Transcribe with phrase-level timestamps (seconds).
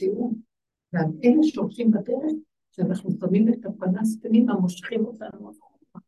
[0.00, 0.32] תראו,
[0.92, 2.32] ועל אלה שהולכים בדרך,
[2.70, 6.00] שאנחנו שמים את הפנס פנימה, מושכים אותנו אחורה.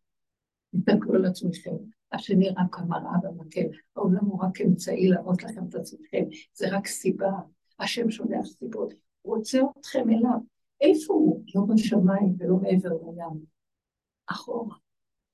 [0.76, 1.76] תסתכלו על עצמכם.
[2.12, 3.66] השני רק המראה במקל,
[3.96, 6.24] העולם הוא רק אמצעי להראות לכם את עצמכם,
[6.54, 7.32] זה רק סיבה,
[7.78, 10.38] השם שולח סיבות, הוא רוצה אתכם אליו.
[10.80, 11.44] איפה הוא?
[11.54, 13.44] לא בשמיים ולא מעבר לים.
[14.26, 14.76] אחורה.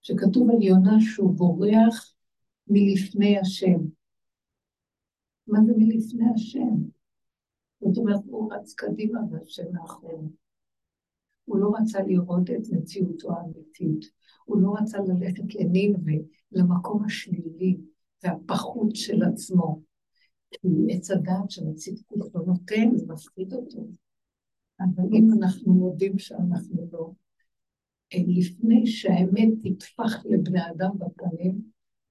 [0.03, 2.15] שכתוב על יונה שהוא בורח
[2.69, 3.79] מלפני השם.
[5.47, 6.98] מה זה מלפני השם?
[7.81, 10.31] זאת אומרת, הוא רץ קדימה והשם מאחור.
[11.45, 14.11] הוא לא רצה לראות את מציאותו האמיתית.
[14.45, 16.15] הוא לא רצה ללכת לנינווה,
[16.53, 17.77] למקום השלילי
[18.23, 19.81] והפחות של עצמו.
[20.51, 23.87] כי עץ הדעת של הצדקות לא נותן, זה מפחיד אותו.
[24.81, 27.11] אבל אם אנחנו מודים שאנחנו לא,
[28.15, 31.63] אה, לפני שהאמת תטפח לבני אדם בפנים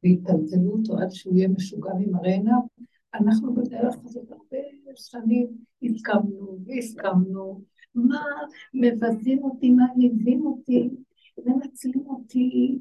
[0.04, 2.60] ויטלטלו אותו עד שהוא יהיה משוגע ממראה עיניו,
[3.14, 4.58] אנחנו בדרך הזאת הרבה
[4.96, 5.48] שנים
[5.84, 7.62] הסכמנו והסכמנו,
[7.96, 8.24] מה
[8.74, 10.90] מבזים אותי, מה מעליבים אותי,
[11.46, 12.80] מנצלים אותי,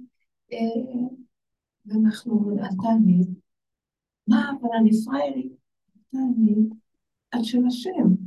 [0.53, 1.09] אה,
[1.87, 3.21] ואנחנו, אתה אני,
[4.29, 5.53] מה, אבל אני פריירית,
[6.11, 6.55] אתה אני,
[7.35, 8.27] את של השם.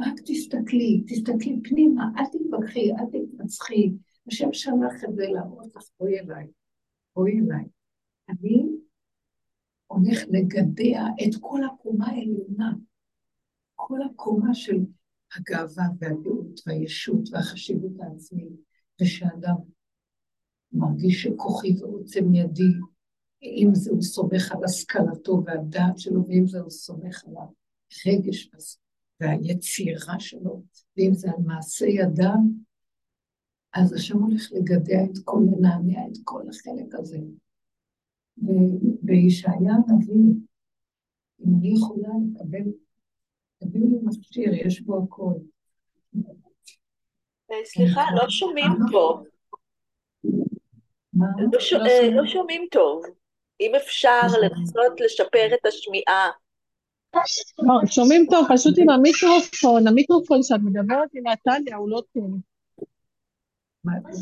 [0.00, 3.92] רק תסתכלי, תסתכלי פנימה, אל תתווכחי, אל תתנצחי.
[4.28, 6.46] השם שלח את זה להראות לך, בואי אליי,
[7.16, 7.64] בואי אליי.
[8.28, 8.66] אני
[9.86, 12.72] הולך לגדע את כל הקומה העליונה,
[13.74, 14.78] כל הקומה של
[15.36, 18.52] הגאווה והגאות והישות והחשיבות העצמית,
[19.00, 19.54] ושאדם
[20.72, 22.72] מרגיש שכוחי ועוצם ידי,
[23.42, 28.50] אם זה הוא סומך על השכלתו והדעת שלו, ואם זה הוא סומך על הרגש
[29.20, 30.62] והיצירה שלו,
[30.96, 32.38] ואם זה על מעשה ידיו,
[33.74, 37.18] אז השם הולך לגדע את כל, לנענע את כל החלק הזה.
[39.02, 40.34] בישעיה הנביא,
[41.40, 42.70] אם אני יכולה לקבל,
[43.58, 45.32] תביאו לי מכשיר, יש בו הכל.
[47.50, 49.24] אה, סליחה, לא שומעים טוב.
[51.14, 51.26] לא,
[51.72, 53.02] לא, אה, לא שומעים טוב.
[53.60, 56.30] אם אפשר לנסות לשפר את השמיעה.
[57.58, 62.38] לא, שומעים טוב, פשוט עם המיקרופון, המיקרופון שאת מדברת עם נתניה הוא לא טוב.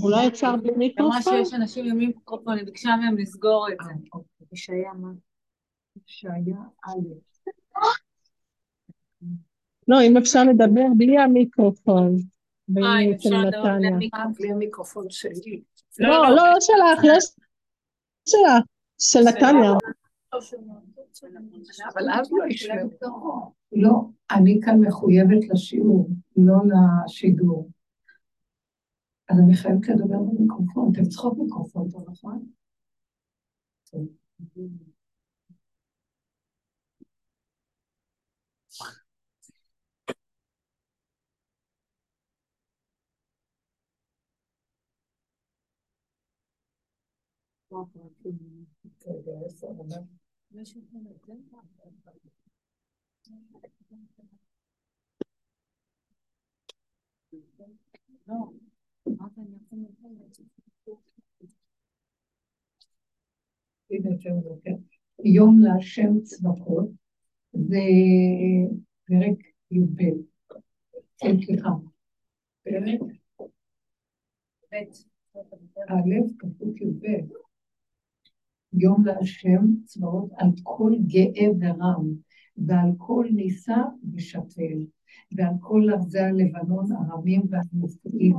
[0.02, 1.12] אולי אפשר בלי מיקרופון?
[1.12, 3.92] אמרה שיש אנשים עם מיקרופון, היא ביקשה מהם לסגור את זה.
[4.52, 5.08] ישעיה מה?
[6.06, 6.56] ישעיה
[6.86, 7.42] א'.
[9.88, 12.16] לא, אם אפשר לדבר בלי המיקרופון.
[12.78, 13.76] אה, אפשר לדבר
[14.38, 15.62] בלי המיקרופון שלי.
[15.98, 17.14] לא, לא, לא שלך, לא
[18.28, 18.64] שלך,
[18.98, 19.72] של נתניה.
[21.94, 22.90] אבל אז לא ישמעו.
[23.72, 24.00] לא,
[24.30, 26.54] אני כאן מחויבת לשיעור, לא
[27.04, 27.70] לשידור.
[29.32, 30.92] אז אני חייבת לדבר במיקרופון.
[30.92, 32.46] אתם צריכות מיקרופון פה, נכון?
[65.24, 66.88] יום להשם צבחות,
[67.52, 67.78] זה
[69.04, 69.38] פרק
[69.70, 70.02] י"ב.
[71.18, 71.68] כן, סליחה.
[72.62, 73.00] פרק
[75.88, 77.06] א', כפות י"ב.
[78.72, 82.06] יום להשם צבאות על כל גאה ורם,
[82.56, 83.82] ועל כל נישא
[84.14, 84.86] ושפל,
[85.36, 88.36] ועל כל ארזי הלבנון הרמים והמופלאים,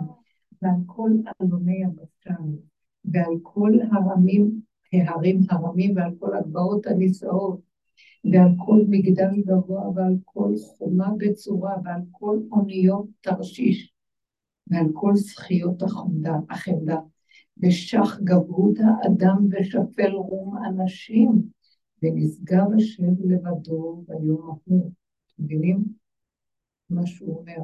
[0.63, 2.44] ועל כל אלוני הבשן,
[3.06, 4.62] ועל כל הרמים,
[4.94, 7.59] ההרים הרמים, ועל כל הגבעות הנישאות,
[8.31, 13.94] ועל כל מגדל גבוה, ועל כל חומה בצורה, ועל כל אוניות תרשיש,
[14.68, 16.97] ועל כל זכיות החמדה, החמדה,
[17.57, 21.44] ושח גברות האדם ושפל רום אנשים,
[22.03, 24.91] ונשגב השם לבדו ביום ההוא.
[25.40, 25.84] מבינים
[26.90, 27.63] מה שהוא אומר?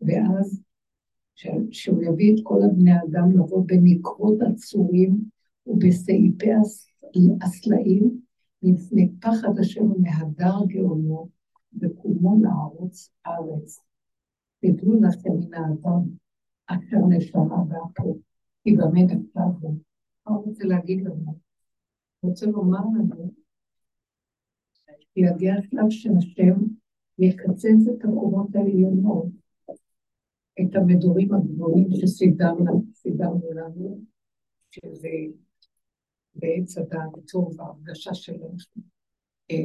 [0.00, 0.62] ואז
[1.70, 5.18] שהוא יביא את כל הבני אדם לבוא בנקרות עצורים
[5.66, 6.50] ובסעיפי
[7.42, 8.20] הסלעים,
[8.62, 11.28] מפני פחד השם ומהדר גאונו,
[11.80, 13.80] וקומו לערוץ ארץ.
[14.60, 16.02] תדעו לכם מן האדם,
[16.66, 18.18] אשר נשמה באפו,
[18.64, 19.74] כי במה נפתח בו.
[20.26, 21.38] מה הוא רוצה להגיד לנו?
[22.20, 23.32] הוא רוצה לומר לנו,
[25.14, 26.60] שיגיע השלב של השם
[27.18, 29.39] יקצץ את הקומות העליונות,
[30.62, 34.04] את המדורים הגבוהים שסידרנו, סידרנו לנו,
[34.70, 35.08] שזה
[36.34, 38.36] בעץ הדעת טוב, ההרגשה של
[39.50, 39.56] אה,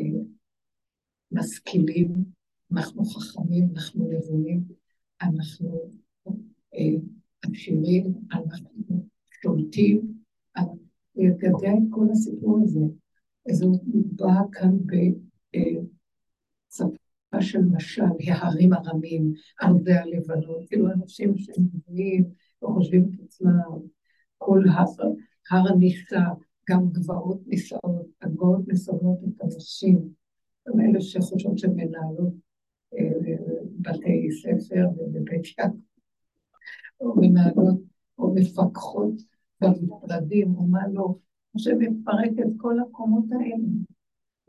[1.31, 2.13] משכילים,
[2.71, 4.63] אנחנו חכמים, אנחנו נבונים,
[5.21, 5.91] אנחנו
[6.75, 6.95] אה,
[7.41, 8.69] עשירים, אנחנו
[9.41, 10.15] שולטים,
[11.15, 12.79] לגדל את כל הסיפור הזה.
[13.49, 14.77] אז הוא בא כאן
[17.37, 18.01] בשפה של משל,
[18.31, 22.25] ההרים הרמים, ערבי הלבנון, כאילו אנשים שמבינים
[22.63, 23.79] וחושבים את עצמם,
[24.37, 24.85] כל הר,
[25.51, 26.23] הר הניסה,
[26.69, 30.09] גם גבעות נישאות, הגבעות מסמלות את הנשים,
[30.67, 32.33] גם אלה שחושבות שהן מנהלות
[32.93, 33.35] אה,
[33.79, 35.77] בתי ספר ובבית יעקב,
[36.99, 37.79] או מנהלות
[38.17, 39.13] או מפקחות
[39.61, 41.15] במשרדים או מה לא,
[41.57, 43.65] שמפרק את כל הקומות האלה.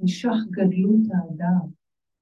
[0.01, 1.69] נשך גדלות האדם,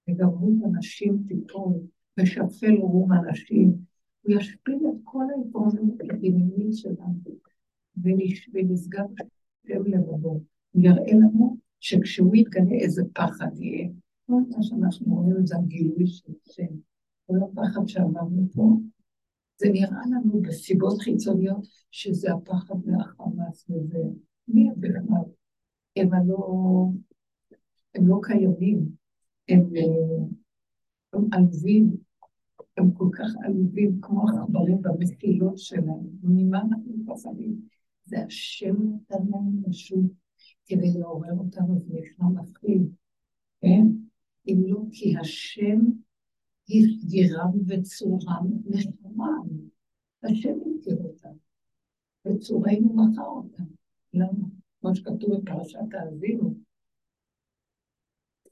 [0.09, 1.73] וגברות הנשים תיפול,
[2.21, 3.75] ושפל רום הנשים,
[4.23, 7.21] הוא ישפיל את כל העקרונות הפנימיים שלנו,
[8.53, 10.41] ונשגב השם לבדו.
[10.71, 13.89] הוא יראה לנו שכשהוא יתגלה איזה פחד יהיה,
[14.27, 16.75] כל מה שאנחנו רואים זה הגילוי של השם.
[17.27, 18.77] כל הפחד שעברנו פה,
[19.57, 23.99] זה נראה לנו בסיבות חיצוניות שזה הפחד מהחמאס וזה,
[24.49, 25.31] מי בכלל?
[25.97, 26.15] הם
[27.95, 28.89] הם לא קיימים,
[29.49, 29.71] הם,
[31.13, 31.97] הם עלובים,
[32.77, 36.07] הם כל כך עלובים כמו העכברים במסילות שלהם.
[36.23, 37.61] ממה אנחנו מפחדים?
[38.05, 40.09] זה השם נתן להם משהו
[40.67, 42.83] כדי לעורר אותנו ולפני מפחיד,
[43.61, 43.87] כן?
[44.49, 45.81] אם לא כי השם
[46.69, 49.49] הסגירם וצורם נחמם.
[50.23, 51.35] השם הכיר אותם,
[52.27, 53.65] וצורנו מכר אותם.
[54.15, 54.49] למה?
[54.81, 56.55] כמו שכתוב בפרשת האזינו.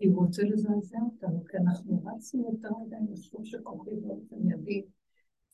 [0.03, 4.83] כי הוא רוצה לזעזע אותנו, כי אנחנו רצנו יותר מדי משום שקוראים באופן ידי,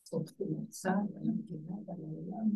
[0.03, 2.51] צודקים לצה"ל ועל המדינה ועל העולם.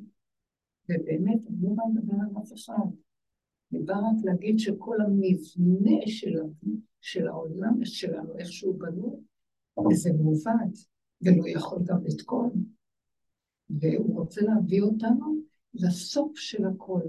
[0.89, 2.87] ובאמת, אני לא באה לדבר על אף אחד.
[3.73, 5.97] אני באה רק להגיד שכל המבנה
[7.01, 9.17] של העולם שלנו, איך שהוא בנוי,
[9.91, 10.79] וזה מעוות,
[11.23, 12.65] ולא יכול גם לתקון.
[13.71, 15.37] והוא רוצה להביא אותנו
[15.75, 17.03] לסוף של הכל.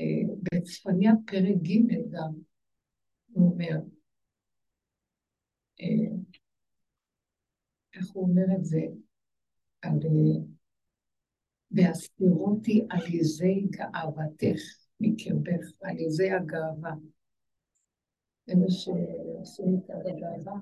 [0.00, 2.32] אה, בצפניה פרק ג' גם,
[3.36, 3.76] הוא אומר,
[5.80, 6.16] אה,
[7.94, 8.80] איך הוא אומר את זה?
[9.82, 10.42] על אה,
[11.70, 14.60] והסתירותי על יזי גאוותך
[15.00, 16.92] מקרבך, על יזי הגאווה.
[18.48, 20.60] אלה שעושים את הגאווה.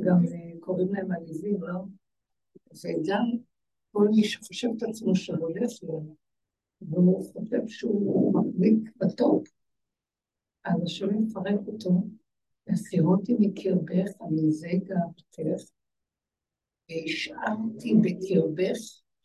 [0.00, 1.80] גם אה, קוראים להם עליזים, לא?
[2.84, 3.24] וגם
[3.92, 6.16] כל מי שחושב את עצמו שהולך לו,
[6.82, 9.48] והוא חושב שהוא מחזיק בטופ,
[10.64, 11.90] אז השם יפרק אותו,
[12.66, 15.70] והסירותי מקרבך על ידי גאוותך,
[16.90, 18.78] והשארתי בקרבך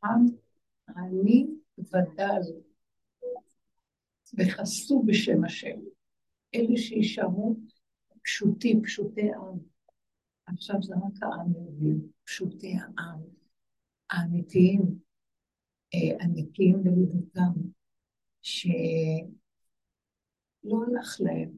[0.03, 0.25] עם
[0.97, 1.47] אני
[1.79, 2.41] ודל,
[4.37, 5.79] וחסו בשם השם.
[6.55, 7.55] אלה שישארו
[8.23, 9.59] פשוטים, פשוטי עם.
[10.45, 13.19] עכשיו זה רק העם יהודי, פשוטי העם,
[14.09, 14.81] האמיתיים,
[15.93, 16.25] אה,
[16.83, 17.51] בליבותם,
[20.65, 21.57] שלא הלך להם,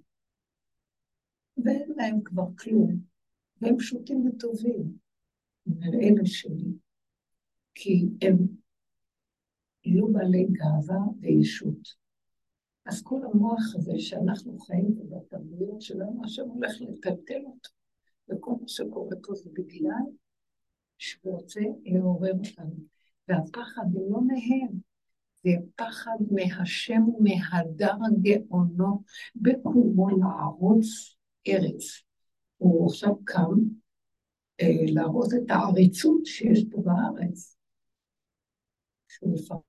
[1.66, 3.00] ואין להם כבר כלום,
[3.62, 4.98] והם פשוטים וטובים,
[5.84, 6.72] אלה שלי,
[7.76, 8.38] כי הם
[9.86, 12.08] יהיו בעלי גאווה וישות.
[12.86, 17.70] אז כל המוח הזה שאנחנו חיים בו בתרבויות שלנו, השם הולך לטלטל אותו.
[18.30, 20.06] וכל מה שקורה פה זה בגלל
[20.98, 22.76] שהוא רוצה לעורר אותנו.
[23.28, 24.80] והפחד הוא לא מהם,
[25.44, 29.04] זה פחד מהשם ומהדר גאונו
[29.36, 30.88] בקומו לערוץ
[31.48, 32.04] ארץ.
[32.58, 33.54] הוא עכשיו קם
[34.62, 37.58] אה, להראות את העריצות שיש פה בארץ,
[39.08, 39.62] שהוא מפרט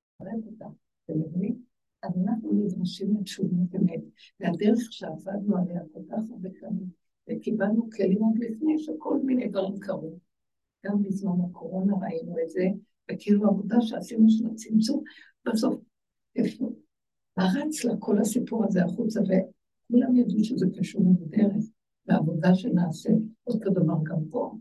[0.47, 0.67] אותה,
[1.05, 1.63] אתם מבינים?
[2.03, 4.01] אז אנחנו נדרשים לתשובת אמת,
[4.41, 6.89] והדרך שעבדנו עליה כל כך הרבה שנים,
[7.31, 10.19] וקיבלנו כלים עוד לפני שכל מיני דברים קרו.
[10.87, 12.65] גם בזמן הקורונה ראינו את זה,
[13.13, 15.03] וכאילו עבודה שעשינו של הצמצום,
[15.47, 15.81] בסוף
[16.37, 16.73] איפה?
[17.35, 21.65] פרץ לה כל הסיפור הזה החוצה, וכולם ידעו שזה קשור לדרך,
[22.07, 23.11] לעבודה שנעשה.
[23.47, 24.55] אותו דבר גם פה.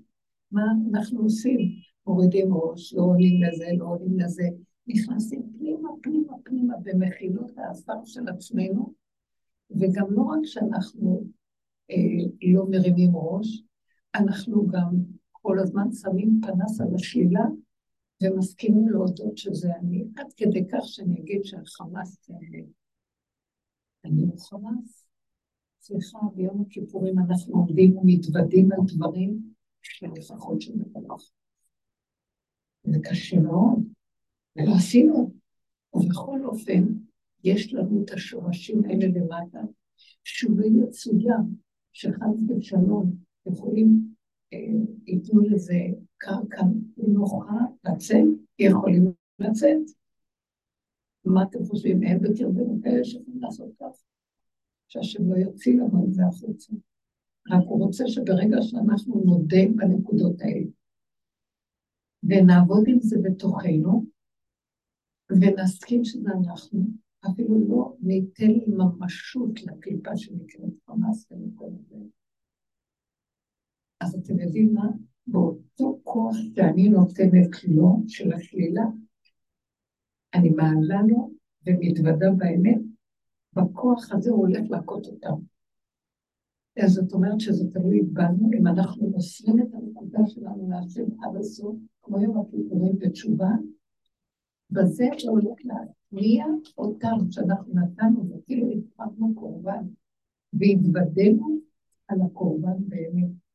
[0.51, 1.60] מה אנחנו עושים?
[2.08, 4.44] מורידים ראש, לא עולים לזה, לא עולים לזה,
[4.88, 8.94] נכנסים פנימה, פנימה, פנימה, במחילות העפר של עצמנו,
[9.72, 11.24] וגם לא רק שאנחנו
[11.92, 13.63] אה, לא מרימים ראש,
[14.16, 14.89] אנחנו גם
[15.32, 17.46] כל הזמן שמים פנס על השלילה
[18.24, 22.63] ומסכימים להודות שזה אני, עד כדי כך שאני אגיד שהחמאס זה אני.
[24.03, 25.07] לא חמאס.
[25.81, 31.31] סליחה, ביום הכיפורים אנחנו עומדים ומתוודים על דברים שלפחות שמבלח.
[32.83, 33.79] זה קשה מאוד,
[34.55, 35.31] ולא עשינו.
[35.93, 36.83] ובכל אופן,
[37.43, 39.59] יש לנו את השורשים האלה למטה,
[40.24, 41.36] שובי יצויה,
[41.93, 44.13] שחס ושלום יכולים
[45.05, 45.75] ייתנו לזה
[46.17, 46.62] קרקע
[46.97, 48.25] נוחה לצאת,
[48.59, 49.97] יכולים לצאת.
[51.25, 52.03] מה אתם חושבים?
[52.03, 54.03] אין בקרבנו כאלה שיכולים לעשות כך?
[54.88, 56.74] שהשם לא יוציא לנו את זה החוצה.
[57.51, 60.67] רק הוא רוצה שברגע שאנחנו נודה בנקודות האלה,
[62.24, 64.05] ונעבוד עם זה בתוכנו,
[65.29, 66.79] ונסכים שזה אנחנו,
[67.31, 71.95] אפילו לא ניתן ממשות לקליפה שנקראת חמאס ומכל זה.
[74.00, 74.88] אז אתם יודעים מה?
[75.27, 78.86] באותו כוח שאני נותנת לו, של השלילה,
[80.34, 81.31] אני מעלה לו
[81.65, 82.81] ומתוודה באמת,
[83.53, 85.36] בכוח הזה הוא הולך להכות אותם.
[86.84, 91.75] אז זאת אומרת שזה תלוי בנו, אם אנחנו מוסרים את הנקודה שלנו להשם עד הסוף,
[92.01, 93.50] כמו יום הכיפורים בתשובה,
[94.69, 96.46] בזה שהולך להטמיע
[96.77, 99.86] אותם שאנחנו נתנו, וכאילו התפרנו קורבן,
[100.53, 101.60] והתוודנו
[102.07, 103.47] על הקורבן באמת.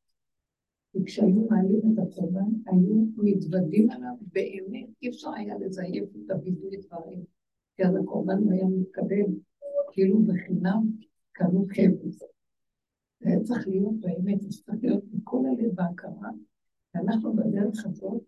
[0.95, 7.25] וכשהיו מעלים את הקורבן, היו מתוודים עליו באמת, אי אפשר היה לזייף את הווידוי דברים,
[7.77, 9.33] כי אז הקורבן לא היה מתקבל,
[9.93, 10.91] כאילו בחינם
[11.33, 12.19] קנו כבש.
[13.21, 16.31] זה היה צריך להיות באמת, זה צריך להיות מכל הלב בהכרה,
[16.95, 18.23] ואנחנו בדרך הזאת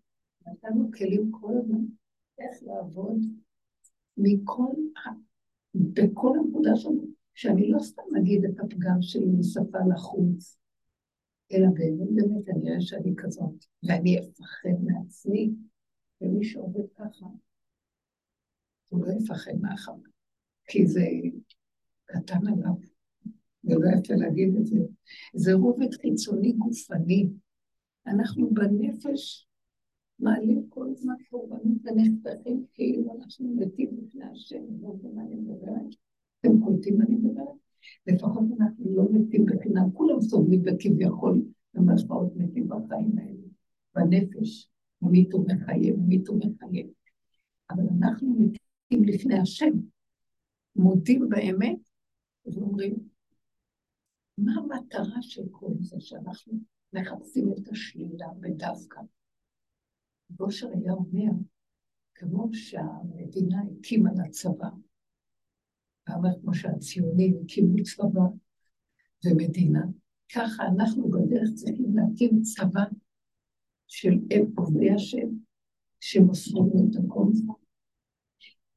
[0.47, 1.85] נתנו כלים כל הזמן
[2.39, 3.17] איך לעבוד
[4.17, 4.73] מכל,
[5.75, 10.57] בכל הנקודה שלנו, שאני לא סתם אגיד את הפגם שלי משפה לחוץ,
[11.51, 15.51] אלא באמת, באמת אני רואה שאני כזאת, ואני אפחד מעצמי,
[16.21, 17.25] ומי שעובד ככה,
[18.89, 20.07] הוא לא יפחד מהחמה,
[20.67, 21.01] כי זה
[22.05, 22.73] קטן עליו,
[23.63, 24.79] ולא יפה להגיד את זה.
[25.33, 27.29] זה רובד חיצוני גופני.
[28.07, 29.47] אנחנו בנפש
[30.19, 35.95] מעלים כל הזמן קורבנות ונחתכים כאילו אנחנו מתים בפני השם, לא יודעים מה אני.
[36.39, 37.64] אתם קולטים מה אני מדברת?
[38.07, 41.41] לפחות אנחנו לא מתים בחינם, כולם סובלים בכביכול,
[41.73, 43.47] במשמעות מתים בחיים האלה,
[43.95, 44.69] בנפש,
[45.01, 46.87] ממית ומחייב, ממית ומחייב.
[47.69, 49.71] אבל אנחנו מתים לפני השם,
[50.75, 51.79] מודים באמת,
[52.45, 52.95] ואומרים,
[54.37, 56.53] מה המטרה של כל זה שאנחנו
[56.93, 59.01] מחפשים את השלילה בדווקא?
[60.29, 61.31] בושר היה אומר,
[62.15, 64.69] כמו שהמדינה הקימה לצבא,
[66.07, 68.21] ואמר כמו שהציונים הקימו צבא
[69.25, 69.85] ומדינה,
[70.35, 72.83] ככה אנחנו בדרך צריכים להקים צבא
[73.87, 74.19] של
[74.57, 75.27] עובדי השם,
[75.99, 77.25] שמוסרים את הכל.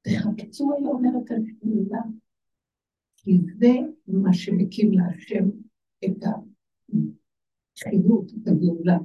[0.03, 2.01] תחפצו, היה אומר את השלילה,
[3.17, 3.73] כי זה
[4.07, 5.49] מה שמקים להשם
[6.05, 6.25] את
[7.77, 8.99] החיות, את הגאולה.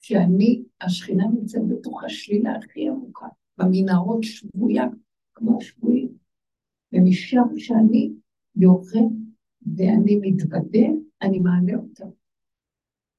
[0.00, 3.26] שאני, השכינה נמצאת בתוך השלילה הכי עמוקה,
[3.58, 4.84] במנהרות שבויה,
[5.34, 6.19] כמו שבויים.
[6.92, 8.12] ומשם שאני
[8.56, 9.12] יורד
[9.76, 10.86] ואני מתוודה,
[11.22, 12.04] אני מעלה אותה.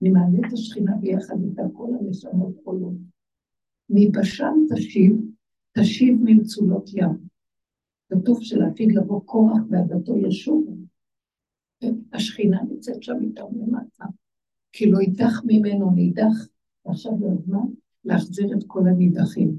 [0.02, 2.98] אני מעלה את השכינה ביחד איתה, כל הנשמות עולות.
[3.90, 5.16] מבשם תשיב,
[5.78, 7.32] תשיב ממצולות ים.
[8.10, 10.78] כתוב שלעתיד לבוא כוח ועדתו ישוב.
[12.14, 14.06] השכינה נמצאת שם איתם למטה.
[14.72, 16.48] כי לא יידח ממנו נידח
[16.86, 17.68] ועכשיו זה הזמן
[18.06, 19.58] להחזיר את כל הנידחים.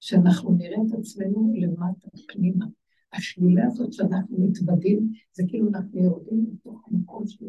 [0.00, 2.66] שאנחנו נראה את עצמנו למטה, פנימה.
[3.12, 7.46] השלילה הזאת שאנחנו מתוודים, זה כאילו אנחנו יורדים לתוך המקום של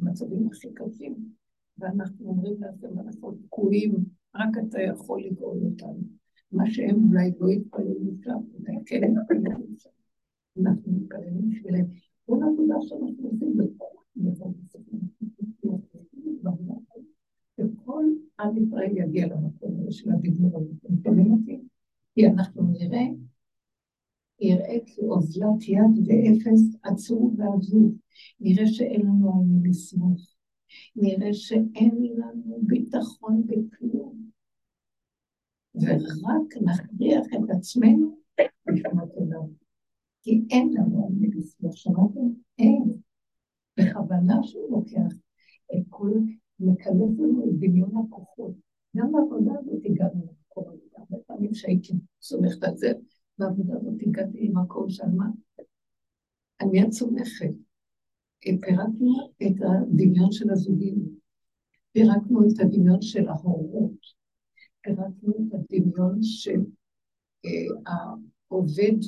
[0.00, 1.14] המצבים הכי קשים,
[1.78, 3.94] ואנחנו אומרים לעצמם, אנחנו תקועים,
[4.34, 6.02] רק אתה יכול לגאול אותנו.
[6.52, 9.90] מה שהם אולי לא יתפללו שם, אולי כן יתפללו שם.
[10.60, 11.84] אנחנו מתפללים בשבילם.
[12.26, 13.98] כל עבודה שאנחנו עושים בכל
[17.58, 18.04] שכל
[18.40, 20.72] עם ישראל יגיע למקום הזה של הדיבור הזה.
[20.86, 21.60] אתם שומעים אותי?
[22.14, 23.06] כי אנחנו נראה,
[24.40, 27.94] יראה כאוזלת יד ואפס עצור ועזוב.
[28.40, 30.34] נראה שאין לנו על מי לסמוך.
[30.96, 34.28] נראה שאין לנו ביטחון בכלום.
[35.74, 38.18] ורק נכריח את עצמנו
[38.66, 39.42] לפנות אליו.
[40.22, 41.76] כי אין לנו על מי לסמוך.
[41.76, 42.20] שמעתם?
[42.58, 42.84] אין.
[43.78, 45.16] בכוונה שהוא לוקח
[45.74, 46.10] את כל
[46.60, 48.52] מקלף לנו את דמיון הכוחות.
[48.96, 52.92] גם בעבודה הזאת הגענו למקום הזה, הרבה פעמים שהייתי סומכת על זה,
[53.38, 55.26] בעבודה הזאת הגעתי למקום של מה?
[56.58, 57.50] על מי את סומכת?
[58.40, 60.98] פירקנו את הדמיון של הזוגים,
[61.92, 64.00] פירקנו את הדמיון של ההורות,
[64.80, 66.60] פירקנו את הדמיון של
[67.44, 67.92] אה,
[68.50, 68.98] העובד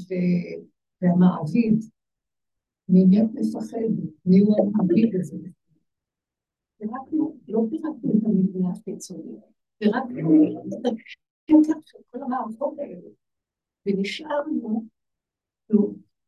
[1.02, 1.84] והמעביד,
[2.88, 4.12] ממי את מפחדת?
[4.26, 5.36] מי הוא המעביד הזה?
[6.78, 9.36] פירקנו, לא פירקנו את המבנה החיצוני,
[9.78, 10.54] פירקנו
[11.50, 13.08] את כל המערכות האלה,
[13.86, 14.86] ונשארנו,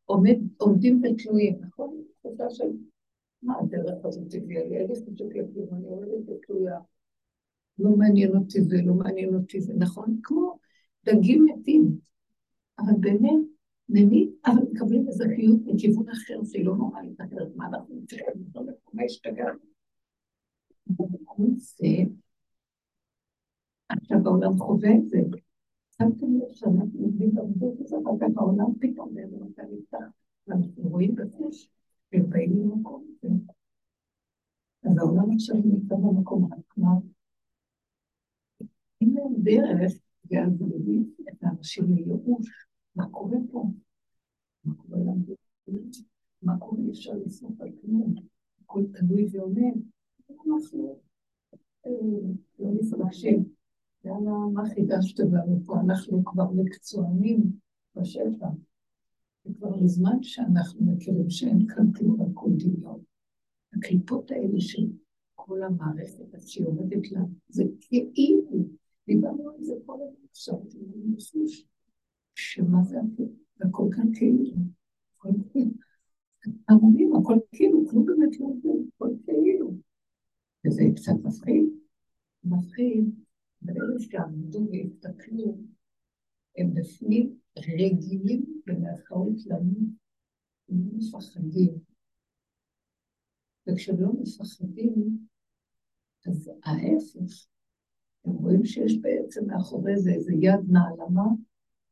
[0.05, 2.03] עומד, עומדים ותלויים, נכון?
[2.19, 2.71] תחושה של
[3.43, 4.77] מה הדרך הזאת הביאה לי?
[4.77, 6.79] אני חושבת לכלום, אני עומדת ותלויה.
[7.79, 10.19] לא מעניין אותי זה, לא מעניין אותי זה, נכון?
[10.23, 10.57] כמו
[11.05, 11.97] דגים מתים.
[12.79, 13.39] אבל באמת,
[13.89, 18.59] ממי, אבל מקבלים איזה חיות מכיוון אחר, שהיא לא נורמלית אחרת, מה אנחנו צריכים לפה,
[18.93, 19.59] מה השתגענו?
[23.89, 25.17] עכשיו העולם חווה את זה.
[25.97, 29.97] שמתם לב שאנחנו עובדים בעבודות הזאת, אבל העולם פתאום באיזה מצב נפתח,
[30.47, 31.69] ואנחנו רואים בפש,
[32.11, 33.33] והם באים למקום הזה.
[34.83, 36.89] אז העולם עכשיו נמצא במקום רק מה?
[39.01, 39.93] אין להם דרך,
[40.31, 42.67] ואז מביא את האנשים לייאוש.
[42.95, 43.65] מה קורה פה?
[44.65, 45.37] מה קורה למדינה?
[46.41, 46.81] מה קורה?
[46.81, 48.15] אי אפשר לסמוך על כלום.
[48.63, 49.73] הכל תלוי ועומד.
[50.29, 50.99] אנחנו
[51.85, 51.91] אה,
[52.59, 53.62] לא מתרגשים.
[54.05, 55.79] יאללה, מה חידשתם לנו פה?
[55.79, 57.51] אנחנו כבר מקצוענים
[57.95, 58.47] בשטח.
[59.45, 63.01] וכבר מזמן שאנחנו מכירים שאין כאן כלום על כל דמיון.
[63.73, 64.83] הקליפות האלה של
[65.35, 68.67] כל המערכת, אז שהיא עומדת לה, זה כאילו,
[69.07, 70.55] דיברנו על זה כל הזמן עכשיו,
[72.35, 72.97] שמה זה
[73.61, 74.43] הכל כאן כאילו,
[75.17, 75.71] הכל כאילו.
[76.69, 79.73] המונים, הכל כאילו, כלום באמת לא זה, הכל כאילו.
[80.67, 81.63] וזה קצת מפחיד.
[82.43, 83.22] מפחיד,
[83.63, 85.57] ברגע שעמדו והסתכלו,
[86.57, 89.75] הם בפנים רגילים במרכאות לנו,
[90.69, 91.73] הם לא מפחדים.
[93.67, 95.17] וכשהם לא מפחדים,
[96.27, 97.47] אז ההפך,
[98.25, 101.27] הם רואים שיש בעצם מאחורי זה איזה יד נעלמה,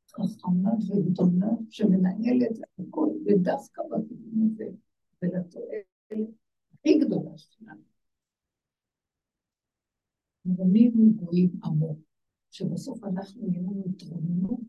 [0.08, 4.66] חכמה וגדולה, שמנהלת הכל, ודווקא בכיוון הזה,
[5.22, 5.86] ולתועלת
[6.74, 7.91] הכי גדולה שלנו.
[10.46, 12.00] מרמים גויים עמוק,
[12.52, 14.60] שבסוף אנחנו נהיה לנו התרוממות,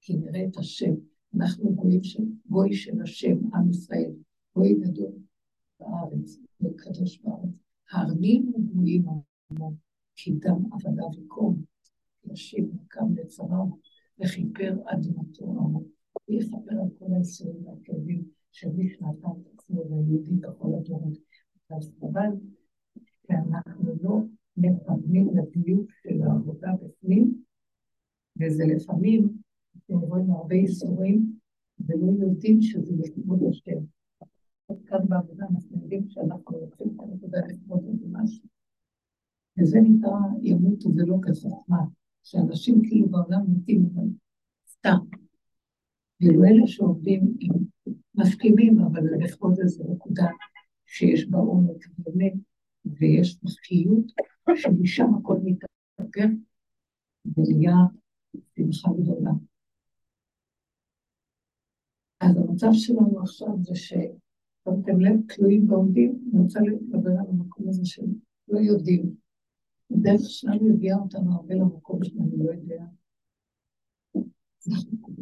[0.00, 0.94] כי נראה את השם.
[1.34, 4.12] אנחנו גויים של, גוי של השם, עם ישראל,
[4.56, 5.12] גוי גדול
[5.80, 7.50] בארץ, וקדוש בארץ.
[7.90, 9.04] הערמים גויים
[9.50, 9.74] עמוק,
[10.16, 11.62] כי דם עבדה וקום,
[12.24, 13.66] ישיב וקם לצריו,
[14.18, 15.86] וכיפר אדמתו עמוק.
[16.24, 21.18] הוא יכפר על כל האיסורים והכאבים של מי שנתן את עצמו והיהודי בכל הדורות.
[21.70, 22.30] אז חבל,
[23.22, 24.20] כי אנחנו לא
[24.56, 27.42] מכוונים לדיוק של העבודה בפנים,
[28.40, 29.28] וזה לפעמים,
[29.76, 31.32] אתם רואים הרבה איסורים,
[31.86, 33.78] ולא יודעים שזה לכבוד השם.
[34.86, 38.44] כאן בעבודה אנחנו יודעים שאנחנו לוקחים את העבודה לכבוד איזה משהו.
[39.58, 41.84] וזה נקרא ימותו ולא כחוכמה,
[42.22, 43.90] שאנשים כאילו בעולם מתים
[44.68, 44.98] סתם.
[46.20, 47.56] ואילו אלה שעובדים הם
[48.14, 50.26] מסכימים, אבל לכבוד איזה נקודה
[50.86, 52.32] שיש בה עומק באמת,
[52.84, 54.12] ויש חיות
[54.56, 56.30] שמשם הכל מתהפך
[57.36, 57.74] ונהיה
[58.56, 59.30] שמחה גדולה.
[62.20, 67.84] אז המצב שלנו עכשיו זה ששמתם לב, תלויים ועומדים, אני רוצה לדבר על המקום הזה
[67.84, 68.02] של
[68.48, 69.14] לא יודעים.
[69.90, 72.84] הדרך שלנו הביאה אותנו הרבה למקום שאני לא יודע.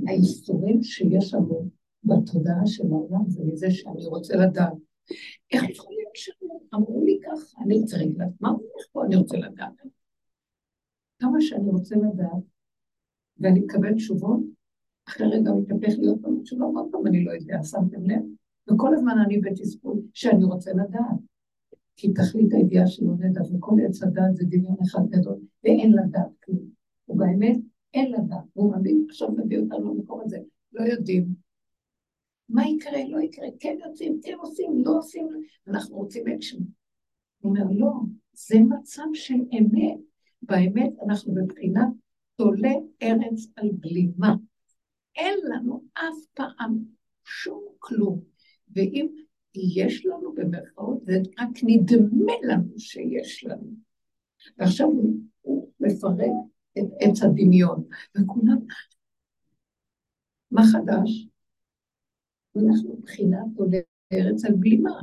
[0.06, 1.70] האיסורים שיש לנו
[2.04, 4.72] בתודעה של העולם זה מזה שאני רוצה לדעת.
[5.52, 9.72] איך יכול להיות שאמרו לי ככה, אני רוצה לדעת, מה הולך פה, אני רוצה לדעת.
[11.18, 12.42] כמה שאני רוצה לדעת,
[13.38, 14.40] ואני מקבל תשובות,
[15.08, 18.22] אחרי רגע מתהפך לי עוד פעם תשובה, עוד פעם אני לא יודע, שמתם לב?
[18.72, 21.18] וכל הזמן אני בתסכול שאני רוצה לדעת.
[21.96, 26.64] כי תכלית הידיעה שלו נדע, וכל עץ הדעת זה דמיון אחד גדול, ואין לדעת כלום.
[27.08, 27.56] ובאמת,
[27.94, 30.38] אין לדעת, והוא מביא, עכשיו מביא אותנו למקום הזה,
[30.72, 31.49] לא יודעים.
[32.50, 35.28] מה יקרה, לא יקרה, כן יוצאים, כן עושים, לא עושים,
[35.68, 36.58] אנחנו רוצים אקשן.
[37.40, 37.92] הוא אומר, לא,
[38.32, 39.98] זה מצב של אמת.
[40.42, 41.88] באמת אנחנו בבחינת
[42.36, 44.34] תולה ארץ על בלימה.
[45.16, 46.84] אין לנו אף פעם
[47.24, 48.20] שום כלום.
[48.76, 49.06] ואם
[49.54, 53.70] יש לנו במרכאות, זה רק נדמה לנו שיש לנו.
[54.58, 54.86] ועכשיו
[55.40, 56.30] הוא מפרק
[56.78, 57.84] את עץ הדמיון,
[58.16, 58.58] וכולם,
[60.50, 61.29] מה חדש?
[62.56, 63.78] אנחנו מבחינת עולה
[64.12, 65.00] ארץ על בלימה.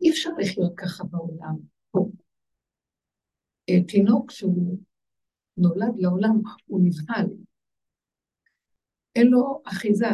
[0.00, 1.56] אי אפשר לחיות ככה בעולם.
[3.68, 4.78] אה, תינוק שהוא
[5.56, 7.26] נולד לעולם, הוא נבהל.
[9.16, 10.06] אין לו אחיזה,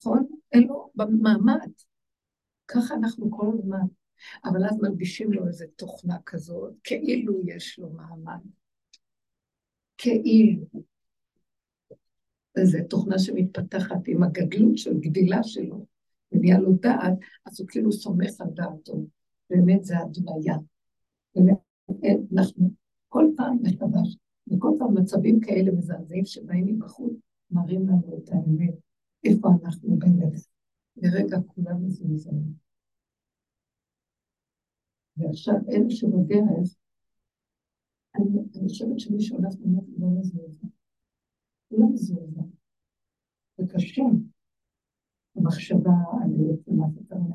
[0.00, 0.26] נכון?
[0.52, 1.70] אין לו מעמד.
[2.68, 3.86] ככה אנחנו כל הזמן.
[4.44, 8.40] אבל אז מלבישים לו איזו תוכנה כזאת, כאילו יש לו מעמד.
[9.98, 10.66] כאילו.
[12.58, 15.86] וזו תוכנה שמתפתחת עם הגדלות של גדילה שלו,
[16.32, 17.12] ונהיה לו דעת,
[17.46, 19.06] אז הוא כאילו סומך על דעתו.
[19.50, 20.56] באמת זה הדמיה.
[22.32, 22.70] אנחנו
[23.08, 24.16] כל פעם מחדש,
[24.52, 27.12] וכל פעם מצבים כאלה מזעזעים שבאים מבחוץ,
[27.50, 28.74] מראים לנו את האמת,
[29.24, 30.40] איפה אנחנו באמת.
[30.96, 32.52] לרגע כולם מזועזעים.
[35.16, 36.76] ועכשיו אלה שבדרך,
[38.14, 40.66] אני חושבת שמי שהולך באמת לא מזועזע.
[41.70, 42.42] לא מזועזע.
[43.58, 44.02] זה קשה.
[45.36, 45.90] המחשבה
[46.22, 47.26] על זה קרה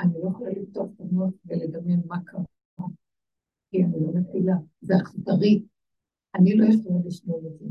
[0.00, 2.42] אני לא יכולה לפתוח את המוח ולדמיין מה קרה,
[3.70, 5.64] כי אני לא מפילה, זה אכזרי.
[6.34, 7.66] אני לא יכולה לסבול את זה.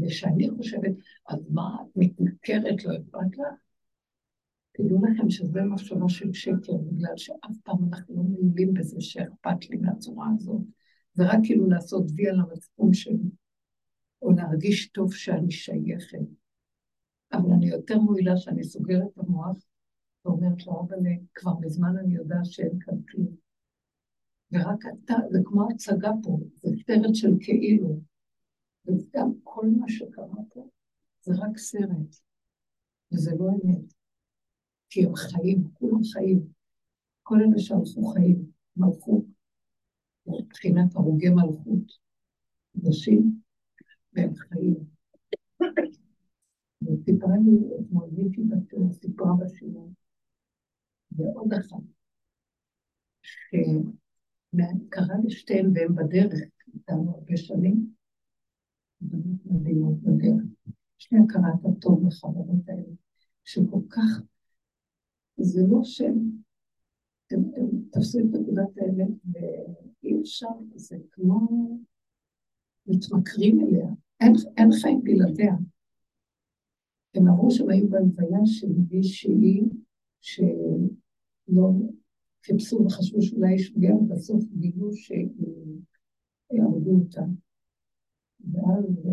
[0.00, 0.92] וכשאני חושבת,
[1.28, 3.46] אז מה, את מתנכרת, לא אכפת לך?
[4.72, 9.76] תדעו לכם שזה מחשבה של שקר, בגלל שאף פעם אנחנו לא מעילים בזה שאכפת לי
[9.76, 10.62] מהצורה הזאת.
[11.14, 13.30] זה רק כאילו לעשות וי על המצפון שלי,
[14.22, 16.39] או להרגיש טוב שאני שייכת.
[17.32, 19.56] אבל אני יותר מועילה שאני סוגרת את המוח
[20.24, 20.96] ואומרת לו, אבל
[21.34, 23.36] כבר מזמן אני יודעת שאין כאן כלום.
[24.52, 28.00] ורק אתה, זה כמו הצגה פה, זה סרט של כאילו.
[28.86, 30.68] וגם כל מה שקרה פה
[31.22, 32.16] זה רק סרט,
[33.12, 33.94] וזה לא אמת.
[34.90, 36.46] כי הם חיים, כולם חיים.
[37.22, 39.24] כל אלה שהלכו חיים, מלכות,
[40.26, 41.92] מבחינת הרוגי מלכות,
[42.74, 43.40] נשים,
[44.12, 44.76] והם חיים.
[46.92, 49.92] וסיפרה לי אתמול ויקי בתור, סיפרה בשיעור,
[51.12, 51.82] ועוד אחת,
[53.22, 56.32] שקרה לשתיהן והם בדרך
[56.74, 57.86] איתנו הרבה שנים,
[59.00, 60.42] בנות מדהימות בדרך.
[61.00, 62.94] יש לי הכרת הטוב לחברות האלה,
[63.44, 64.22] שכל כך,
[65.36, 66.30] זה לא שהם,
[67.30, 71.48] הם, הם תפסו את נקודת האמת ואי אפשר, זה כמו
[72.86, 73.88] מתמכרים אליה,
[74.20, 75.54] אין, אין חיים בלעדיה.
[77.14, 79.60] הם אמרו שהם היו בהלוויה של מישהי
[80.20, 81.72] שלא
[82.44, 85.30] חיפשו וחשבו שאולי יש פגיעה, ובסוף גילו שיהרגו
[87.00, 87.22] אותה.
[88.52, 89.12] ואז אה,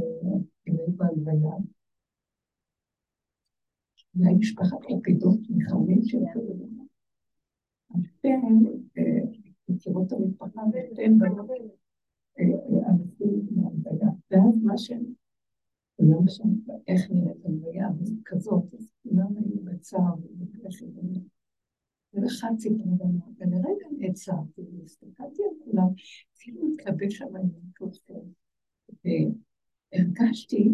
[0.67, 1.55] הם היו בהלוויה.
[4.15, 6.53] אולי משפחת לפידות מחמין של כזה.
[7.95, 8.01] אז
[9.69, 11.49] מכירות את המשפחה ושתיהן בנות
[12.39, 14.09] אלפים מהלוויה.
[14.31, 15.03] ואז מה שהם,
[15.99, 16.53] לא משנה
[16.87, 17.87] איך נראית הלוויה,
[18.25, 20.85] כזאת, אז כולם היו בצער ובקשר.
[22.13, 25.87] ולחד סיפרה לנו, ולרגע נעצרתי והסתכלתי על כולם,
[26.39, 28.33] כאילו התלבש עליי משהו טוב.
[29.05, 30.69] והרגשתי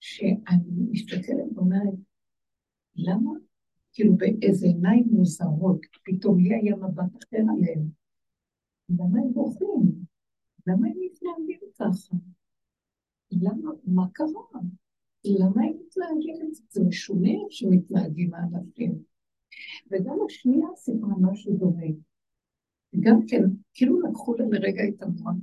[0.00, 1.94] שאני מסתכלת ואומרת,
[2.96, 3.30] למה?
[3.92, 7.88] כאילו באיזה עיניים מוזרות, פתאום לי היה מבט אחר עליהם.
[8.88, 10.04] למה הם בוכים?
[10.66, 12.16] למה הם מתנהגים ככה?
[13.40, 13.70] למה?
[13.84, 14.60] מה קרה?
[15.24, 16.62] למה הם מתנהגים את זה?
[16.70, 19.02] זה משונה שמתנהגים האנשים.
[19.90, 21.86] וגם השנייה סיפרה משהו דומה.
[23.00, 23.42] גם כן,
[23.74, 25.34] כאילו לקחו לה לרגע את המוח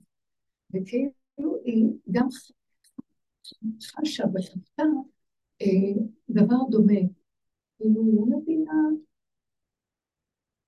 [0.73, 2.27] וכאילו היא גם
[3.81, 4.83] חשה וחוותה
[5.61, 6.99] אה, דבר דומה.
[7.77, 8.73] כאילו, היא לא מבינה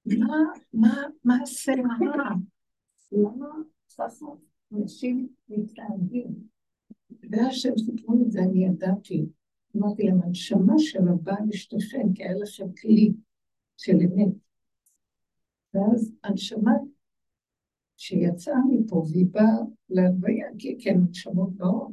[0.06, 0.38] מה,
[0.74, 2.30] מה, מה הסלע הרע,
[3.12, 3.48] למה
[3.98, 4.26] ככה
[4.74, 6.51] אנשים מתנהגים.
[7.30, 9.26] והשם סיפרו את זה, אני ידעתי.
[9.78, 13.14] אמרתי להם, הנשמה של הבעל אשתכם, כי היה לכם כלי
[13.78, 14.34] של אמת.
[15.74, 16.72] ואז הנשמה
[17.98, 19.58] שיצאה מפה והיא באה
[19.90, 21.92] להלוויה, כי כן, נשמות באות,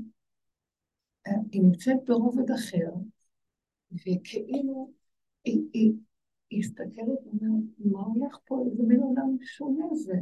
[1.52, 2.90] היא נמצאת ברובד אחר,
[3.92, 4.90] וכאילו
[5.44, 5.92] היא, היא,
[6.50, 8.64] היא הסתכלת ואומרת, מה הולך פה?
[8.66, 10.14] איזה מין עולם שונה זה?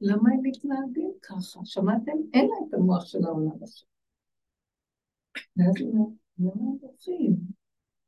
[0.00, 1.60] למה הם מתנהגים ככה?
[1.64, 2.12] שמעתם?
[2.32, 3.84] אין לה את המוח של העולם הזה.
[5.56, 7.36] ואז היא אומרת, למה הם בוכים?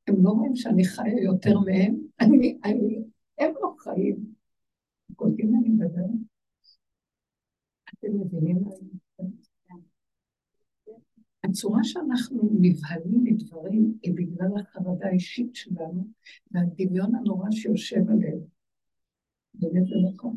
[0.06, 1.96] הם לא רואים שאני חיה יותר מהם?
[2.20, 3.02] אני, אני,
[3.38, 4.16] הם לא חיים.
[5.16, 6.10] קולטים אני מדברת?
[7.94, 8.88] אתם מבינים מה אני
[9.18, 9.48] מדברת?
[11.44, 16.06] הצורה שאנחנו נבהלים מדברים היא בגלל החרדה האישית שלנו
[16.50, 18.38] והדמיון הנורא שיושב עליהם.
[19.54, 20.36] באמת זה נכון.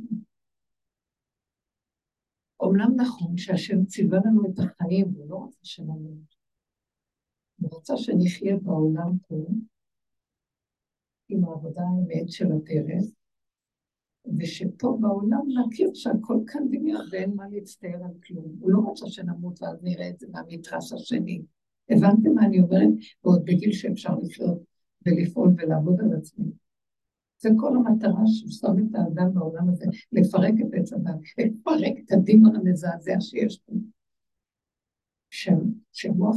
[2.60, 6.41] אומנם נכון שהשם ציווה לנו את החיים, ולא רוצה שנמות.
[7.62, 9.36] הוא רצה שנחיה בעולם פה
[11.30, 13.06] עם העבודה האמת של הדרך,
[14.40, 18.56] ושפה בעולם נכיר שהכל כאן דמיון ואין מה להצטער על כלום.
[18.60, 21.42] הוא לא רצה שנמות ואז נראה את זה מהמתרס השני.
[21.90, 22.90] הבנתם מה אני אומרת?
[23.24, 24.62] ועוד בגיל שאפשר לחיות
[25.06, 26.46] ולפעול ולעבוד על עצמי.
[27.38, 32.12] זה כל המטרה שהוא שם את האדם בעולם הזה, לפרק את עץ הדת, לפרק את
[32.12, 33.74] הדמיון המזעזע שיש פה.
[35.92, 36.36] שמוח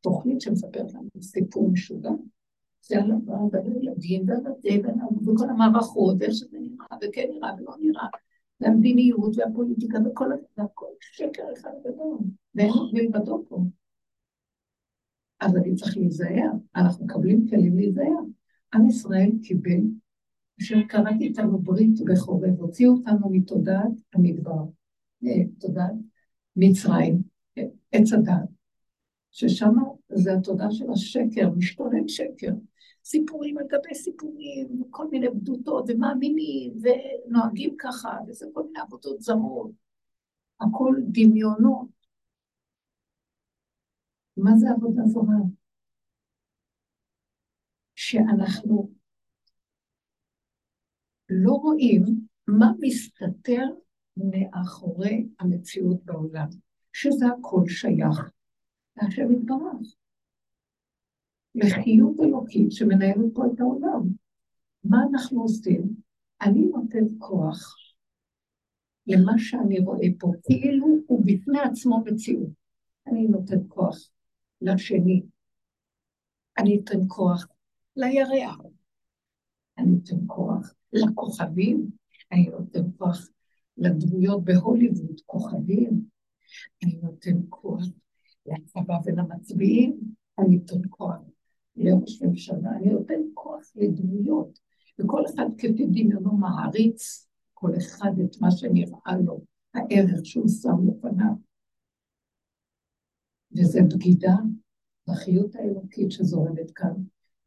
[0.00, 2.10] תוכנית שמספרת לנו סיפור משוגע.
[2.82, 4.82] זה על הבא, והילדים, והבתי,
[5.26, 8.06] וכל המערכות, ואיך שזה נראה, וכן נראה ולא נראה,
[8.60, 12.18] והמדיניות והפוליטיקה וכל הזה, והכל שקר אחד גדול,
[12.54, 13.62] ואין מלבדו פה.
[15.40, 18.22] אז אני צריך להיזהר, אנחנו מקבלים כלים להיזהר.
[18.74, 19.80] עם ישראל קיבל,
[20.60, 24.64] אשר קראתי איתנו ברית בחורב, הוציאו אותנו מתודעת המדבר,
[25.26, 25.94] אה, תודעת
[26.56, 27.22] מצרים,
[27.92, 28.48] עץ הדת,
[29.30, 29.74] ששם
[30.08, 32.52] זה התודעה של השקר, משתולל שקר.
[33.04, 39.70] סיפורים על גבי סיפורים, כל מיני בדותות, ומאמינים, ונוהגים ככה, וזה כל מיני עבודות זרות.
[40.60, 41.88] הכל דמיונות.
[44.36, 45.36] מה זה עבודה זרה?
[47.94, 48.90] שאנחנו
[51.30, 52.04] לא רואים
[52.46, 53.64] מה מסתתר
[54.16, 56.48] מאחורי המציאות בעולם,
[56.92, 58.30] שזה הכל שייך
[58.96, 59.94] להשם יתברך,
[61.54, 64.02] לחיות אלוקית שמנהלת פה את העולם.
[64.84, 65.82] מה אנחנו עושים?
[66.42, 67.76] אני נותן כוח
[69.06, 72.50] למה שאני רואה פה, כאילו הוא בפני עצמו מציאות.
[73.06, 74.10] אני נותן כוח
[74.60, 75.22] לשני,
[76.58, 77.46] אני אתן כוח
[77.96, 78.58] לירח,
[79.78, 81.90] אני אתן כוח לכוכבים,
[82.32, 83.28] אני נותן כוח
[83.76, 86.04] לדמויות בהוליווד, כוכבים,
[86.84, 87.82] אני נותן כוח
[88.46, 89.98] לצבא ולמצביעים,
[90.38, 91.16] אני נותן כוח
[91.76, 94.58] לראש ממשלה, אני נותן כוח לדמויות,
[94.98, 99.40] וכל אחד כפי דמיונו מעריץ כל אחד את מה שנראה לו,
[99.74, 101.34] הערך שהוא שם לפניו.
[103.56, 104.34] וזה בגידה
[105.08, 106.92] בחיות האלוקית שזורמת כאן,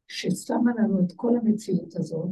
[0.08, 2.30] ששמה לנו את כל המציאות הזאת,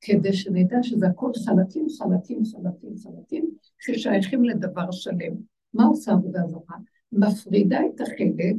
[0.00, 5.49] כדי שנדע שזה הכל חלקים, חלקים, חלקים, חלקים, ששייכים לדבר שלם.
[5.74, 6.76] מה עושה עבודה זרה?
[7.12, 8.56] מפרידה את החלק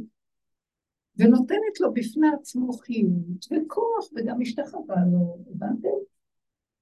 [1.16, 5.88] ונותנת לו בפני עצמו חיות וכוח, וגם משתחווה לו, הבנתם?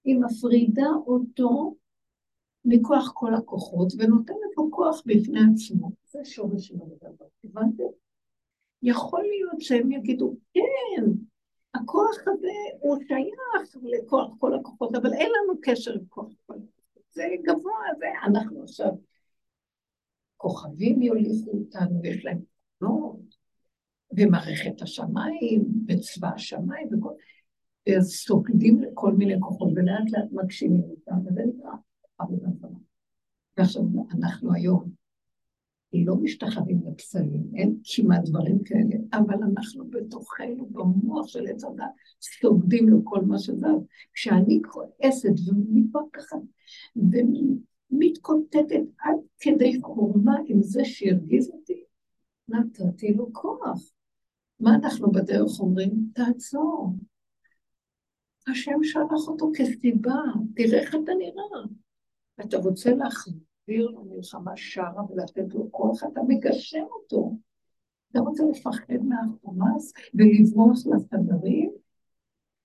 [0.05, 1.75] היא מפרידה אותו
[2.64, 5.90] מכוח כל הכוחות ונותנת לו כוח בפני עצמו.
[6.05, 7.85] זה שורש של הדבר, הבנתם?
[8.83, 11.05] יכול להיות שהם יגידו, כן,
[11.75, 17.05] הכוח הזה הוא שייך לכוח כל הכוחות, אבל אין לנו קשר עם כוח כל הכוחות.
[17.11, 18.90] זה גבוה, זה אנחנו עכשיו.
[20.40, 22.38] כוכבים יוליכו אותנו, יש להם
[22.79, 23.20] תכונות,
[24.16, 27.12] ומערכת השמיים, וצבא השמיים, וכל...
[28.00, 31.70] סוגדים לכל מיני כוחות, ולאט לאט מגשימים אותם, וזה נקרא
[32.18, 32.70] עבודה זרה.
[33.57, 33.83] ועכשיו
[34.18, 34.90] אנחנו היום
[35.92, 41.85] לא משתחווים לפסלים, אין כמעט דברים כאלה, אבל אנחנו בתוכנו, במוח של עץ הדת,
[42.20, 43.85] סוגדים לו כל מה שזז.
[44.14, 46.38] כשאני כועסת ומתווכחת
[47.92, 51.85] ומתקוטטת עד כדי חורמה עם זה שהרגיז אותי,
[52.48, 53.92] נתתי לו כוח.
[54.61, 56.11] מה אנחנו בדרך אומרים?
[56.14, 56.94] תעצור.
[58.48, 60.20] השם שלח אותו כסיבה,
[60.57, 61.64] תראה איך אתה נראה.
[62.40, 63.40] אתה רוצה להחזיר.
[63.70, 67.37] להסביר לו מלחמה שרה ולתת לו כוח, אתה מגשם אותו.
[68.11, 71.70] אתה רוצה לפחד מהחומאס ולברוח לחדרים?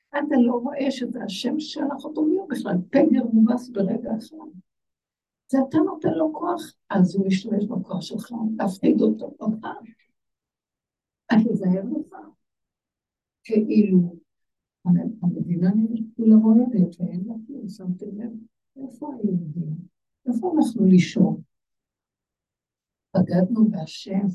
[0.09, 2.75] אתה לא רואה שזה השם שלח אותו, מי הוא בכלל?
[2.89, 4.49] פגר מובס ברגע אחד.
[5.47, 9.67] זה אתה נותן לו כוח, אז הוא משתמש בכוח שלך, תפחיד אותו אותך.
[11.31, 12.15] אז תזהר לך.
[13.43, 14.15] כאילו,
[15.21, 18.31] המדינה נראית כולה רועדת ואין לה כלום, שמתם לב?
[18.77, 19.75] איפה היהודים?
[20.27, 21.41] איפה אנחנו לישון?
[23.15, 24.27] בגדנו בהשם.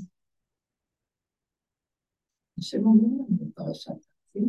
[2.59, 4.45] השם אומר לנו בפרשת תקציב,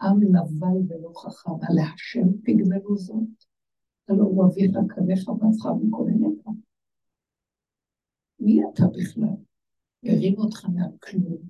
[0.00, 3.44] עם נבל ולא חכם, על השם תגמלו זאת,
[4.08, 6.46] הלא הוא אביך כליך ואבך מכל עיניך.
[8.38, 9.36] מי אתה בכלל?
[10.04, 11.42] הרים אותך מהכלום,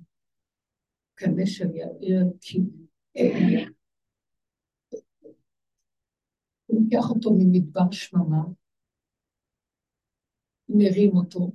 [1.17, 2.59] כנש של יאיר כי...
[6.65, 8.43] הוא לוקח אותו ממדבר שממה,
[10.69, 11.51] מרים אותו,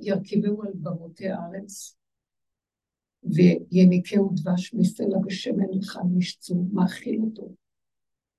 [0.00, 1.96] ירכיבהו על במותי הארץ,
[3.22, 7.54] ויניקהו דבש מסלע ושמן לחם משצו, מאכיל אותו,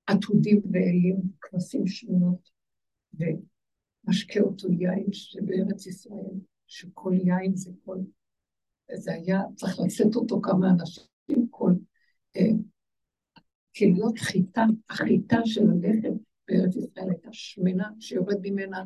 [0.07, 2.49] עתודים ואלים, כבשים שמנות,
[3.13, 6.33] ומשקה אותו יין שבארץ ישראל,
[6.67, 7.97] שכל יין זה כל...
[8.93, 11.71] זה היה, צריך לשאת אותו כמה אנשים, כל
[12.37, 12.41] אה,
[13.77, 18.83] כליות חיטה, החיטה של הלחם בארץ ישראל הייתה שמנה, שיורד ממנה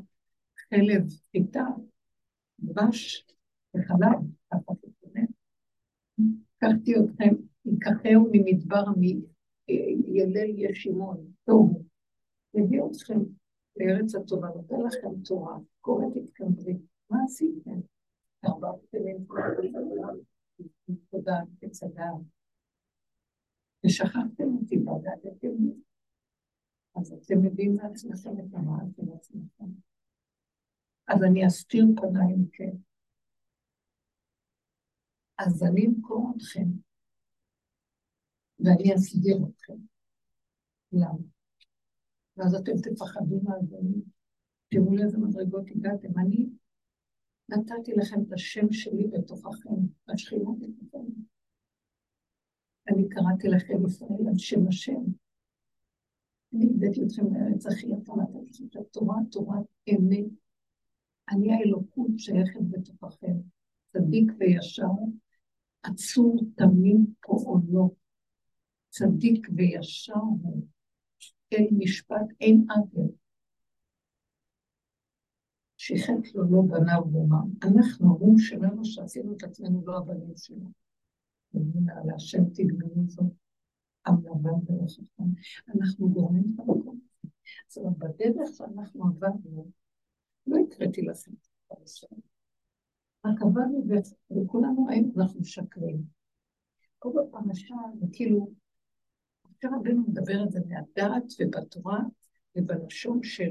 [0.69, 1.65] חלב, חיטה,
[2.60, 3.27] דבש
[3.75, 4.19] וחלב,
[4.51, 5.21] ככה זה
[6.63, 8.84] לקחתי אתכם, ייקחהו ממדבר
[10.09, 11.83] ילל ישימון, טוב,
[12.53, 13.19] מביא אתכם
[13.77, 17.79] לארץ הטובה, נותן לכם תורה, קוראת איתכם ברית, מה עשיתם?
[18.45, 19.25] ארבעה פתלים,
[21.09, 21.83] תודה, עץ.
[23.85, 25.73] ושכחתם אותי בגדתם לי.
[26.95, 29.65] אז אתם מביאים לעצמכם את המעט של עצמכם.
[31.07, 32.77] אז אני אסתיר פניי מכם.
[35.37, 36.67] אז אני אמכור אתכם
[38.59, 39.77] ואני אסביר אתכם.
[40.93, 41.23] למה?
[42.38, 44.02] ואז אתם תפחדו מהדברים.
[44.69, 46.19] תראו לאיזה מדרגות הגעתם.
[46.19, 46.49] אני
[47.49, 49.75] נתתי לכם את השם שלי בתוככם,
[50.13, 51.12] השכינה בתוככם.
[52.89, 55.02] אני קראתי לכם ישראל על שם השם.
[56.54, 60.25] אני הבאתי אתכם לארץ הכי יפה, נתתי לכם את התורה, תורת אמת.
[61.32, 63.38] אני האלוקות שייכת בתוככם,
[63.93, 64.93] צדיק וישר,
[65.84, 67.95] עצור תמים פועלו,
[68.89, 70.67] צדיק וישר הוא,
[71.51, 73.07] אין משפט, אין עוול.
[75.77, 77.49] שחטא לו לא בניו רומם.
[77.63, 80.71] אנחנו, הוא שלנו שעשינו את עצמנו לא הבנים שלנו.
[81.53, 83.33] ומנה להשם תגמרו זאת,
[84.07, 85.23] עם לבן ורחכם.
[85.75, 86.99] אנחנו גורמים את המקום
[87.77, 89.71] אומרת, בדרך שאנחנו עברנו,
[90.47, 92.19] לא הקראתי לכם את הראשון.
[93.25, 93.88] רק עברנו
[94.31, 96.03] וכולנו ראינו, אנחנו משקרים.
[96.99, 97.75] פה בפרשה
[98.13, 98.51] כאילו,
[99.63, 101.99] משה רבנו מדבר את זה מהדעת ובתורה
[102.55, 103.49] ובלשון של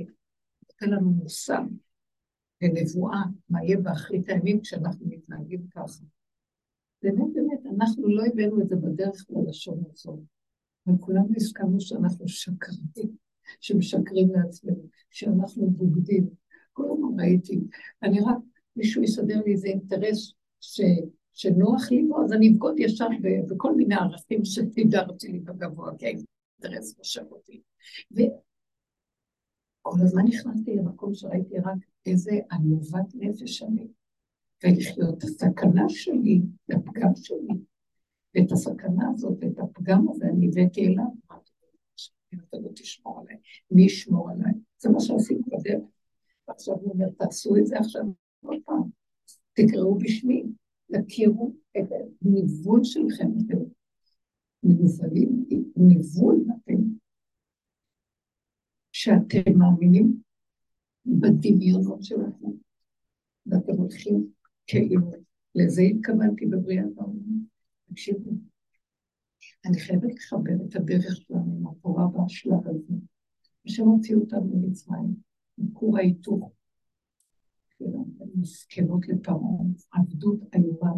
[0.69, 1.63] נותן לנו מושג
[2.63, 6.05] ונבואה, מה יהיה באחרית הימים כשאנחנו מתנהגים ככה.
[7.03, 10.19] באמת, באמת, אנחנו לא הבאנו את זה בדרך ללשון הזאת.
[10.87, 13.17] וכולנו הסכמנו שאנחנו שקרים,
[13.61, 16.29] שמשקרים לעצמנו, שאנחנו בוגדים.
[16.73, 17.61] כולנו ראיתי.
[18.03, 18.39] אני רק,
[18.77, 20.81] מישהו יסדר לי איזה אינטרס ש,
[21.39, 23.07] שנוח לי אז אני אבגוד ישר
[23.49, 27.61] בכל מיני ערכים שסידרתי לי בגבוה, כי האינטרס חושב אותי.
[28.13, 28.31] וכל
[30.03, 33.87] הזמן נכנסתי למקום שראיתי רק איזה עלובת נפש אני.
[34.65, 37.55] ולחיות את הסכנה שלי, את הפגם שלי.
[38.35, 41.07] ואת הסכנה הזאת, את הפגם הזה, אני הבאתי אליו.
[42.49, 43.37] אתה לא תשמור עליי,
[43.71, 44.53] מי ישמור עליי?
[44.79, 45.89] זה מה שעשיתי בדרך.
[46.49, 48.03] ועכשיו הוא אומר, תעשו את זה עכשיו
[48.43, 48.83] עוד פעם.
[49.53, 50.45] תקראו בשמי,
[50.93, 51.89] תכירו את
[52.23, 53.59] הניוון שלכם, אתם
[54.63, 55.45] מנוולים,
[55.77, 56.83] ניוון אתם,
[58.93, 60.23] שאתם מאמינים
[61.07, 62.49] בדמיונות שלכם,
[63.47, 64.27] ואתם הולכים
[64.67, 65.11] כאילו,
[65.55, 67.45] לזה התכוונתי בבריאת העולם.
[67.91, 68.31] תקשיבו,
[69.67, 72.95] אני חייבת לכבד את הדרך שלנו עם התורה והשלב הזה,
[73.67, 75.15] השם הוציא אותנו ממצרים,
[75.59, 76.58] מכור ההיתוך.
[78.35, 79.63] מסכנות לפרעה,
[79.93, 80.93] עבדות איומה,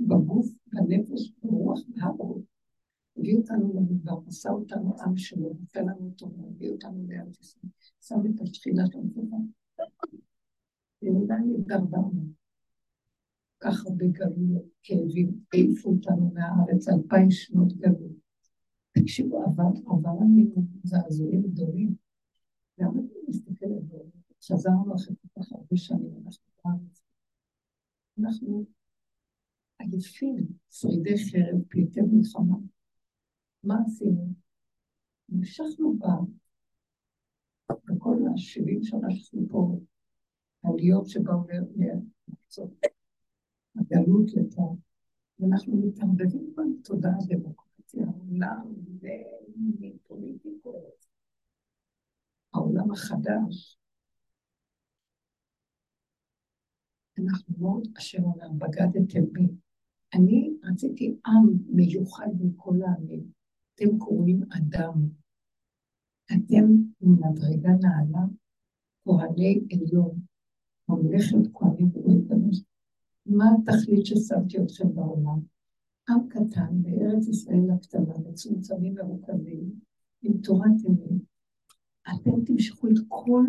[0.00, 2.44] בגוף, בנפש, ברוח והרוב.
[3.16, 8.34] הביא אותנו למדבר, עשה אותנו עם שלו, נותן לנו תורה, הביא אותנו לארץ ישראל, שם
[8.34, 9.46] את השכינה שלנו.
[11.02, 12.26] ועדיין התדרדרנו.
[13.60, 18.12] כך הרבה גלויות, כאבים, העיפו אותנו מהארץ, אלפיים שנות גלות.
[18.92, 21.94] תקשיבו, עבר, לנו זעזועים גדולים.
[22.78, 24.15] למה אני מסתכלת בו?
[24.52, 27.02] חזרנו אחרי כל כך הרבה שנים, אנחנו בארץ.
[28.20, 28.64] אנחנו
[29.78, 32.56] עייפים, שרידי חרב, פליטי מלחמה.
[33.64, 34.32] מה עשינו?
[35.32, 36.14] המשכנו בה,
[37.84, 39.78] בכל השבעים שנה שאנחנו פה,
[40.64, 42.70] העליות שבאו לארצות.
[43.76, 44.76] הגלות לפה,
[45.40, 48.74] ואנחנו מתערבבים בתודעה הדמוקרטיה, העולם
[49.56, 51.06] ומפוליטיקות,
[52.54, 53.78] העולם החדש.
[57.18, 59.48] אנחנו מאוד, אשר אומר, בגדתם בי.
[60.14, 63.24] אני רציתי עם מיוחד מכל העמים.
[63.74, 65.08] אתם קוראים אדם.
[66.26, 66.64] אתם
[67.00, 68.24] ממדרגה נעלה,
[69.04, 70.18] כהני עליון,
[70.88, 71.90] ממלכת כהנים
[72.30, 72.66] המשפט.
[73.26, 75.40] מה התכלית ששמתי אתכם בעולם?
[76.08, 79.80] עם קטן בארץ ישראל הקטנה, מצומצמים מרוכבים,
[80.22, 81.20] עם תורת אמת.
[82.14, 83.44] אתם תמשכו את כל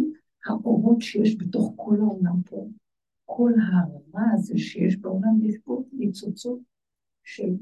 [0.45, 2.67] האורות שיש בתוך כל העולם פה.
[3.29, 6.59] כל הרע הזה שיש בעולם, יש פה ניצוצות
[7.23, 7.53] של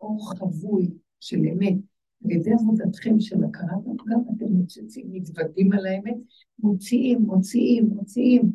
[0.00, 1.76] אור חבוי, של אמת.
[2.24, 6.16] על ידי עבודתכם של הכרת הפגם, אתם מוצצים, מתוודים על האמת,
[6.58, 8.52] מוציאים, מוציאים, מוציאים,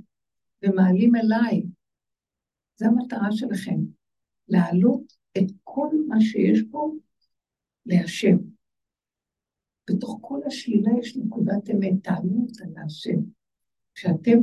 [0.63, 1.63] ומעלים אליי.
[2.79, 3.79] זו המטרה שלכם,
[4.47, 6.93] להעלות את כל מה שיש פה
[7.85, 8.37] להשם.
[9.89, 13.19] בתוך כל השלילה יש נקודת אמת, תעלו אותה להשם.
[13.93, 14.39] כשאתם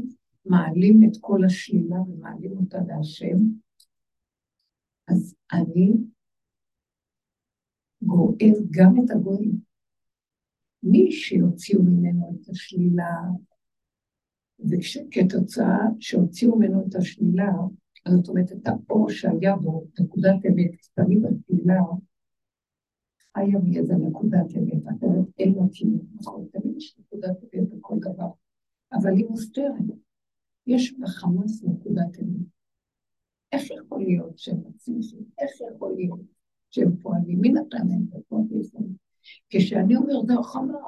[0.49, 3.37] מעלים את כל השלילה ומעלים אותה להשם,
[5.09, 5.93] אז אני
[8.03, 9.59] גואל גם את הגויים.
[10.83, 13.15] מי שיוציאו ממנו את השלילה,
[14.61, 17.53] וכתוצאה שהוציאו ממנו את השלילה,
[18.09, 21.81] זאת אומרת, את האור שהיה בו, נקודת אמת, תמיד התפילה
[23.35, 26.47] חיה מאיזה נקודת אמת, אחרת אין לה קיום, נכון?
[26.53, 28.31] תמיד יש נקודת אמת בכל דבר,
[28.93, 30.08] אבל היא מוסתרת.
[30.69, 32.47] יש בחמאס נקודת אמת.
[33.53, 35.25] איך יכול להיות שהם מצליחים?
[35.39, 36.21] איך יכול להיות
[36.71, 38.93] שהם פועלים, מי נתן להם את הכוח לפעמים?
[39.51, 40.79] כשאני אומר זה החמר,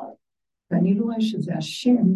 [0.71, 2.07] ואני לא רואה שזה השם,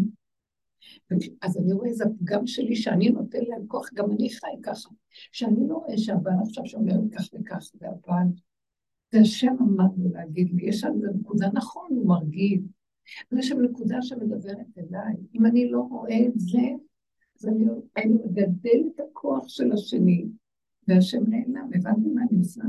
[1.42, 4.88] אז אני רואה איזה פגם שלי שאני נותן להם כוח, גם אני חי ככה.
[5.32, 8.26] שאני לא רואה שהבעל עכשיו שאומר כך וכך, והבעל,
[9.12, 12.62] זה השם אמר לו להגיד לי, יש שם נקודה, נכון, הוא מרגיל,
[13.30, 15.14] אבל יש שם נקודה שמדברת אליי.
[15.34, 16.60] אם אני לא רואה את זה,
[17.48, 20.26] אני, מגדל את הכוח של השני,
[20.88, 22.62] והשם נעלם, הבנתי מה אני עושה?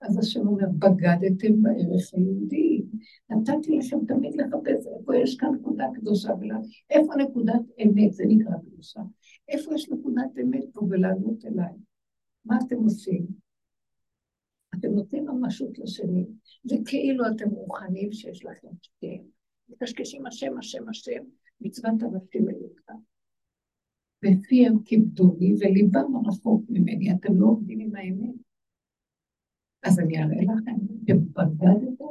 [0.00, 2.82] אז השם אומר, בגדתם בערך היהודי.
[3.30, 6.58] נתתי לכם תמיד לחפש איפה יש כאן נקודה קדושה, ולה...
[6.90, 9.00] איפה נקודת אמת, זה נקרא קדושה.
[9.48, 11.72] איפה יש נקודת אמת פה ולעלות אליי?
[12.44, 13.26] מה אתם עושים?
[14.78, 16.26] אתם נותנים ממשות לשני,
[16.64, 19.22] זה כאילו אתם רוחניים שיש לכם שתיהם.
[19.68, 21.22] מקשקשים השם, השם, השם,
[21.60, 22.48] מצוות אנשים
[24.22, 24.38] מלוכה.
[24.40, 28.34] ופיהם כיבדוני וליבם רחוק ממני, אתם לא עובדים עם האמת.
[29.82, 32.04] אז אני אראה לכם, אתם בגדתם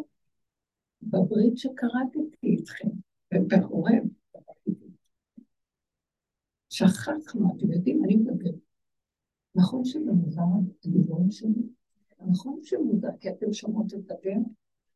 [1.01, 2.89] בברית שקראתי איתכם,
[3.33, 4.03] ובחורב.
[6.69, 8.57] שכחנו, אתם יודעים, אני מדבר.
[9.55, 10.41] נכון שזה מוזר,
[10.85, 11.63] הדיבורים שלי?
[12.27, 14.39] נכון שמוזר, כי אתם שומעות את הדבר?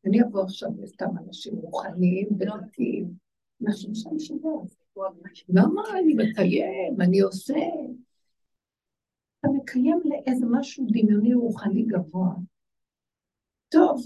[0.06, 3.12] אני אבוא עכשיו לסתם אנשים רוחניים ודתיים,
[3.62, 4.64] אנחנו שם שבוע.
[5.48, 7.54] למה אני מקיים, אני עושה?
[9.40, 12.34] אתה מקיים לאיזה משהו דמיוני רוחני גבוה.
[13.68, 14.00] טוב,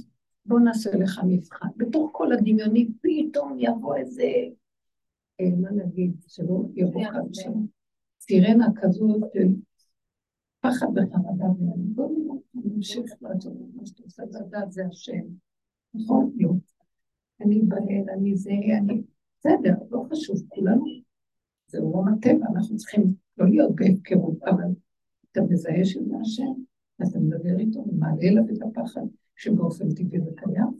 [0.47, 1.68] בוא נעשה לך מבחן.
[1.76, 4.32] בתוך כל הדמיוני פתאום יבוא איזה,
[5.41, 7.43] אה, מה נגיד, שלא יבוא כזה,
[8.20, 9.49] סירנה כזאת של
[10.61, 15.24] פחד וחרדה ואני בוא נמשיך לעשות את מה שאתה עושה, לדעת זה השם.
[15.95, 16.32] נכון?
[16.36, 16.51] לא.
[17.41, 19.03] אני בהל, אני זה, אני...
[19.39, 20.84] בסדר, לא חשוב, כולנו.
[21.66, 24.72] זה עולם הטבע, אנחנו צריכים לא להיות בהפקרות, אבל
[25.32, 26.53] אתה מזהה שזה השם,
[27.03, 29.07] אתה מדבר איתו ומעלה אליו את הפחד.
[29.39, 30.78] שבאופן טבעי זה קיים.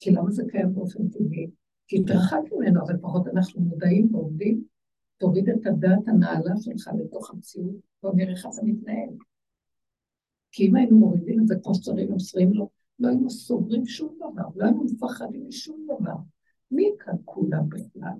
[0.00, 1.50] כי למה זה קיים באופן טבעי?
[1.86, 4.64] כי התרחק ממנו, אבל פחות אנחנו מודעים ועובדים.
[5.18, 7.76] תוריד את הדעת הנעלה שלך לתוך המציאות,
[8.14, 9.08] נראה איך זה מתנהל.
[10.52, 14.48] כי אם היינו מורידים את זה כמו שצריך ומוסרים לו, לא היינו סוגרים שום דבר,
[14.56, 16.14] לא היינו מפחדים משום דבר.
[16.72, 18.18] מי כאן כולם בכלל?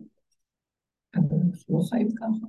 [1.15, 2.47] אבל אנחנו לא חיים ככה.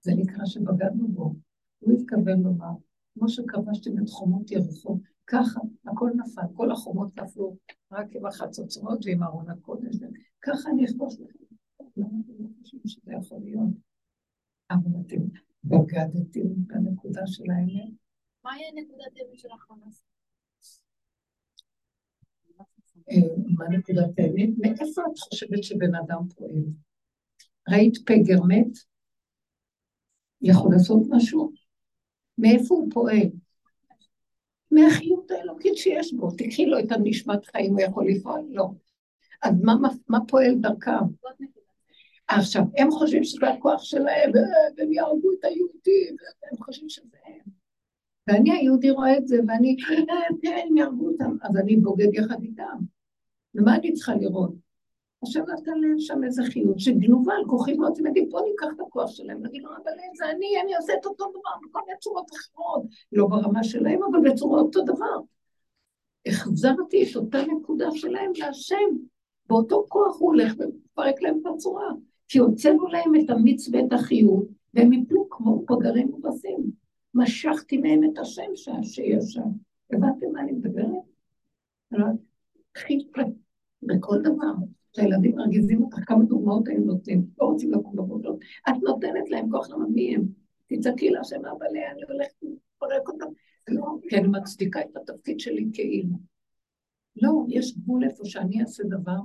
[0.00, 1.34] זה נקרא שבגדנו בו.
[1.78, 2.72] הוא התכוון לומר,
[3.14, 7.56] כמו שכבשתם את חומות יריחו, ככה, הכל נפל, כל החומות נפלו
[7.92, 9.96] רק עם החצוצרות ועם ארון הקודש,
[10.42, 11.44] ככה אני אכבוש לכם.
[11.96, 13.70] למה אתם לא חושבים שזה יכול להיות?
[14.70, 15.20] אבל אתם
[15.64, 17.92] בגדתם בנקודה של האמת.
[18.44, 20.02] מהי נקודת האמת של החמאס?
[23.10, 23.16] אה,
[23.56, 24.48] מה נקודת האמת?
[24.58, 26.64] מאיפה את חושבת שבן אדם פועל?
[27.68, 28.78] ראית פגר מת?
[30.42, 31.52] יכול לעשות משהו?
[32.38, 33.28] מאיפה הוא פועל?
[34.70, 36.30] מהחיות האלוקית שיש בו.
[36.30, 38.40] תקחי לו את הנשמת חיים, הוא יכול לפעול?
[38.50, 38.70] לא.
[39.42, 39.74] אז מה,
[40.08, 41.04] מה, פועל דרכם?
[42.28, 44.30] עכשיו, הם חושבים שזה הכוח שלהם,
[44.76, 47.54] והם יהרגו את היהודים, והם חושבים שזה הם.
[48.26, 49.76] ואני היהודי רואה את זה, ואני,
[50.42, 52.93] כן, הם יהרגו אותם, אז אני בוגד יחד איתם.
[53.54, 54.54] ומה אני צריכה לראות?
[55.22, 58.80] השם נתן להם שם איזה חיות שגנובה על כוחי מאוד, אתם יודעים, בואו ניקח את
[58.80, 62.30] הכוח שלהם, נגיד לו, אבל זה אני, אני עושה את אותו דבר בכל מיני צורות
[62.30, 62.82] אחרות,
[63.12, 65.20] לא ברמה שלהם, אבל בצורה אותו דבר.
[66.26, 68.96] החזרתי את אותה נקודה שלהם להשם,
[69.48, 71.88] באותו כוח הוא הולך ומפרק להם את הצורה,
[72.28, 76.70] כי הוצאנו להם את המיץ ואת החיות, והם יפלו כמו פגרים ובסים.
[77.14, 79.48] משכתי מהם את השם שיש שם.
[79.92, 81.04] הבנתם מה אני מדברת?
[83.86, 84.52] בכל דבר.
[84.96, 88.32] שהילדים מרגיזים אותך, כמה דוגמאות היו נותנים, לא רוצים לקום בבוקר,
[88.68, 90.24] את נותנת להם כוח למה מי הם?
[90.66, 93.26] תצעקי להשם אבא לאה, אני הולכת לפרק אותם.
[93.68, 96.16] לא, כי אני מצדיקה את התפקיד שלי כאימא.
[97.22, 99.18] לא, יש גבול איפה שאני אעשה דבר.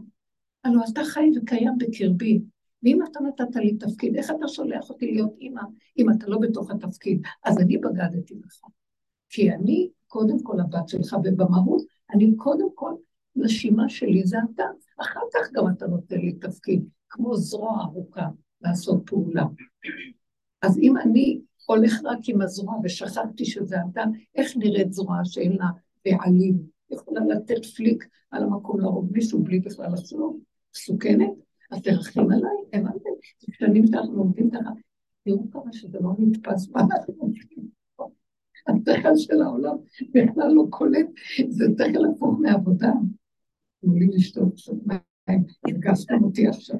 [0.64, 2.41] הלוא אתה חי וקיים בקרבי,
[2.84, 5.62] ואם אתה נתת לי תפקיד, איך אתה שולח אותי להיות אימא,
[5.97, 7.22] אם אתה לא בתוך התפקיד?
[7.43, 8.62] אז אני בגדתי לך.
[9.30, 11.82] כי אני קודם כל הבת שלך, ובמהות,
[12.14, 12.93] אני קודם כל
[13.36, 14.64] נשימה שלי זה אתה,
[15.02, 18.28] אחר כך גם אתה נותן לי תפקיד, כמו זרוע ארוכה
[18.62, 19.44] לעשות פעולה.
[20.62, 24.04] אז אם אני הולך רק עם הזרוע ושכחתי שזה אתה,
[24.36, 25.66] איך נראית זרוע שאין לה
[26.06, 26.58] בעלים?
[26.92, 30.40] יכולה לתת פליק על המקום להרוג מישהו בלי בכלל לחשוב?
[30.76, 31.34] מסוכנת?
[31.72, 33.10] אז תרחם עליי, הבנתם?
[33.52, 34.70] כשאני שאנחנו לומדים ככה,
[35.26, 38.10] תראו כמה שזה לא נתפס מה אנחנו לומדים פה.
[38.68, 39.76] השכל של העולם
[40.14, 41.08] בכלל לא קולט,
[41.50, 42.92] זה שכל הפוך מעבודה.
[43.82, 46.76] תנו לי לשתות קצת מים, הרגשתם אותי עכשיו.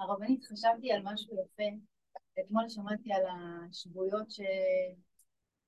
[0.00, 1.76] הרבנית, חשבתי על משהו יפה.
[2.40, 4.40] אתמול שמעתי על השבויות ש...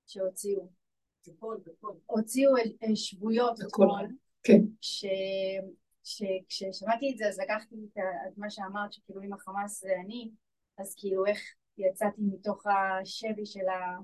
[0.07, 0.69] שהוציאו.
[2.07, 2.53] הוציאו
[2.95, 4.17] שבויות אתמול.
[4.43, 4.61] כן.
[4.81, 5.05] ש...
[6.05, 8.29] שכששמעתי את זה אז לקחתי את, ה...
[8.29, 10.31] את מה שאמרת שכאילו אם החמאס זה אני
[10.79, 11.39] אז כאילו איך
[11.79, 13.99] יצאתי מתוך השבי של ה...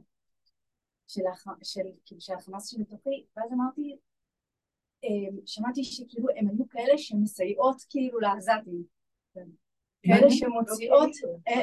[1.06, 1.44] של, הח...
[1.62, 3.96] של, כאילו, של החמאס שבתוכי ואז אמרתי
[5.04, 8.82] אמ, שמעתי שכאילו הם היו כאלה שמסייעות כאילו לעזתים.
[10.02, 11.10] כאלה שמוציאות...
[11.48, 11.62] אה,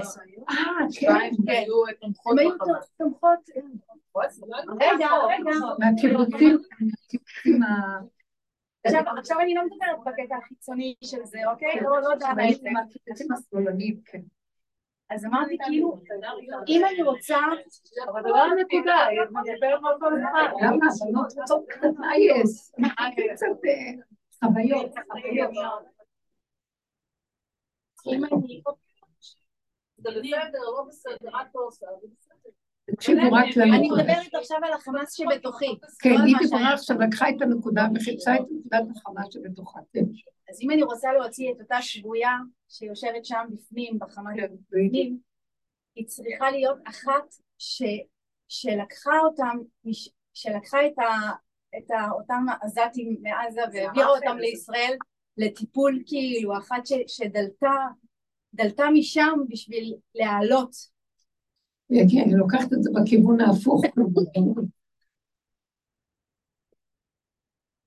[0.49, 1.07] אה כן,
[1.45, 1.63] כן.
[2.25, 2.55] הם היו
[2.97, 3.39] תומכות...
[4.81, 5.51] רגע, רגע.
[5.79, 6.57] מהקיבוצים,
[9.17, 11.81] עכשיו אני לא מדברת בקטע החיצוני של זה, אוקיי?
[11.81, 12.73] לא, לא יודע בעצם.
[12.73, 14.21] מהקיבוצים השמאלנים, כן.
[15.11, 16.01] אז אמרתי כאילו,
[16.67, 17.37] אם אני רוצה...
[18.11, 20.51] אבל זה לא הנקודה, היא מדברת על כל הזמן.
[20.61, 20.85] למה?
[21.05, 21.65] בנות רוצות
[22.03, 22.71] אייס.
[23.31, 23.47] קצת
[24.43, 24.91] חוויות.
[28.07, 28.61] אם אני...
[29.97, 32.30] זה בסדר, לא בסדר, רק לא עושה, זה בסדר.
[32.95, 34.03] תקשיבו רק אני לנקודה.
[34.03, 35.75] מדברת עכשיו על החמאס שבתוכי.
[35.99, 36.73] כן, לא היא מה דיברה.
[36.73, 39.79] עכשיו, לקחה את הנקודה וחיפשה את נקודת החמה שבתוכה.
[39.93, 40.03] כן.
[40.49, 42.31] אז אם אני רוצה להוציא את אותה שבויה
[42.69, 45.17] שיושבת שם בפנים, בחמאס כן, בפנים,
[45.95, 47.83] היא צריכה להיות אחת ש,
[48.47, 49.57] שלקחה אותם,
[50.33, 51.31] שלקחה את, ה,
[51.77, 54.93] את ה, אותם עזתים מעזה והעבירה אותם לישראל
[55.37, 57.71] לטיפול כאילו, אחת ש, שדלתה
[58.53, 60.71] דלתה משם בשביל להעלות.
[61.91, 63.81] יגיע, אני לוקחת את זה בכיוון ההפוך.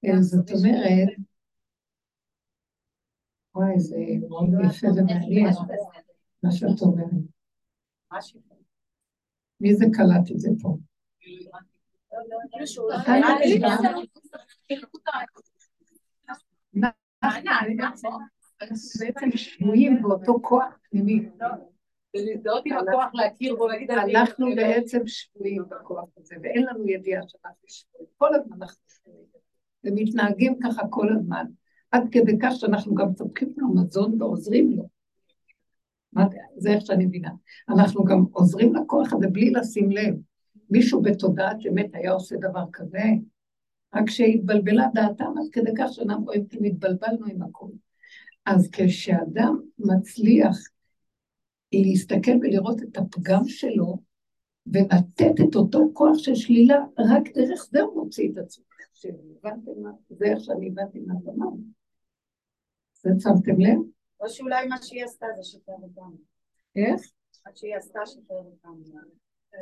[0.03, 1.09] כן, זאת אומרת,
[3.55, 3.97] וואי, זה
[4.29, 5.47] מאוד יפה ומעניין,
[6.43, 7.11] מה שאת אומרת.
[9.61, 10.77] מי זה קלט את זה פה?
[18.63, 21.29] אנחנו בעצם שבויים באותו כוח פנימי.
[22.15, 24.17] ולהזדהות עם הכוח להכיר בו, להגיד אני...
[24.17, 28.09] אנחנו בעצם שבויים בכוח הזה, ואין לנו ידיעה שאנחנו שבויים.
[28.17, 29.25] כל הזמן אנחנו שבויים.
[29.85, 31.47] ומתנהגים ככה כל הזמן,
[31.91, 34.89] עד כדי כך שאנחנו גם צופקים לו מזון ועוזרים לו.
[36.57, 37.31] זה איך שאני מבינה.
[37.69, 40.15] אנחנו גם עוזרים לכוח הזה בלי לשים לב.
[40.71, 43.03] מישהו בתודעת אמת היה עושה דבר כזה,
[43.95, 47.71] רק שהתבלבלה דעתם עד כדי כך שאנחנו רואים כי התבלבלנו עם הכול.
[48.47, 50.57] אז כשאדם מצליח
[51.83, 53.99] להסתכל ולראות את הפגם שלו,
[54.67, 58.65] ולתת את אותו כוח של שלילה, רק דרך זה הוא מוציא את עצמו.
[59.45, 59.91] הבנתם מה?
[60.11, 61.59] זה איך שאני הבנתי מה את אמרת.
[63.03, 63.79] זה שמתם לב?
[64.21, 66.17] או שאולי מה שהיא עשתה זה שחרר אותנו.
[66.77, 67.13] איך?
[67.47, 69.01] מה שהיא עשתה שחרר אותנו.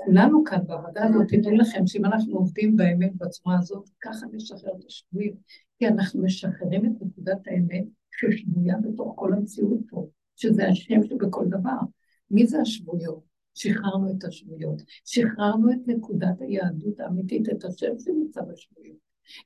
[0.05, 4.85] כולנו כאן בעבודה הזאת, תדעו לכם שאם אנחנו עובדים באמת בצורה הזאת, ככה נשחרר את
[4.87, 5.35] השבויים.
[5.79, 10.07] כי אנחנו משחררים את נקודת האמת ששבויה בתוך כל המציאות פה,
[10.37, 11.79] שזה השם שבכל דבר.
[12.33, 13.33] מי זה השבויות?
[13.55, 14.83] שחררנו את השבויות.
[15.05, 18.97] שחררנו את נקודת היהדות האמיתית, את השם שנמצא בשבויות.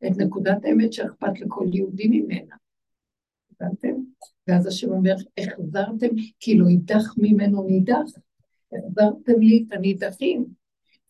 [0.06, 2.56] את נקודת האמת שאכפת לכל יהודי ממנה.
[3.50, 3.94] הבנתם?
[4.48, 6.06] ואז השם אומר, החזרתם,
[6.40, 8.10] כאילו אידך ממנו נידח.
[8.72, 10.46] החזרתם לי את הנידחים.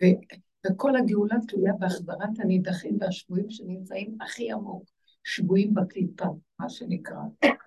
[0.03, 4.85] ו- וכל הגאולה תלויה בהחזרת הנידחים והשבויים שנמצאים הכי עמוק,
[5.24, 6.27] שבויים בקליפה,
[6.61, 7.20] מה שנקרא,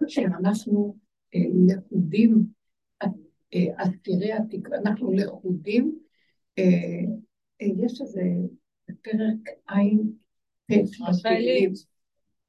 [0.07, 0.95] שאנחנו
[1.36, 2.45] אה, לכודים,
[3.54, 6.00] אסירי התקווה, אנחנו לכודים,
[6.60, 6.64] אה,
[7.62, 8.22] אה, יש איזה
[9.02, 10.12] פרק עין
[10.70, 11.74] בתהילים,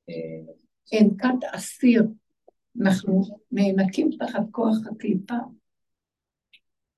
[0.08, 0.52] אה,
[0.92, 2.02] ענקת אסיר,
[2.80, 3.22] אנחנו
[3.52, 5.34] נאנקים תחת כוח הקליפה,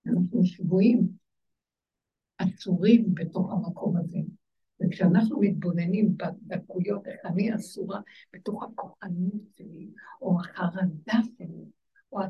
[0.07, 1.09] אנחנו שבויים,
[2.39, 4.19] עצורים בתוך המקום הזה.
[4.81, 8.01] וכשאנחנו מתבוננים בדקויות, איך אני אסורה
[8.33, 9.89] בתוך הכוחנות שלי,
[10.23, 11.65] או החרדה שלי,
[12.13, 12.21] או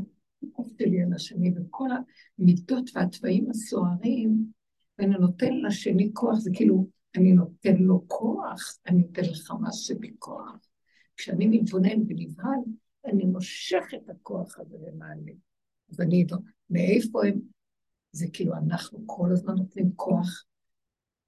[0.42, 1.88] התיקוף שלי על השני, וכל
[2.38, 4.46] המידות והתוואים הסוערים,
[4.98, 6.86] ואני נותן לשני כוח, זה כאילו,
[7.16, 10.56] אני נותן לו כוח, אני נותן לך מה שבכוח.
[11.16, 12.60] כשאני מתבונן ונבהל,
[13.06, 15.32] אני מושך את הכוח הזה למעלה.
[15.90, 16.38] אז אני לא,
[16.70, 17.40] מאיפה הם?
[18.12, 20.44] זה כאילו אנחנו כל הזמן נותנים כוח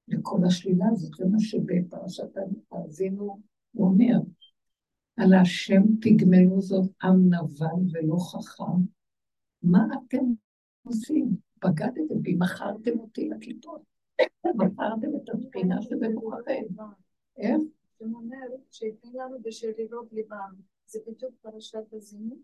[0.08, 2.28] לכל השלילה הזאת, זה מה שבפרשת
[2.72, 3.40] האזינו
[3.72, 4.18] הוא אומר.
[5.16, 8.80] על השם תגמלו זאת עם נבל ולא חכם.
[9.64, 10.24] מה אתם
[10.82, 11.36] עושים?
[11.64, 13.82] בגדתם בי, מכרתם אותי לכיפות.
[14.54, 16.62] מכרתם את הבחינה שבתוככם.
[17.36, 17.56] איך?
[17.98, 20.54] זה אומר שייתן לנו בשרירות ליבם.
[20.86, 22.38] זה בדיוק פרשת הזינות,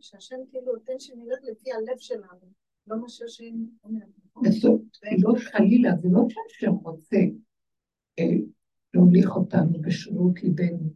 [0.00, 2.52] שהשם כאילו נותן שנלך לפי הלב שלנו,
[2.86, 4.06] לא מה שהשם אומר.
[4.26, 4.42] נכון?
[4.46, 4.80] וזאת
[5.18, 7.16] לא חלילה, זה לא שהשם רוצה
[8.18, 8.24] אה,
[8.94, 10.90] להוליך אותנו בשרירות ליבנו.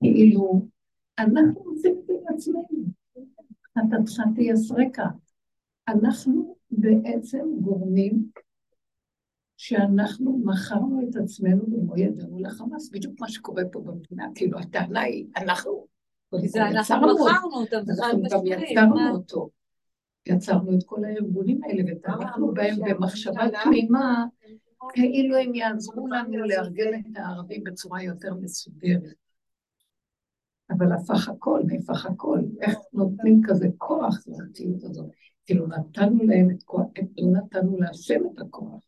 [0.00, 0.68] כאילו,
[1.18, 2.84] אנחנו עושים את זה לעצמנו.
[3.78, 5.06] חטאתך תייסרקה.
[5.88, 8.24] אנחנו בעצם גורמים
[9.56, 15.26] שאנחנו מכרנו את עצמנו במו ידינו לחמאס, בדיוק מה שקורה פה במדינה, כאילו הטענה היא,
[15.36, 15.86] אנחנו,
[16.44, 18.46] זה אנחנו מכרנו אותם, אנחנו גם.
[18.46, 19.10] יצרנו?
[19.10, 19.50] אותו,
[20.26, 24.24] יצרנו את כל הארגונים האלה ותמכנו בהם במחשבה תמימה,
[24.92, 29.23] כאילו הם יעזרו לנו לארגן את הערבים בצורה יותר מסודרת.
[30.70, 35.10] אבל הפך הכל, נהפך הכל, איך נותנים כזה כוח למציאות הזאת.
[35.46, 36.86] כאילו נתנו להם את כוח,
[37.18, 38.84] לא נתנו להשם את הכוח.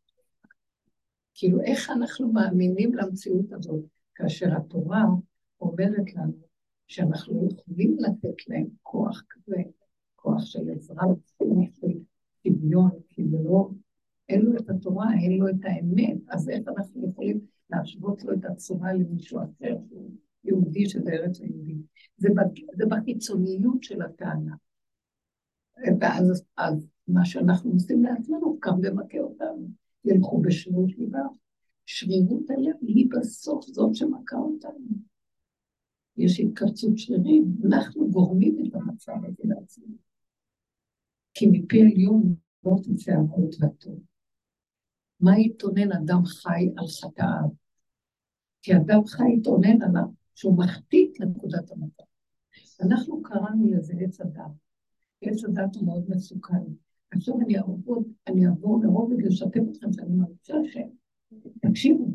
[1.34, 5.04] כאילו איך אנחנו מאמינים למציאות הזאת, כאשר התורה
[5.60, 6.32] אומרת לנו
[6.86, 9.62] שאנחנו יכולים לתת להם כוח כזה,
[10.14, 11.04] כוח של עזרה,
[11.72, 11.86] של
[12.42, 13.70] שוויון, כי זה לא,
[14.28, 18.44] אין לו את התורה, אין לו את האמת, אז איך אנחנו יכולים להשוות לו את
[18.44, 19.76] הצורה למישהו אחר
[20.46, 21.82] יהודי שזה ארץ היהודים.
[22.16, 22.28] זה,
[22.76, 24.54] זה בחיצוניות של הטענה.
[26.00, 29.68] ואז אז מה שאנחנו עושים לעצמנו קם ומכה אותנו,
[30.04, 31.22] ילכו בשרירות ליבה.
[31.86, 34.86] שרירות הלב היא בסוף זאת שמכה אותנו.
[36.16, 39.96] יש התכווצות שרירים, אנחנו גורמים את המצב הזה לעצמנו.
[41.34, 42.34] כי מפי עליון
[42.64, 44.00] לא תצא אבות והטוב.
[45.20, 47.48] מה יתאונן אדם חי על חטאיו?
[48.62, 52.02] כי אדם חי יתאונן עליו שהוא מחטיא את נקודת המצב.
[52.82, 54.42] אנחנו קראנו לזה עץ הדת.
[55.22, 56.62] עץ הדת הוא מאוד מסוכן.
[57.10, 60.76] עכשיו אני אעבור, אני אעבור לרובד לשתף אתכם שאני מרגישה ש...
[61.60, 62.06] תקשיבו,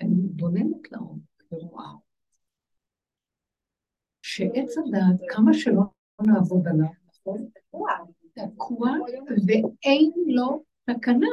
[0.00, 1.92] אני מתבוננת לעומק ורואה
[4.22, 5.82] שעץ הדעת, כמה שלא
[6.26, 7.48] נעבוד עליו, נכון?
[8.32, 8.92] תקוע
[9.46, 11.26] ואין לו תקנה,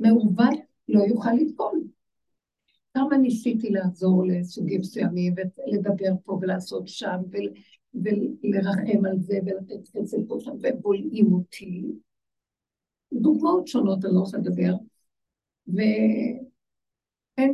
[0.00, 1.80] מעוות לא יוכל לפעול.
[2.94, 7.52] כמה ניסיתי לעזור לסוגים מסוימים ולדבר פה ולעשות שם ול,
[7.94, 11.82] ולרחם על זה ולתת חסד פה שם ובולעים אותי.
[13.12, 14.74] דוגמאות שונות אני לא רוצה לדבר,
[15.66, 16.44] ואין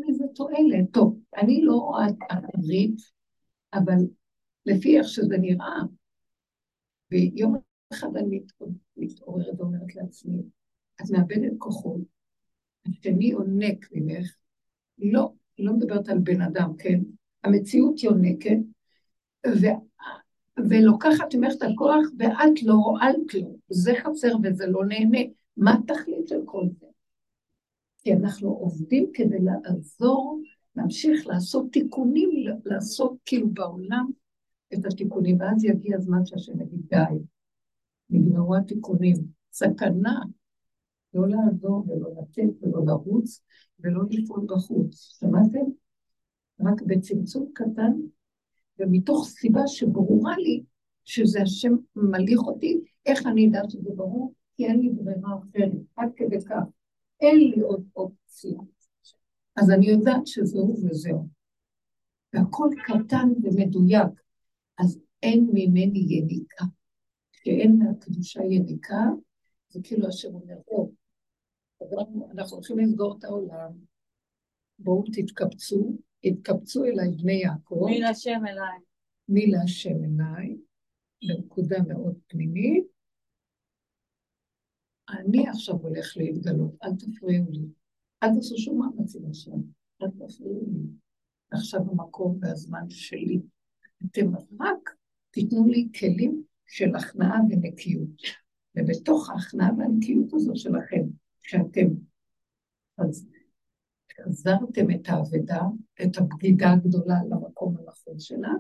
[0.09, 0.91] לזה תועלת.
[0.93, 2.97] טוב, אני לא רואה אחרית,
[3.74, 3.99] אבל
[4.66, 5.82] לפי איך שזה נראה,
[7.11, 7.57] ויום
[7.93, 10.43] אחד אני מת- מתעוררת ואומרת לעצמי,
[11.01, 12.01] את מאבדת כוחות,
[12.87, 14.37] השני יונק ממך,
[14.99, 17.01] לא, היא לא מדברת על בן אדם, כן?
[17.44, 18.59] המציאות יונקת,
[19.47, 19.66] ו...
[20.68, 23.57] ולוקחת ממך את הכוח, ואת לא הועלת לו.
[23.68, 25.18] זה חסר וזה לא נהנה.
[25.57, 26.86] מה התכלית של כל זה?
[27.99, 30.40] כי אנחנו עובדים כדי לעזור,
[30.76, 32.30] להמשיך לעשות תיקונים,
[32.64, 34.11] לעשות כאילו בעולם
[34.74, 37.18] את התיקונים, ואז יגיע הזמן שהשם יגיד די,
[38.11, 39.16] נגמרו התיקונים.
[39.53, 40.20] סכנה,
[41.16, 43.42] לא לעזור ולא לתת ולא לרוץ
[43.80, 45.16] ולא לפעול בחוץ.
[45.20, 45.66] שמעתם?
[46.60, 47.92] רק בצמצום קטן,
[48.78, 50.62] ומתוך סיבה שברורה לי
[51.04, 54.34] שזה השם מליך אותי, איך אני אדע שזה ברור?
[54.56, 56.62] כי אין לי ברירה אחרת, עד כדי כך.
[57.20, 58.58] אין לי עוד אופציה.
[59.56, 61.28] אז אני יודעת שזהו וזהו.
[62.32, 64.20] והכל קטן ומדויק,
[64.78, 66.64] אז אין ממני יניקה.
[67.32, 69.04] כשאין מהקדושה יניקה,
[69.68, 70.92] זה כאילו השם אומר, טוב,
[71.82, 73.72] אנחנו- הולכים לסגור את העולם,
[74.78, 78.78] בואו תתקבצו, התקבצו אליי בני יעקב, מי להשם אליי.
[79.28, 80.56] מי להשם אליי,
[81.28, 82.84] בנקודה מאוד פנימית,
[85.08, 87.66] אני עכשיו הולך להתגלות, אל תפריעו לי.
[88.22, 89.54] אל תעשו שום מאמצים עכשיו,
[90.02, 90.88] אל תפריעו לי.
[91.50, 93.40] עכשיו המקום והזמן שלי.
[94.06, 94.26] אתם
[94.60, 94.96] רק
[95.30, 98.22] תיתנו לי כלים של הכנעה ונקיות.
[98.76, 101.02] ובתוך ההכנעה והנקיות הזו שלכם,
[101.47, 101.86] שאתם
[102.99, 103.28] אז
[104.20, 105.62] חזרתם את האבדה,
[106.03, 108.53] את הבגידה הגדולה למקום הנכון שלה,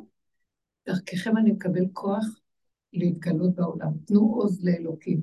[0.86, 2.40] דרככם אני מקבל כוח
[2.92, 3.92] להתגלות בעולם.
[4.06, 5.20] תנו עוז לאלוקים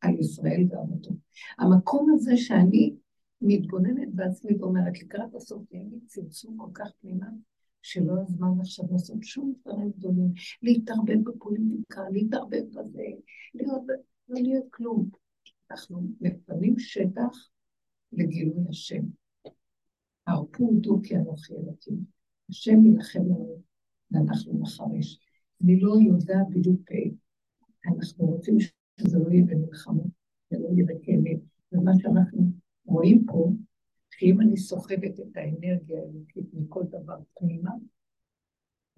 [0.00, 1.10] על ישראל ועמותו.
[1.58, 2.94] המקום הזה שאני
[3.40, 7.26] מתבוננת בעצמי ואומרת, לקראת הסוף יהיה לי צמצום כל כך פנימה,
[7.82, 10.32] שלא הזמן עכשיו לעשות שום דברים גדולים,
[10.62, 13.02] להתערבב בפוליטיקה, להתערבב בזה,
[13.54, 13.82] להיות,
[14.28, 15.08] לא להיות כלום.
[15.70, 17.50] אנחנו מפנים שטח
[18.12, 19.02] לגילוי השם.
[20.26, 22.04] הרפו דו כי אנוכי אלוקים.
[22.50, 23.62] השם יילחם לנו
[24.10, 25.20] ואנחנו נחריש.
[25.64, 27.10] אני לא יודעת בדיוק, אה,
[27.86, 28.56] אנחנו רוצים
[29.00, 30.06] שזה לא יהיה במלחמות,
[30.50, 31.40] זה לא יהיה בכאבים.
[31.72, 32.50] ומה שאנחנו
[32.86, 33.52] רואים פה,
[34.10, 37.70] שאם אני סוחבת את האנרגיה האלוקית מכל דבר פנימה,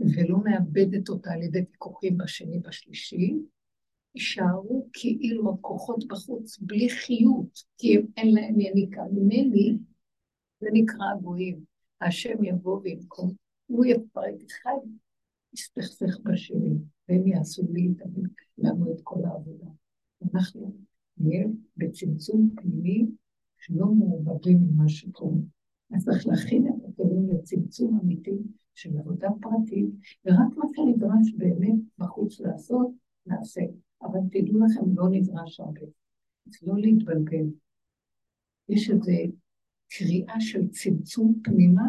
[0.01, 3.35] ולא מאבדת אותה על ידי ויכוחים בשני בשלישי,
[4.15, 9.79] יישארו כאילו הכוחות בחוץ בלי חיות, כי הם, אין להם יניקה ממני,
[10.61, 11.65] זה נקרא הגויים.
[12.01, 13.33] השם יבוא וינקום,
[13.67, 14.79] הוא יפרק אחד,
[15.55, 16.75] יסתכסך בשני,
[17.09, 17.89] והם יעשו לי
[18.59, 19.67] לנו את כל העבודה.
[20.35, 20.77] אנחנו
[21.19, 21.47] נהיה
[21.77, 23.07] בצמצום פנימי
[23.59, 25.39] שלא מעורבבים ממה שקורה.
[25.97, 28.39] אז צריך להכין את הכלים לצמצום אמיתי
[28.75, 29.87] של עבודה פרטית,
[30.25, 32.89] ורק מה שנדרש באמת בחוץ לעשות,
[33.27, 33.61] נעשה.
[34.03, 35.87] אבל תדעו לכם, לא נדרש הרבה.
[36.63, 37.47] לא להתבלבל.
[38.69, 39.13] יש איזו
[39.89, 41.89] קריאה של צמצום פנימה,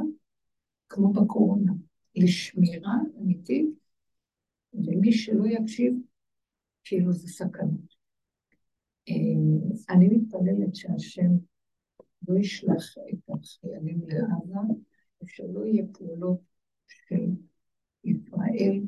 [0.89, 1.71] כמו בקורונה,
[2.15, 3.69] לשמירה אמיתית,
[4.73, 5.93] ומי שלא יקשיב,
[6.83, 7.77] כאילו זה סכנה.
[9.09, 11.31] אה, אני מתפללת שהשם
[12.27, 14.73] לא ישלח את החיילים לעזה,
[15.21, 16.39] ושלא יהיה פעולות
[16.87, 17.25] של
[18.03, 18.81] ישראל,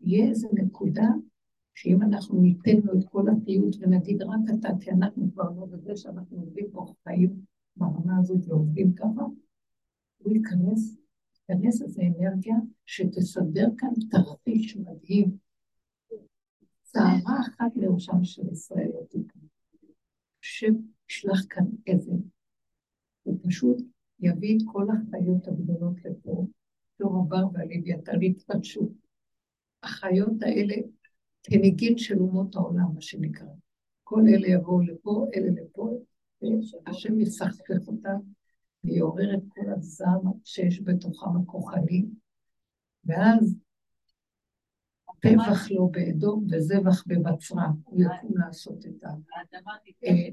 [0.00, 1.08] יהיה איזו נקודה
[1.76, 5.96] שאם אנחנו ניתן לו את כל הפיוט ונגיד רק אתה, כי אנחנו כבר לא בזה
[5.96, 7.40] שאנחנו עובדים פה חיים
[7.76, 9.22] ברמה הזאת ועובדים ככה,
[10.18, 10.96] הוא ייכנס,
[11.48, 12.56] ייכנס איזו אנרגיה
[12.86, 15.36] שתסדר כאן תרחיש מדהים.
[16.82, 19.50] צערה אחת לראשם של ישראל לא תיכנס.
[20.40, 22.12] שישלח כאן איזה,
[23.22, 23.76] הוא פשוט
[24.20, 26.46] יביא את כל החיות הגדולות לפה,
[26.98, 28.92] דור עבר והלוויתן יתפתשו.
[29.82, 30.74] החיות האלה
[31.50, 33.46] כנגיד של אומות העולם, מה שנקרא.
[34.04, 35.98] כל אלה יבואו לפה, אלה לפה,
[36.42, 38.18] והשם יסכסך אותם
[38.84, 42.06] ויעורר את כל הזעם שיש בתוכם הכוחני,
[43.04, 43.56] ואז
[45.20, 49.08] טבח לו באדום וזבח בבצרה, הוא יקום לעשות את ה...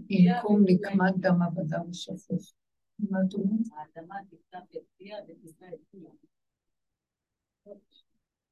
[0.10, 2.54] ינקום נקמת דם עבדם ושפוך.
[3.00, 3.68] מה את אומרת?
[3.78, 6.16] האדמה תפתח את פיה ותזרע את כולם.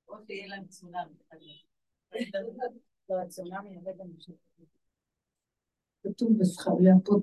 [0.08, 1.14] או שיהיה להם צונאמי.
[6.04, 7.16] כתוב בזכריה פה,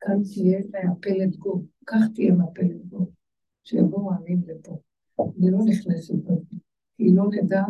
[0.00, 0.58] כאן תהיה
[0.90, 3.06] מפלת גו, כך תהיה מפלת גו,
[3.64, 4.78] שיבואו העמים לפה.
[5.20, 6.56] אני לא נכנסת בזה,
[6.96, 7.62] כי לא נדע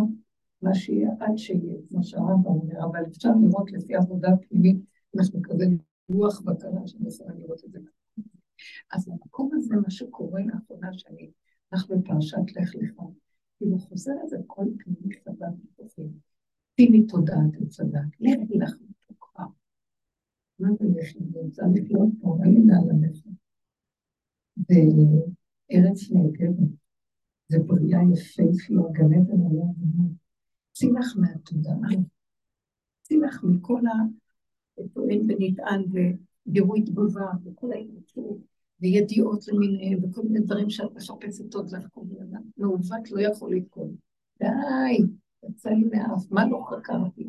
[0.63, 4.77] מה שיהיה עד שיהיה, כמו שהרמב"ם אומר, אבל אפשר לראות לפי עבודה פנימית,
[5.17, 5.65] אנחנו כזה
[6.09, 7.79] רוח בקרה שאני לראות את זה.
[8.93, 11.31] אז במקום הזה, מה שקורה לאחרונה, שאני,
[11.73, 12.93] אנחנו בפרשת לך לך,
[13.59, 16.03] כאילו חוזר איזה כל פנימי חזק בתוכי.
[16.81, 19.45] שימי תודעת וצדק, לכי לך מפה כבר.
[20.59, 21.19] מה זה לכי?
[21.19, 23.31] אני רוצה לחיות פה, אין לי לאן ללכת.
[24.57, 26.69] וארץ נהדרת,
[27.49, 30.13] זה בריאה יפהפייה, גן עדן עליה ומות.
[30.73, 31.89] צאי לך מהתודעה,
[33.03, 33.81] צאי לך מכל
[34.79, 38.54] הטוען ונטען וגירוי תגובה וכל ההתנצלות
[38.85, 42.43] וידיעות למיניהם וכל מיני דברים שאת מחפשת עוד לחקור בן אדם.
[42.57, 43.97] מעוות לא יכול לתקון.
[44.39, 45.07] די,
[45.49, 47.29] יצא לי מאף, מה לא חקרתי?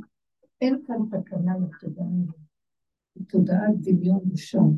[0.62, 2.36] אין כאן תקנה לתודעה הזאת.
[3.30, 4.70] תודעת דמיון ושם.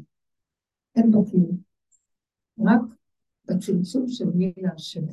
[0.95, 1.57] אין בה כלום.
[2.59, 2.82] רק
[3.45, 5.05] בצמצום של מי להשם,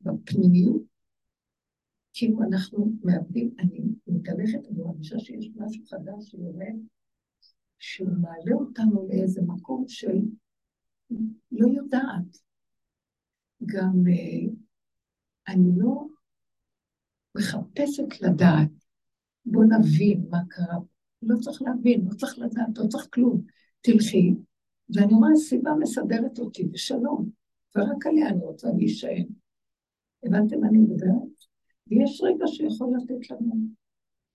[0.00, 0.82] בפנימיות,
[2.12, 6.76] כאילו אנחנו מאבדים, אני מתהלכת, אני מרגישה שיש משהו חדש שיורד,
[7.78, 10.18] שהוא מעלה אותנו לאיזה מקום של
[11.52, 12.38] לא יודעת.
[13.66, 14.54] גם uh,
[15.48, 16.06] אני לא
[17.36, 18.70] מחפשת לדעת,
[19.44, 20.78] בוא נבין מה קרה.
[21.22, 23.42] לא צריך להבין, לא צריך לדעת, לא צריך כלום.
[23.80, 24.34] תלכי,
[24.94, 27.30] ואני רואה, הסיבה מסדרת אותי, ושלום,
[27.76, 29.26] ורק עליה אני רוצה להישען.
[30.24, 31.36] הבנתם מה אני מדברת?
[31.86, 33.54] ויש רגע שיכול לתת לנו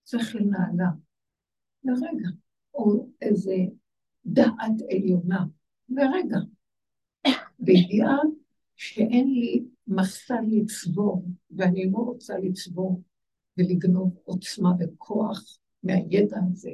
[0.06, 0.90] שכל נעלה,
[1.84, 2.30] לרגע,
[2.74, 3.56] או איזה
[4.26, 5.46] דעת עליונה,
[5.90, 6.38] לרגע,
[7.62, 8.18] בידיעה
[8.76, 13.02] שאין לי מסע לצבור, ואני לא רוצה לצבור
[13.58, 16.72] ולגנוב עוצמה וכוח מהידע הזה,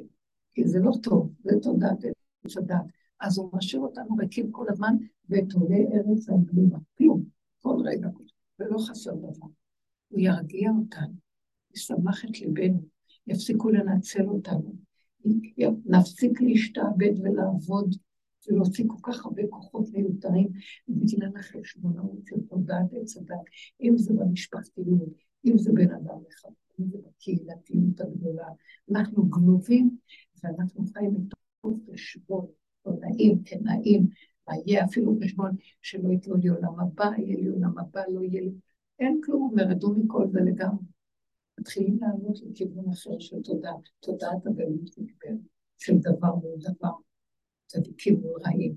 [0.54, 1.98] כי זה לא טוב, זה תודעת
[2.46, 2.78] עץ הדת.
[3.20, 4.96] אז הוא משאיר אותנו ריקים כל הזמן,
[5.30, 7.24] ואת עולי ארץ הגלומה, כלום,
[7.62, 8.10] כל רגע,
[8.60, 9.48] ולא חסר דבר.
[10.08, 11.14] הוא ירגיע אותנו,
[11.76, 12.82] ישמח את ליבנו,
[13.28, 14.76] יפסיקו לנצל אותנו,
[15.86, 17.96] נפסיק להשתעבד ולעבוד
[18.48, 20.50] ולהוציא כל כך הרבה כוחות מיותרים
[20.88, 23.38] בגלל החשבונאות של תודעת עץ הדת,
[23.82, 25.10] אם זה במשפחתיות,
[25.46, 28.48] אם זה בין אדם אחד, אם זה בקהילתיות הגדולה.
[28.92, 29.98] אנחנו גנובים
[30.44, 32.46] ואנחנו חיים מתוך חשבון,
[32.86, 34.08] לא נעים, כן נעים,
[34.48, 38.42] מה יהיה אפילו חשבון שלא יתנו לי עולם הבא, יהיה לי עולם הבא, לא יהיה
[38.42, 38.52] לי...
[39.00, 40.84] אין כלום, מרדו מכל זה לגמרי.
[41.60, 45.36] מתחילים לעלות לכיוון אחר של תודעה, תודעת הגלות נגבר,
[45.78, 46.94] של דבר מול דבר,
[47.68, 48.76] צדיקים מול רעים.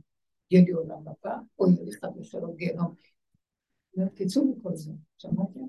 [0.51, 2.95] יהיה לי עולם הבא, או יהיה לי חד ושלום גיהנום.
[4.15, 5.61] תצאו מכל זה, שמעתם?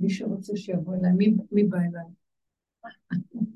[0.00, 1.12] מי שרוצה שיבוא אליי,
[1.52, 2.04] מי, בא אליי?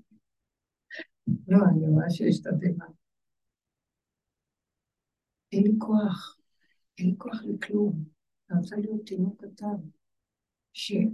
[1.49, 2.87] לא, אני רואה שיש את הדמה.
[5.53, 6.39] אין לי כוח,
[6.99, 8.05] אין לי כוח לכלום.
[8.51, 9.77] אני רוצה להיות תינוק קטן.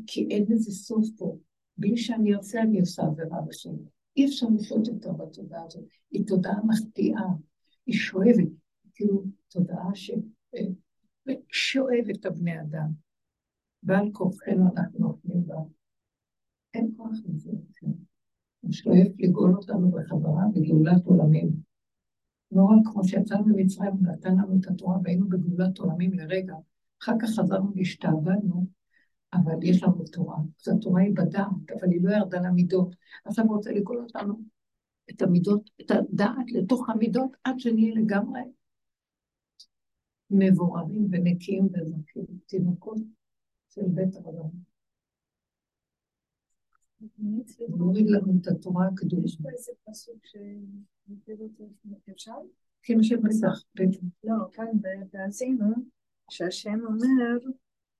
[0.07, 1.38] כי אין לזה סוף פה.
[1.76, 3.84] בלי שאני ארצה אני עושה עבירה בשני.
[4.18, 5.84] אי אפשר לחיות יותר בתודעה הזאת.
[6.10, 7.26] היא תודעה מחטיאה,
[7.86, 8.48] היא שואבת,
[8.94, 10.10] כאילו תודעה ש...
[11.52, 12.88] שואבת את הבני אדם.
[13.82, 15.56] ועל כוחנו אנחנו נופלים בה.
[16.74, 17.86] אין כוח לזה יותר.
[18.60, 21.50] הוא שואף לגאול אותנו בחזרה בגאולת עולמים.
[22.52, 26.54] לא רק כמו שיצאנו ממצרים ונתן לנו את התורה והיינו בגאולת עולמים לרגע,
[27.02, 28.66] אחר כך חזרנו והשתעבדנו,
[29.33, 30.37] אבל יש לנו תורה.
[30.61, 32.95] אז התורה היא בדעת, אבל היא לא ירדה למידות.
[33.24, 34.41] עכשיו הוא רוצה לגאול אותנו
[35.11, 38.41] את המידות, את הדעת לתוך המידות, עד שנהיה לגמרי
[40.31, 42.99] מבוררים ונקיים וזכים, תינוקות
[43.68, 44.49] של בית הרבן.
[47.68, 49.24] מוריד לנו את התורה הקדושה.
[49.24, 51.64] יש פה איזה פסוק שמכיר אותו,
[52.11, 52.35] אפשר?
[52.83, 53.99] כן, שבטח, בטח.
[54.24, 54.66] לא, כאן
[55.12, 55.74] בהאזינו,
[56.31, 57.51] שהשם אומר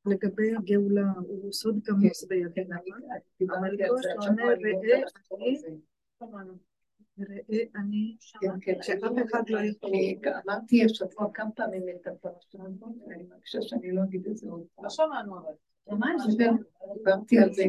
[0.09, 2.75] לגבי הגאולה, הוא סוד גמוס בידינו,
[3.49, 4.55] אבל פה שאתה אומר, ראה
[7.77, 9.91] אני, ראה אני, שאף אחד לא יכול...
[10.45, 14.65] אמרתי השבוע כמה פעמים את הפרשה הזאת, ואני מרגישה שאני לא אגיד את זה עוד
[14.75, 14.85] פעם.
[14.85, 15.53] לא שמענו אבל.
[15.91, 16.23] ממש,
[16.95, 17.63] דיברתי על זה,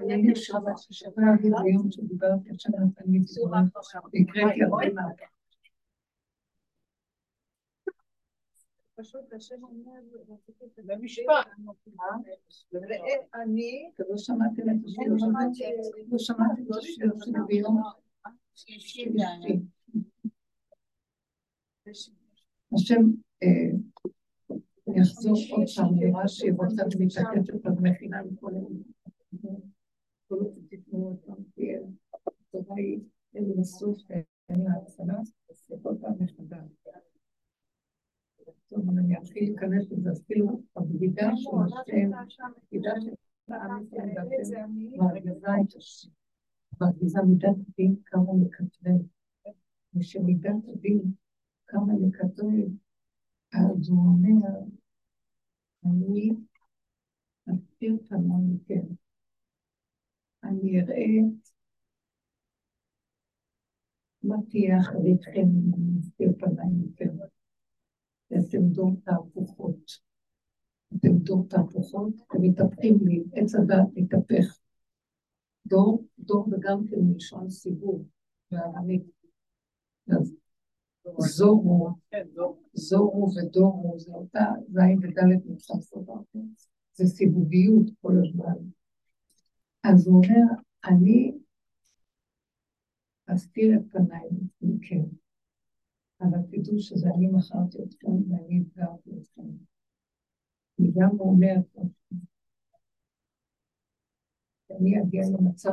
[0.00, 0.58] אני נשארה
[1.16, 2.72] להגיד היום שדיברתי עכשיו
[3.34, 3.62] תורה,
[4.12, 5.41] והקראתי הרבה מהפעם.
[8.94, 10.00] פשוט השם אומר,
[10.64, 11.46] את במשפט.
[12.72, 15.02] ראה אני, אתה לא שמעתם את השיר?
[16.08, 17.82] לא שמעתם את השיר ביום
[18.54, 19.08] שלישי.
[22.74, 23.00] השם,
[23.42, 23.48] אה,
[24.88, 29.56] אני אחזור עוד פעם, נראה שהיא רוצה ומתעקשת אז מכינה לכל אלה.
[30.28, 31.42] כל עוד תתנו אותם,
[32.26, 33.00] התורה היא
[33.34, 33.98] איזה בסוף,
[34.50, 35.18] אני ההתחלה,
[35.82, 36.82] כל פעם מחדש.
[38.68, 42.10] טוב, אני אתחיל להיכנס לזה, אפילו הבגידה של השם,
[42.56, 46.08] הבגידה של העם ישראל, ואתם מרגיזה את השם.
[46.80, 48.90] מרגיזה מידת הדין כמה לכתבי.
[49.94, 51.02] ושמידת הדין
[51.66, 52.64] כמה לכתבי,
[53.52, 54.48] אז הוא אומר,
[55.84, 56.30] אני
[57.48, 58.86] אסתיר פניי מכם.
[60.44, 61.36] אני אראה
[64.22, 67.31] מה תהיה אחריתכם אם אני אסתיר פניי מכם.
[68.32, 70.12] אתם דור תהפוכות.
[70.96, 74.58] אתם דור תהפוכות, אתם מתהפכים לי, עץ הדת מתהפך.
[75.66, 78.04] דור, דור וגם כן מלשון סיבוב,
[78.50, 79.02] בארמית.
[80.08, 80.34] אז
[81.18, 81.88] זורו,
[82.74, 86.06] זורו ודורו, זה אותה זין ודלת מתחלפות
[86.94, 88.64] זה סיבוביות כל הזמן.
[89.84, 91.32] אז הוא אומר, אני
[93.26, 94.28] אסתיר את פניי
[94.62, 95.04] מכם,
[96.22, 99.42] אבל תדעו שזה אני מכרתי אתכם ואני אתגרתי אתכם.
[100.78, 101.54] אני גם אומר,
[104.70, 105.70] אני אגיע למצב,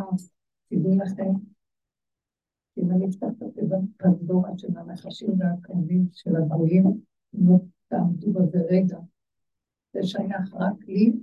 [0.68, 1.32] תדעו לכם,
[2.78, 3.58] אם אני אפתח את
[4.00, 7.02] הפנדורה של הנחשים והקרבים של הגויים,
[7.34, 7.56] לא
[7.88, 9.00] תעמדו בזה רגע.
[9.94, 11.14] זה שייך רק לי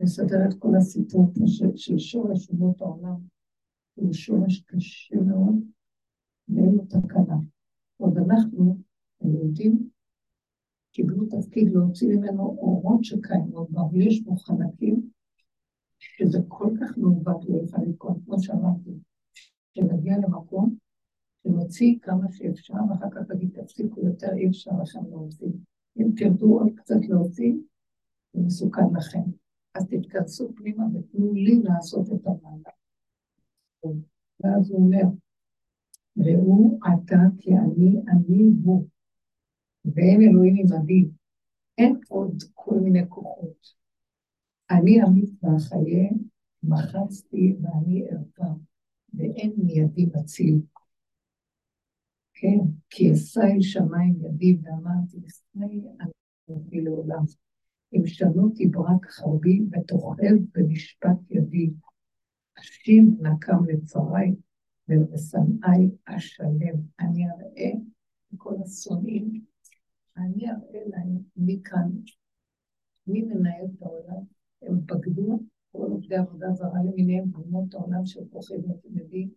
[0.00, 1.32] לסדר את כל הסיפור
[1.76, 3.16] של שורש אומות העולם.
[3.94, 5.54] הוא שורש קשה מאוד,
[6.48, 7.36] ואין לו תקנה.
[8.02, 8.78] עוד אנחנו,
[9.20, 9.88] היהודים,
[10.92, 15.10] קיבלו תפקיד להוציא ממנו אורות שקיימות בה, ויש בו חלקים
[15.98, 18.90] שזה כל כך מעוות לא יוכל לקרות, כמו שאמרתי,
[19.74, 20.76] שנגיע למקום
[21.42, 25.48] שנוציא כמה שאפשר, ואחר כך תגיד, תפסיקו יותר, אי אפשר לכם להוציא.
[26.00, 27.54] אם תרדו עוד קצת להוציא,
[28.32, 29.22] זה מסוכן לכם.
[29.74, 32.74] אז תתכנסו פנימה ותנו לי לעשות את המהלך.
[34.40, 35.04] ואז הוא אומר,
[36.16, 38.86] ראו אתה כי אני, אני הוא,
[39.84, 41.08] ואין אלוהים עמדי.
[41.78, 43.74] אין עוד כל מיני כוחות.
[44.70, 46.10] אני אמיץ ואחיה,
[46.62, 48.54] מחצתי ואני ארפה,
[49.14, 50.60] ואין מידי מציל.
[52.34, 52.58] כן,
[52.90, 55.82] כי אשאי שמיים ידי ואמרתי, אשאי
[56.48, 57.24] אנוכי לעולם.
[57.94, 61.70] אם שנות ברק חרבי ותאכל במשפט ידי.
[62.58, 64.34] אשים נקם לצרי
[65.00, 66.76] ולשנאי אשלם.
[67.00, 67.70] אני אראה
[68.32, 69.44] לכל השונאים,
[70.16, 71.90] אני אראה להם מי כאן,
[73.06, 74.22] מי מנהל את העולם.
[74.62, 75.38] הם בגדו
[75.72, 79.30] כל עובדי עבודה זרה למיניהם באומות העולם של כוכב ותלמידים,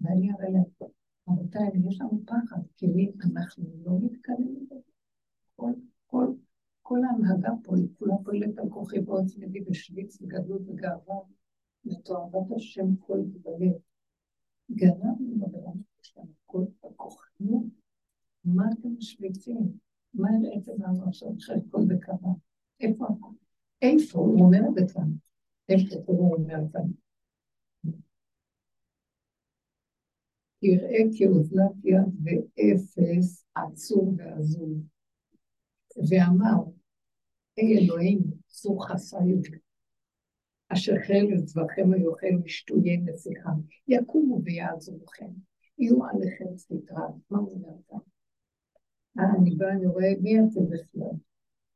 [0.00, 0.88] ואני אראה להם,
[1.28, 4.66] רבותיי, יש לנו פחד, כי מי אנחנו לא מתקדמים.
[5.56, 5.72] כל,
[6.06, 6.26] כל,
[6.82, 11.16] כל ההנהגה פה היא כולה פועלת על כוכב ועוד צמידי ושוויץ וגדלות וגאווה,
[11.86, 13.72] ותועבת השם כל דבלב.
[14.70, 17.64] גנבנו בברמת שלנו כל הכוחנות.
[18.44, 19.78] מה אתם משוויצים?
[20.14, 22.12] מה הראיתם לנו עכשיו אחרי כל דקה?
[22.80, 23.06] איפה?
[23.82, 24.18] איפה?
[24.18, 25.10] הוא אומר את זה כאן.
[25.68, 26.90] איפה הוא אומר כאן?
[30.62, 34.82] יראה כאוזלת יד ואפס עצור ועזוב.
[35.96, 36.64] ואמר,
[37.58, 39.46] אי אלוהים, צור חסאיות,
[40.72, 43.50] אשר חל לצווחם היוכל משטויי נסיכם,
[43.88, 45.30] יקומו ויעזורכם,
[45.78, 47.08] יהיו עליכם סתרה.
[47.30, 47.98] מה הוא אומר כאן?
[49.18, 51.16] אה, אני באה, אני רואה מי אתם בכלל,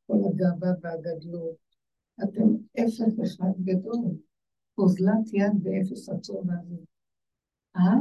[0.06, 1.56] כל הגאווה והגדלות.
[2.22, 2.42] אתם
[2.80, 4.04] אפס אחד גדול,
[4.78, 6.84] אוזלת יד ואפס עצור ועזוב.
[7.76, 7.94] אה?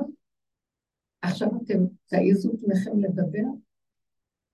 [1.22, 3.48] עכשיו אתם תעיזו פניכם לדבר?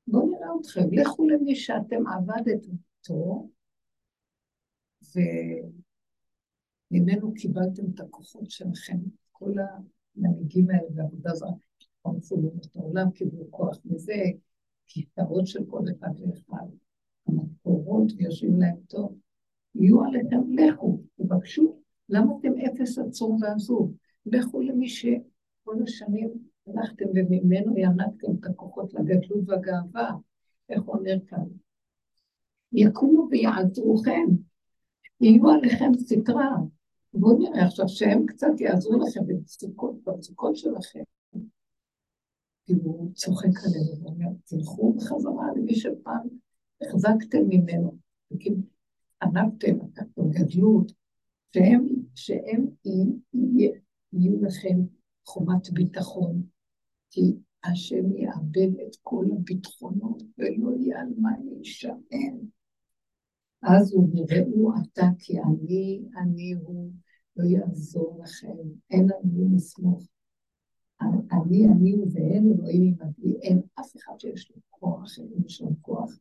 [0.08, 3.50] בואו נראה אתכם, לכו למי שאתם עבדתם אותו,
[6.96, 8.98] וממנו קיבלתם את הכוחות שלכם,
[9.32, 9.54] כל
[10.18, 11.52] המנהיגים האלה בעבודה זרה,
[12.02, 14.24] פרנסו את העולם, קיבלו כוח מזה,
[14.88, 16.68] כיתרות של כל אחד ואחד,
[17.28, 19.18] המקורות ויושבים להם טוב,
[19.76, 21.80] יהיו עליכם, לכו, תבקשו,
[22.10, 23.94] למה אתם אפס עצור ועזוב?
[24.26, 26.30] לכו למי שכל השנים
[26.68, 30.12] הלכתם וממנו ינקתם את הכוחות לגדלות והגאווה.
[30.70, 31.46] איך אומר כאן?
[32.74, 34.26] יקומו ויעזרוכם,
[35.22, 36.56] יהיו עליכם סטרה.
[37.16, 41.04] בואו נראה עכשיו שהם קצת יעזרו לכם במצוקות, במצוקות שלכם.
[42.66, 46.28] כאילו הוא צוחק עלינו ואומר, תלכו בחזרה למי שפעם
[46.82, 47.98] החזקתם ממנו,
[48.32, 48.58] וכאילו
[49.22, 49.78] ענקתם,
[50.30, 50.92] גדלות,
[51.54, 52.66] שהם, שהם
[54.14, 54.80] יהיו לכם
[55.26, 56.44] חומת ביטחון,
[57.10, 62.38] כי השם יאבד את כל הביטחונות ולא יהיה על מה להישען.
[63.62, 66.92] אז הוא יראו אתה כי אני, אני הוא,
[67.38, 68.56] לא יעזור לכם,
[68.92, 70.08] אין על מי לסמוך.
[71.02, 76.20] אני, אני ואין אלוהים עמדי, אין אף אחד שיש לו כוח, אין לו שום כוח.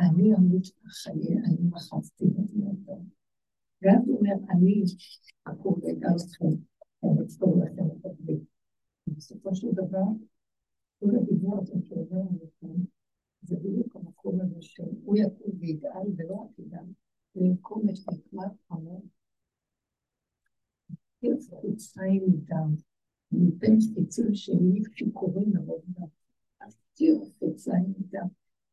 [0.00, 3.00] אני אמות בחיי, אני מחצתי בבני אדם.
[3.82, 4.84] ואז הוא אומר, אני
[5.44, 6.46] אקום ואגע אתכם,
[7.04, 8.42] אני אצטור לכם את הברית.
[9.06, 10.04] בסופו של דבר,
[11.00, 12.74] כל הדיבור הזה שעובר לכם,
[13.42, 16.86] זה בדיוק המקום הזה שהוא יקום ויגאל, ולא רק יגאל,
[17.36, 19.02] ויקום את נקמת עמו.
[21.22, 22.74] יוצא חוציים איתם,
[23.32, 26.06] ניתן חיצים שלי שיכורים מרוב דם.
[26.60, 28.26] אז תהיו חוציים איתם.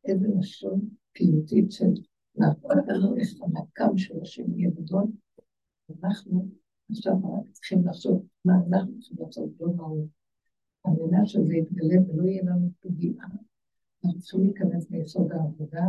[0.04, 0.80] איזה לשון
[1.12, 1.92] פיוטית של
[2.34, 2.82] להפעלה
[3.20, 5.04] איך המקם של השם יהיה גדול.
[6.02, 6.48] אנחנו
[6.90, 10.08] עכשיו רק צריכים לחשוב מה אנחנו צריכים לעשות, לא מה הוא.
[10.84, 13.28] על שזה יתגלה ולא יהיה לנו פגיעה,
[14.04, 15.86] אנחנו צריכים להיכנס ליסוד העבודה,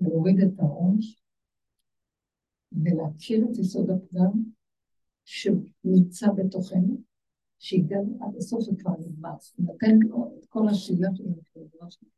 [0.00, 1.22] להוריד את הראש,
[2.72, 4.42] ולהכיר את יסוד הפגם
[5.24, 7.00] שנמצא בתוכנו,
[7.58, 9.34] שהגענו עד הסוף וכבר נגמר.
[9.58, 12.08] נותן לו את כל השאלה של המחשבה שלי.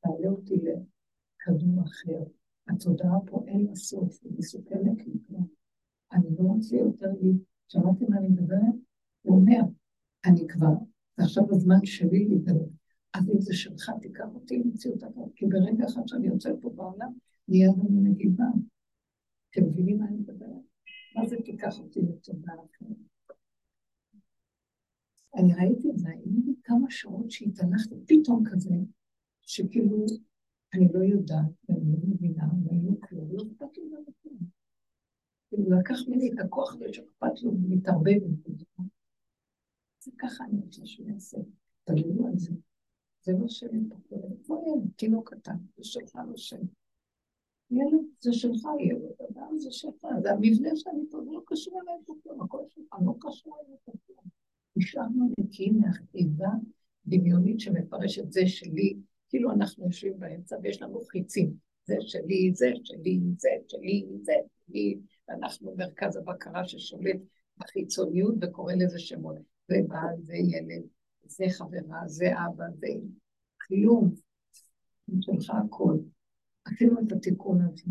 [0.00, 2.24] תעלה אותי לכדור אחר.
[2.68, 5.38] התודעה פה אין לה סוף, היא מסוכנת לי כבר.
[6.12, 7.32] אני לא רוצה יותר לי,
[7.68, 8.74] שמעתי מה אני מדברת?
[9.22, 9.60] הוא אומר,
[10.24, 10.74] אני כבר
[11.18, 12.70] ועכשיו הזמן שלי להתגלות.
[13.14, 17.12] אז אם זה שלך, תיקח אותי למציאות אחרת, כי ברגע אחד שאני יוצאת פה בעולם,
[17.48, 18.44] נהיה לנו נגיבה.
[19.50, 20.61] אתם מבינים מה אני מדברת?
[21.16, 22.96] מה זה תיקח אותי לתודעה אחרת?
[25.36, 28.74] אני ראיתי את זה, היו לי כמה שעות שהתהלכתי פתאום כזה,
[29.42, 30.06] שכאילו,
[30.74, 33.82] אני לא יודעת, ואני לא מבינה, ואני לא כלום, לא אכפת לי
[34.22, 34.38] כלום.
[35.48, 38.64] כאילו, לקח ממני את הכוח הזה שאכפת לו, ומתערבב עם זה.
[40.04, 41.38] זה ככה אני רוצה שהוא יעשה.
[41.84, 42.52] תגידו על זה.
[43.22, 44.16] זה לא שלי פה.
[44.32, 44.90] איפה ילד?
[44.96, 46.66] תינוק קטן, זה שלך לא שלי.
[47.72, 50.06] ילד, זה שלך, ילד, אדם זה שלך.
[50.22, 53.76] זה המבנה שאני פה, זה לא קשור אליי פה כלום, הכל שלך, לא קשור אליי
[53.84, 54.24] פה כלום.
[54.76, 56.48] נשארנו נקיים מהכתיבה
[57.06, 58.94] דמיונית שמפרשת זה שלי,
[59.28, 61.52] כאילו אנחנו יושבים באמצע ויש לנו חיצים.
[61.84, 64.32] זה שלי, זה שלי, זה שלי, זה
[64.66, 64.98] שלי,
[65.28, 67.20] ואנחנו מרכז הבקרה ששולט
[67.58, 69.36] בחיצוניות וקורא לזה שמות.
[69.68, 70.82] זה בעל, זה ילד,
[71.24, 72.88] זה חברה, זה אבא, זה
[73.66, 74.14] כלום.
[75.20, 75.96] שלך הכל.
[76.64, 77.90] עשינו את התיקון הזה.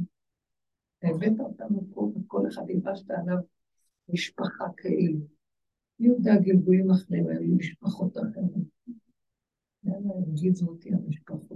[1.04, 3.38] והבאת אותנו פה, וכל אחד הלבשת עליו
[4.10, 5.20] משפחה כאילו.
[6.00, 8.68] מי יודע גלגולים אחרים, היו משפחות אחרות.
[9.84, 11.52] יאללה, הרגיזו אותי המשפחות.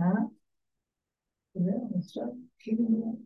[0.00, 0.04] אה?
[1.54, 2.28] זהו, עכשיו,
[2.58, 3.18] כאילו,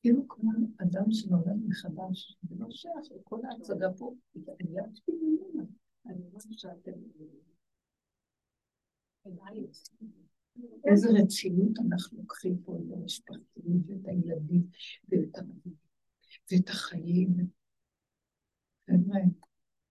[0.00, 4.14] כאילו כמו אדם שנולד מחדש, זה לא שייך לכל ההצגה פה,
[4.60, 4.78] אני
[6.06, 6.92] אני לא שאתם...
[10.90, 14.62] איזה רצינות אנחנו לוקחים פה את המשפחתיים ואת הילדים
[15.08, 15.38] ואת
[16.52, 17.36] ואת החיים.
[18.86, 19.20] חבר'ה,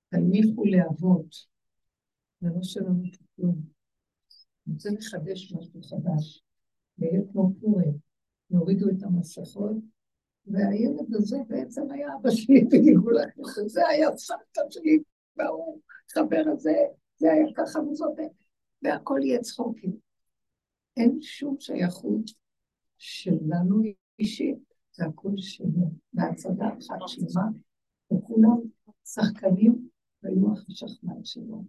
[0.10, 1.36] תנמיכו להבות,
[2.42, 3.04] זה לא שלנו
[3.36, 3.62] כלום.
[4.68, 6.44] אני רוצה לחדש משהו חדש,
[6.98, 7.98] ויהיה כמו פורים,
[8.50, 9.76] יורידו את המסכות
[10.48, 15.00] והילד הזה בעצם היה אבא שלי בגלגול אחר, זה היה סבתא שלי,
[15.38, 15.82] והוא
[16.14, 16.76] חבר הזה,
[17.18, 18.18] זה היה ככה וזאת,
[18.86, 19.98] והכל יהיה צחוקים.
[20.98, 22.32] אין שום שייכות
[22.98, 23.82] שלנו
[24.20, 27.48] אישית, זה הכול שלו, בהצגה אחת שלמה,
[28.14, 28.58] וכולם
[29.06, 29.90] שחקנים
[30.24, 31.64] והיו החשכנן שלו.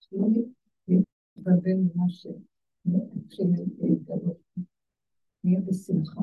[0.00, 0.26] שלא
[0.88, 3.46] להתבלבל ממה שמתחיל
[3.78, 4.38] להתגלות.
[5.44, 6.20] נהיה בשמחה.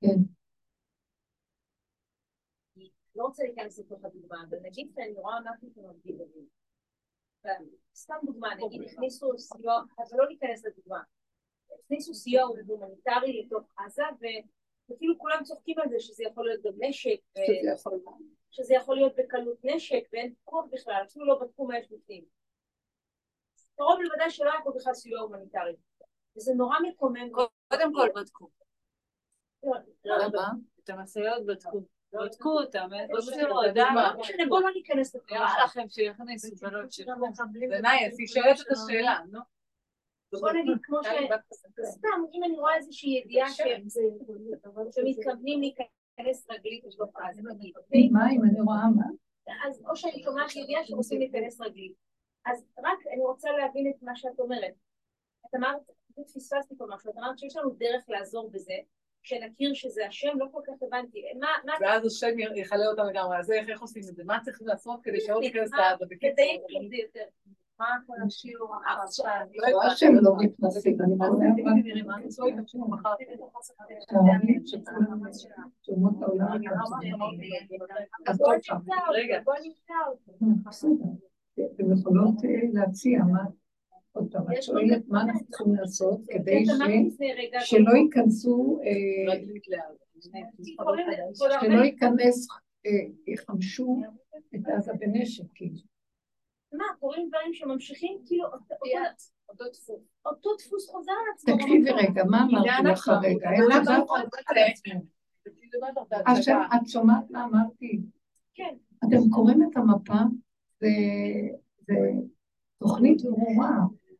[0.00, 0.20] כן.
[3.16, 6.48] לא רוצה להיכנס לתוך הדוגמה, אבל נגיד שאני רואה משהו שמבדיל אותי.
[7.94, 11.02] סתם דוגמה, נגיד הכניסו סיוע, אבל לא ניכנס לדוגמה.
[11.84, 14.02] הכניסו סיוע הומניטרי לתוך עזה,
[14.90, 17.20] וכאילו כולם צוחקים על זה שזה יכול להיות גם נשק,
[18.50, 22.24] שזה יכול להיות בקלות נשק, ואין פיקוח בכלל, אפילו לא בדקו מה יש בפנים.
[23.76, 25.76] קרוב לוודאי שלא היה פה בכלל סיוע הומניטרי.
[26.36, 27.30] וזה נורא מקומם.
[27.68, 28.48] קודם כל בדקו.
[29.62, 29.72] לא,
[30.04, 30.42] לא, לא.
[30.84, 31.80] את המשאיות בדקו.
[32.22, 33.18] בדקו אותם, לא
[34.18, 35.24] משנה, בואו לא ניכנס לזה.
[35.30, 37.14] נראה לכם שיכניסו בנות שלו.
[37.70, 39.40] בנייס, היא שואלת את השאלה, נו.
[40.40, 41.06] בוא נגיד כמו ש...
[41.84, 43.48] סתם, אם אני רואה איזושהי ידיעה
[44.90, 48.08] שמתכוונים להיכנס רגלית לתוך עזה, נגיד, אוקיי?
[48.08, 49.04] מה אם אני רואה מה?
[49.68, 51.92] אז או שאני שומעת ידיעה שרוצים להיכנס רגלית.
[52.46, 54.74] אז רק אני רוצה להבין את מה שאת אומרת.
[55.46, 55.82] את אמרת,
[56.34, 58.74] פספסתי פה משהו, את אמרת שיש לנו דרך לעזור בזה,
[59.24, 61.22] שנכיר שזה השם, לא כל כך הבנתי.
[61.40, 61.46] מה...
[61.64, 61.72] מה...
[61.80, 64.24] ואז השם יכלה אותם לגמרי, אז איך עושים את זה?
[64.24, 66.04] מה צריך לעשות כדי שלא תיכנס לעזה?
[66.04, 67.24] תדייק לי את זה יותר.
[67.78, 69.40] מה כל השיעור עכשיו?
[69.72, 71.16] לא השם לא מתנסים, אני
[79.44, 80.28] בוא נמצא אותו.
[81.74, 82.34] אתם יכולות
[82.72, 83.44] להציע מה...
[84.14, 86.64] עוד פעם, את שואלת מה אנחנו צריכים לעשות כדי
[87.60, 88.80] שלא ייכנסו,
[91.60, 92.48] שלא ייכנס,
[93.26, 94.00] יחמשו
[94.54, 95.78] את עזה בנשק, כאילו.
[96.72, 100.00] מה, קורים דברים שממשיכים, כאילו, אותו דפוס.
[100.26, 101.56] אותו דפוס חוזר על עצמו.
[101.56, 103.50] תקשיבי רגע, מה אמרתי לך רגע?
[106.26, 108.00] עכשיו, את שומעת מה אמרתי?
[108.54, 108.74] כן.
[109.04, 110.20] אתם קוראים את המפה,
[110.80, 110.88] זה
[112.78, 113.76] תוכנית ברורה.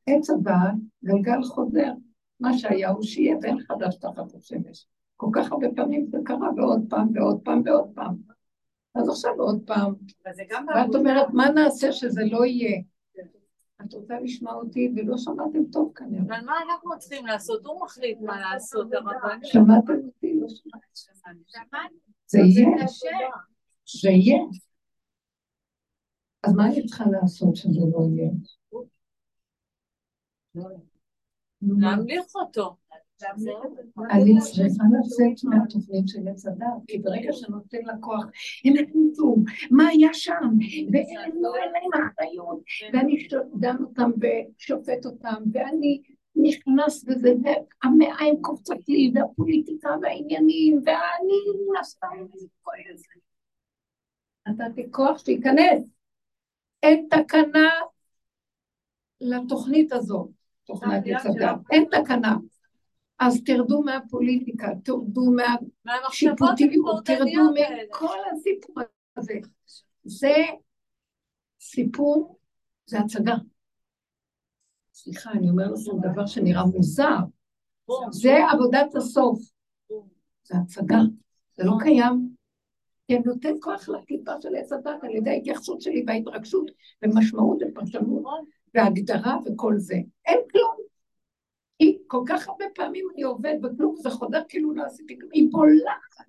[0.07, 0.75] עץ הדעת,
[1.05, 1.93] גלגל חוזר.
[2.41, 4.87] מה שהיה הוא שיהיה ואין חדש תחת השמש.
[5.17, 8.17] כל כך הרבה פעמים זה קרה, ועוד פעם, ועוד פעם, ועוד פעם.
[8.95, 9.95] אז עכשיו עוד פעם.
[10.75, 12.83] ואת אומרת, מה נעשה שזה לא יהיה?
[13.87, 16.23] את רוצה לשמוע אותי, ולא שמעתם טוב כנראה.
[16.25, 17.67] אבל מה אנחנו צריכים לעשות?
[17.67, 19.39] הוא מחליט מה לעשות, הרבן.
[19.43, 20.41] שמעתם אותי?
[20.41, 21.39] לא שמעתם.
[22.27, 22.87] זה יהיה.
[24.03, 24.39] זה יהיה.
[26.43, 28.31] אז מה אני צריכה לעשות שזה לא יהיה?
[31.63, 32.77] להמליך אותו.
[34.11, 38.25] אני צריכה לצאת מהתוכנית של עץ הדת, כי ברגע שנותן לכוח,
[38.65, 39.37] הם החליטו
[39.71, 40.49] מה היה שם,
[40.93, 43.29] ואין להם אחריות, ואני
[43.61, 46.03] דן אותם ושופט אותם, ואני
[46.37, 52.27] נכנס בזה, והמעיים קופצות לי, והפוליטיקה והעניינים, ואני נסתם
[54.49, 55.83] נתתי כוח שייכנס.
[56.83, 57.71] אין תקנה
[59.21, 60.44] לתוכנית הזאת.
[60.67, 61.57] תוכנת עץ הדת.
[61.73, 62.37] אין תקנה.
[63.19, 65.33] אז תרדו מהפוליטיקה, תרדו
[65.85, 68.83] מהשיפוטיות, תרדו מכל הסיפור
[69.17, 69.35] הזה.
[70.05, 70.35] זה
[71.61, 72.39] סיפור,
[72.87, 73.35] זה הצגה.
[74.95, 77.17] סליחה, אני אומר לכם דבר שנראה מוזר.
[78.11, 79.39] זה עבודת הסוף.
[80.45, 80.99] זה הצגה,
[81.57, 82.35] זה לא קיים.
[83.07, 86.71] כי אני נותן כוח לקליפה של עץ הדת על ידי ההתייחסות שלי וההתרגשות
[87.03, 88.23] ומשמעות ופרשנות
[88.75, 89.97] והגדרה וכל זה.
[90.27, 90.77] אין כלום.
[91.79, 95.49] כי כל כך הרבה פעמים אני עובד בכלום, זה חודר כאילו לא עשיתי כלום, היא
[95.51, 96.25] בולחת.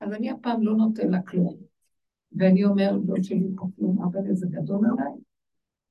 [0.00, 1.56] אז אני הפעם לא נותן לה כלום.
[2.36, 5.12] ואני אומר, לא שלי פה כלום, אבל איזה גדול עליי.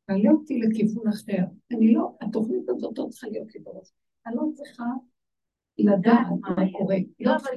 [0.05, 1.43] תעלה אותי לכיוון אחר.
[1.71, 3.91] אני לא, התוכנית הזאת לא צריכה להיות לי בראש.
[4.25, 4.83] אני לא צריכה
[5.77, 6.97] לדעת מה קורה.
[7.19, 7.51] לא צריכה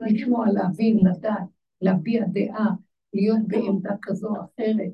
[0.00, 1.48] לשמוע, להבין, לדעת,
[1.80, 2.70] להביע דעה,
[3.14, 4.92] להיות בעמדה כזו או אחרת.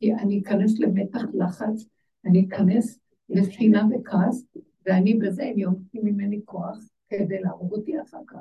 [0.00, 1.84] כי אני אכנס למתח לחץ,
[2.24, 2.98] אני אכנס
[3.28, 4.44] לשנאה וכעס,
[4.86, 6.78] ואני בזה, הם יונקים ממני כוח
[7.08, 8.38] כדי להרוג אותי אחר כך.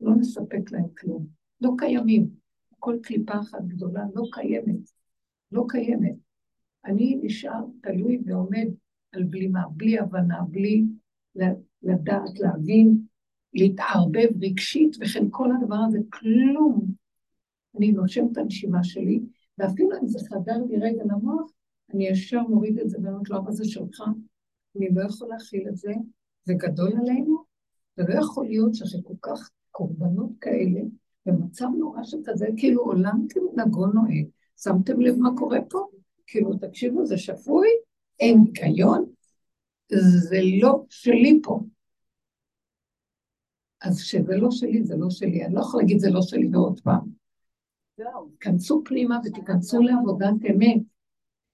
[0.00, 1.26] לא נספק להם כלום.
[1.60, 2.28] לא קיימים.
[2.78, 4.90] כל קליפה אחת גדולה לא קיימת.
[5.52, 6.14] לא קיימת.
[6.84, 8.66] אני נשאר תלוי ועומד
[9.12, 10.84] על בלימה, בלי הבנה, בלי
[11.82, 12.98] לדעת, להבין,
[13.54, 16.86] להתערבב רגשית, וכן כל הדבר הזה, כלום.
[17.78, 19.20] אני נושם את הנשימה שלי,
[19.62, 21.50] ואפילו אם זה חדר לי רגע למוח,
[21.94, 24.02] אני ישר מוריד את זה ואומרת לו, אבא זה שלך,
[24.76, 25.92] אני לא יכול להכיל את זה,
[26.44, 27.44] זה גדול עלינו,
[27.96, 30.80] זה לא יכול להיות שאחרי כל כך קורבנות כאלה,
[31.26, 34.26] במצב נורא שכזה, כאילו עולם כמנהגו נוהג.
[34.62, 35.86] שמתם לב מה קורה פה?
[36.26, 37.68] כאילו, תקשיבו, זה שפוי,
[38.20, 39.04] אין ניקיון,
[40.28, 41.60] זה לא שלי פה.
[43.82, 45.44] אז כשזה לא שלי, זה לא שלי.
[45.44, 47.21] אני לא יכולה להגיד זה לא שלי ועוד פעם.
[48.40, 50.82] כנסו פנימה ותיכנסו לעבודת אמת.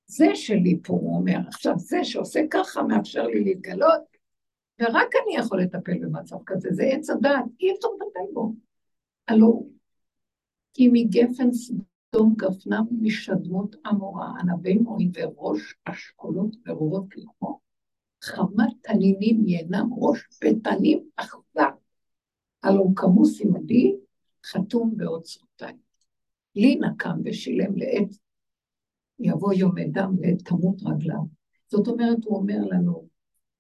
[0.06, 1.38] זה שלי פה, הוא אומר.
[1.48, 4.02] עכשיו, זה שעושה ככה מאפשר לי להתגלות,
[4.80, 8.54] ורק אני יכול לטפל במצב כזה, זה עץ הדעת, אי אפשר לטפל בו.
[9.28, 9.62] הלא,
[10.74, 17.60] כי מגפן סדום גפנם משדמות עמורה, ענבי מורים וראש אשכולות ורובות כלמו,
[18.24, 21.70] חמת תנינים ינם ראש ותנים אכזר.
[22.62, 23.96] הלא כמוס עמדי
[24.46, 25.87] חתום באוצרותיי.
[26.58, 28.08] לי נקם ושילם לעת,
[29.20, 31.20] יבוא יום אדם לעת תמות רגליו.
[31.68, 33.08] זאת אומרת, הוא אומר לנו,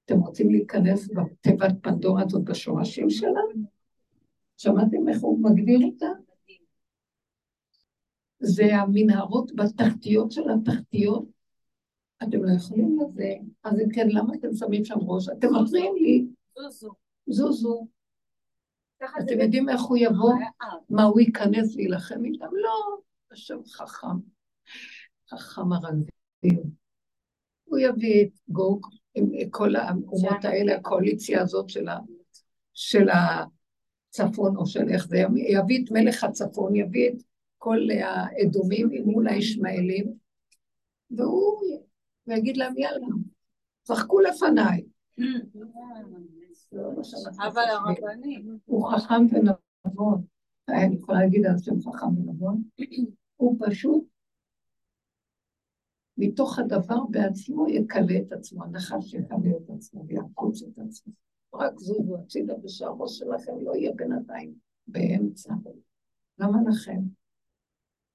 [0.04, 3.40] אתם רוצים להיכנס בתיבת פנדורה הזאת בשורשים שלה?
[4.56, 6.06] שמעתם איך הוא מגדיר אותה?
[8.40, 11.24] זה המנהרות בתחתיות של התחתיות.
[12.22, 13.34] אתם לא יכולים לזה,
[13.64, 15.28] אז אם כן, למה אתם שמים שם ראש?
[15.28, 16.26] אתם מפריעים לי.
[16.58, 16.92] זוזו.
[17.26, 17.86] זוזו.
[19.04, 20.34] אתם יודעים איך הוא יבוא?
[20.90, 22.46] מה, הוא ייכנס להילחם איתם?
[22.52, 22.98] לא,
[23.32, 24.16] השם חכם.
[25.30, 26.62] חכם הרזים.
[27.64, 31.98] הוא יביא את גוג עם כל האומות האלה, הקואליציה הזאת של, ה,
[32.74, 37.22] של הצפון, או של איך זה, יביא את מלך הצפון, יביא את
[37.58, 40.12] כל האדומים מול הישמעאלים,
[41.10, 41.62] והוא
[42.26, 43.06] יגיד להם, יאללה,
[43.82, 44.82] צחקו לפניי.
[46.72, 48.58] אבל הרבנים.
[48.64, 50.24] הוא חכם ונבון.
[50.68, 52.62] אני יכולה להגיד על שם חכם ונבון.
[53.36, 54.04] הוא פשוט,
[56.16, 61.12] מתוך הדבר בעצמו יקלה את עצמו, הנחש יקלה את עצמו ויעקוץ את עצמו.
[61.54, 64.54] רק זוזו הצידה ושהראש שלכם לא יהיה בינתיים
[64.86, 65.54] באמצע.
[66.38, 67.00] למה לכם?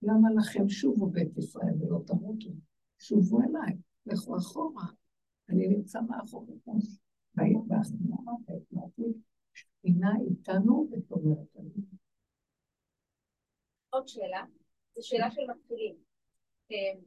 [0.01, 2.49] למה לכם שובו בית ישראל ולא תמותו?
[2.99, 4.85] שובו אליי, לכו אחורה.
[5.49, 6.71] אני נמצא מאחוריכם.
[7.35, 9.15] בהחלמה, בהתמעטות,
[9.53, 11.69] שכינה איתנו ותומרת לנו.
[13.89, 14.43] עוד שאלה,
[14.95, 15.95] זו שאלה של מתחילים.
[16.71, 16.99] אמ,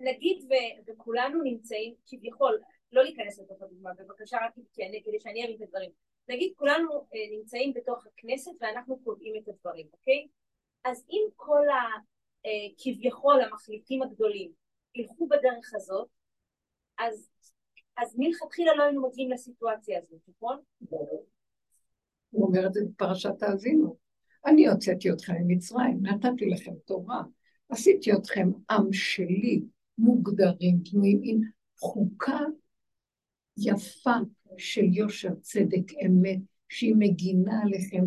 [0.00, 2.60] נגיד ו- וכולנו נמצאים, כביכול,
[2.92, 5.90] לא להיכנס לתוך הדוגמה, בבקשה רק תענה כדי שאני אבין את הדברים.
[6.28, 10.28] נגיד כולנו אה, נמצאים בתוך הכנסת ואנחנו קובעים את הדברים, אוקיי?
[10.84, 11.66] אז אם כל
[12.44, 14.52] הכביכול אה, המחליטים הגדולים
[14.94, 16.08] ילכו בדרך הזאת,
[16.98, 17.30] אז
[17.98, 20.56] אז מלכתחילה לא היינו מגיעים לסיטואציה הזאת, נכון?
[22.30, 23.96] הוא אומר את זה בפרשת האזינו.
[24.46, 27.22] אני הוצאתי אתכם ממצרים, נתתי לכם תורה,
[27.68, 29.62] עשיתי אתכם עם שלי,
[29.98, 31.40] מוגדרים, תנועים עם
[31.78, 32.38] חוקה
[33.56, 34.16] יפה
[34.56, 36.38] של יושר, צדק, אמת,
[36.68, 38.04] שהיא מגינה עליכם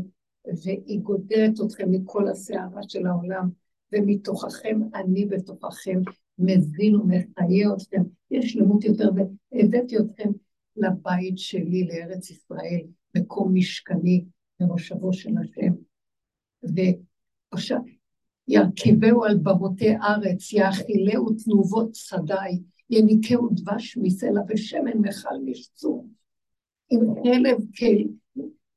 [0.64, 3.50] והיא גודרת אתכם מכל הסערה של העולם,
[3.92, 6.00] ומתוככם אני בתוככם,
[6.40, 8.02] מזין ומחיה אתכם,
[8.32, 9.10] יש שלמות יותר,
[9.52, 10.30] והבאתי אתכם
[10.78, 12.82] לבית שלי, לארץ ישראל,
[13.16, 14.26] מקום משכני,
[14.60, 15.74] במושבו של השם.
[18.48, 26.08] וירכיבהו על במותי ארץ, יאכילהו תנובות שדי, יניקהו דבש מסלע ושמן מכל משצור.
[26.90, 27.58] עם חלב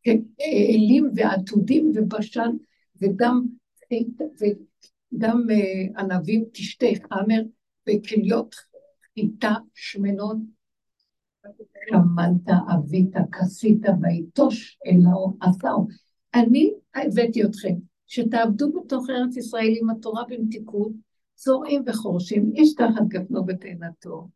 [0.03, 2.51] כאלים ועתודים ובשן
[3.03, 3.47] ודם
[5.19, 7.43] גם uh, ענבים תשתה חמר
[7.89, 8.55] וכליות
[9.15, 10.37] חיטה שמנות.
[11.91, 15.89] שמנת אבית כסית ויטוש אלאו עשהו.
[16.35, 17.75] אני הבאתי אתכם,
[18.07, 20.93] שתעבדו בתוך ארץ ישראל עם התורה במתיקות,
[21.37, 24.29] זורעים וחורשים, איש תחת גפנו ותאנתו,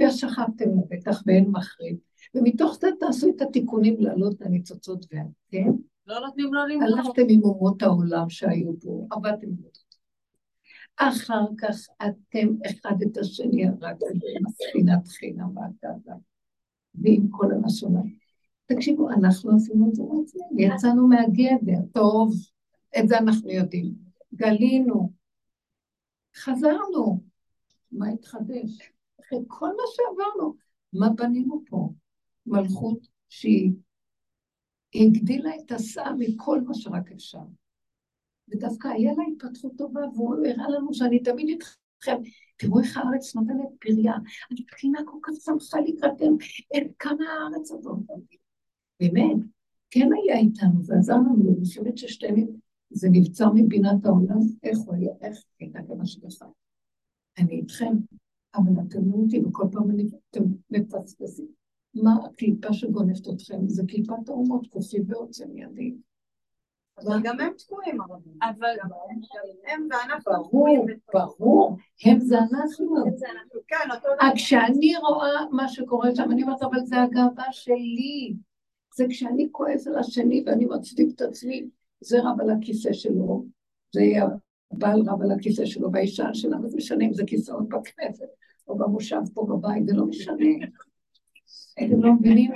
[0.00, 1.96] ושכבתם לבטח ואין מחריב,
[2.34, 5.70] ומתוך זה תעשו את התיקונים לעלות לניצוצות ואתם.
[6.06, 6.98] לא נותנים לו למכור.
[6.98, 9.68] הלכתם עם אומות העולם שהיו פה, עבדתם בו.
[10.98, 16.14] אחר כך אתם אחד את השני הרגתם בספינת חינם והתאווה,
[16.94, 17.94] ועם כל הלשון.
[18.66, 22.32] תקשיבו, אנחנו עשינו את זה לעצמנו, יצאנו מהגדר, טוב,
[22.98, 23.94] את זה אנחנו יודעים.
[24.34, 25.12] גלינו,
[26.36, 27.20] חזרנו,
[27.92, 28.92] מה התחדש?
[29.20, 30.54] אחרי כל מה שעברנו,
[30.92, 31.88] מה בנינו פה?
[32.46, 33.72] מלכות שהיא
[34.94, 37.38] הגדילה את הסאה מכל מה שרק אפשר.
[38.50, 42.22] ודווקא היה לה התפתחות טובה, והוא הראה לנו שאני תמיד איתכם.
[42.56, 44.12] תראו איך הארץ נותנת פריה.
[44.50, 46.32] הבחינה כל כך שמחה לקראתם,
[46.70, 47.98] אין כמה הארץ הזאת.
[49.00, 49.36] באמת,
[49.90, 52.56] כן היה איתנו ועזר לנו, אני חושבת ששתינו,
[52.90, 56.46] זה נבצר מבינת העולם, איך הוא היה, איך הייתה גם השגחה.
[57.38, 57.92] אני איתכם,
[58.54, 61.46] אבל אתם לא אותי, וכל פעם אני, אתם מפספסים.
[61.94, 63.68] מה הקליפה שגונבת אתכם?
[63.68, 65.94] זה קליפת האומות, כופי ועוצם ידי.
[67.06, 68.32] אבל גם הם תקועים הרבים.
[68.42, 68.76] אבל
[69.66, 70.86] הם ואנחנו ברור.
[71.14, 73.04] ברור, הם זה אנחנו.
[73.68, 74.34] כן, אותו דבר.
[74.34, 78.34] כשאני רואה מה שקורה שם, אני אומרת, אבל זה הגאווה שלי.
[78.94, 81.68] זה כשאני כועס על השני ואני מצדיק את עצמי,
[82.00, 83.44] זה רב על הכיסא שלו,
[83.92, 84.02] זה
[84.72, 88.28] הבעל רב על הכיסא שלו, והאישה שלנו, זה משנה אם זה כיסאות בכנסת,
[88.68, 90.66] או במושב פה בבית, זה לא משנה.
[91.86, 92.50] אתם לא מבינים?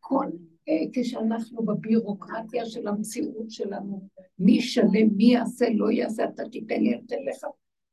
[0.00, 0.53] כל, אה,
[0.92, 4.08] כשאנחנו בבירוקרטיה של המציאות שלנו,
[4.38, 7.46] מי ישלם, מי יעשה, לא יעשה, אתה תיתן לי, אתן לך.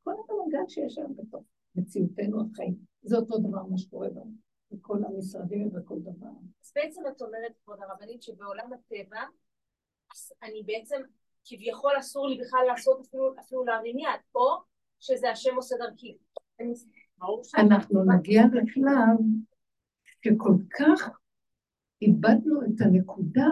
[0.03, 1.43] כל הבלגן שיש היום בתוך
[1.76, 4.31] מציאותנו החיים, זה אותו דבר מה שקורה בנו,
[4.72, 6.27] בכל המשרדים ובכל דבר.
[6.64, 9.22] אז בעצם את אומרת, כבוד הרבנית, שבעולם הטבע,
[10.43, 11.02] אני בעצם,
[11.45, 14.57] כביכול אסור לי בכלל לעשות אפילו, אפילו להרים יד, או
[14.99, 16.18] שזה השם עושה דרכי.
[17.57, 19.18] אנחנו נגיע לשלב
[20.23, 21.20] שכל כך
[22.02, 23.49] איבדנו את הנקודה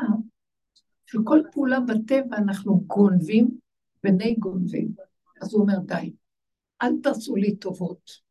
[1.05, 3.49] שכל פעולה בטבע אנחנו גונבים
[4.03, 4.91] בני גונבים.
[5.41, 6.13] אז הוא אומר, די,
[6.81, 8.29] אל תעשו לי טובות.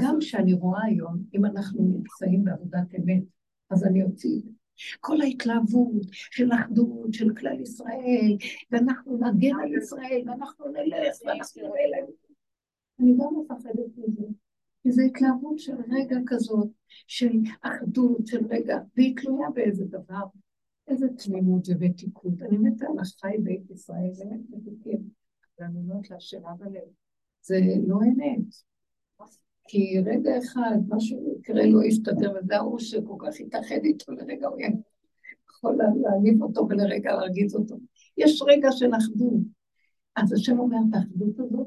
[0.00, 3.22] גם כשאני רואה היום, אם אנחנו נמצאים בעבודת אמת,
[3.70, 4.40] אז אני אוציא.
[5.00, 8.36] כל ההתלהבות של אחדות, של כלל ישראל,
[8.70, 12.08] ואנחנו נגן על ישראל, ואנחנו נלך, ואנחנו נלך.
[13.00, 14.26] אני גם מפחדת מזה.
[14.88, 16.68] כי זו התלהבות של רגע כזאת,
[17.06, 17.30] של
[17.62, 20.24] אחדות, של רגע, והיא תלויה באיזה דבר.
[20.88, 22.42] איזה תמימות ומתיקות.
[22.42, 24.98] אני מתה על החי בית ישראל, באמת מתוקים.
[25.58, 26.88] ואני אומרת לה שרב הלב,
[27.42, 28.54] זה לא אמת.
[29.68, 34.58] כי רגע אחד, משהו יקרה, לא יסתדר, וזה ההוא שכל כך יתאחד איתו לרגע, הוא
[35.50, 37.76] יכול לה- להעליב אותו ולרגע להרגיז אותו.
[38.16, 39.40] יש רגע של אחדות.
[40.16, 41.66] אז השם אומר, האחדות הזאת,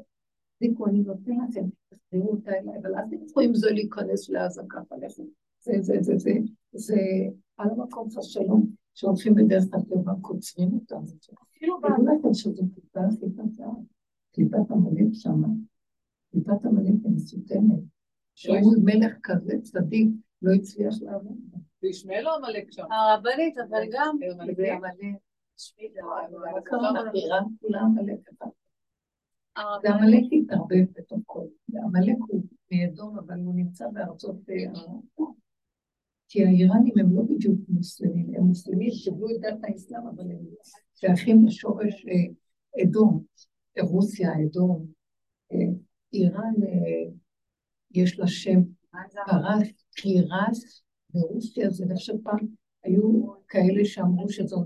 [0.62, 4.96] תפסיקו, אני נותן לכם, תחזירו אותה אליי, אבל אל תלכו עם זה להיכנס לעזה ככה,
[4.96, 5.26] לכו.
[5.60, 6.30] זה, זה, זה, זה,
[6.72, 6.96] זה
[7.56, 11.02] על המקום השלום, שהולכים בדרך הטבע, קוצרים אותם.
[11.56, 11.86] אפילו ב...
[11.86, 13.72] תדעו לכם שזו קליפה הכי קטנה,
[14.32, 15.48] קליפת עמלק שמה,
[16.32, 17.80] קליפת עמלק היא מסוכנת.
[18.34, 20.08] שהוא מלך כזה צדיק,
[20.42, 21.38] לא הצליח לעבוד.
[21.82, 22.84] וישמעאל או עמלק שם?
[22.92, 24.56] הרבנית, אבל גם, עמלק.
[24.56, 25.16] זה עמלק.
[27.60, 28.28] כולה עמלק
[29.54, 29.62] אחד.
[29.82, 31.46] זה הרבנית, עמלק התערבב בתוך כל.
[31.84, 32.42] עמלק הוא
[32.72, 34.36] מאדום, אבל הוא נמצא בארצות...
[34.50, 34.82] אה,
[36.28, 40.38] כי האיראנים הם לא בדיוק מוסלמים, הם מוסלמים, קיבלו את דת האסלאם, אבל הם
[40.94, 43.22] שייכים לשורש אה, אדום,
[43.80, 44.86] רוסיה, אדום.
[45.52, 45.58] אה,
[46.12, 46.54] איראן,
[47.90, 48.60] יש לה שם
[49.26, 50.82] פרס, קירס,
[51.14, 52.46] ברוסיה זה נחשב פעם,
[52.84, 54.56] היו כאלה שאמרו שזה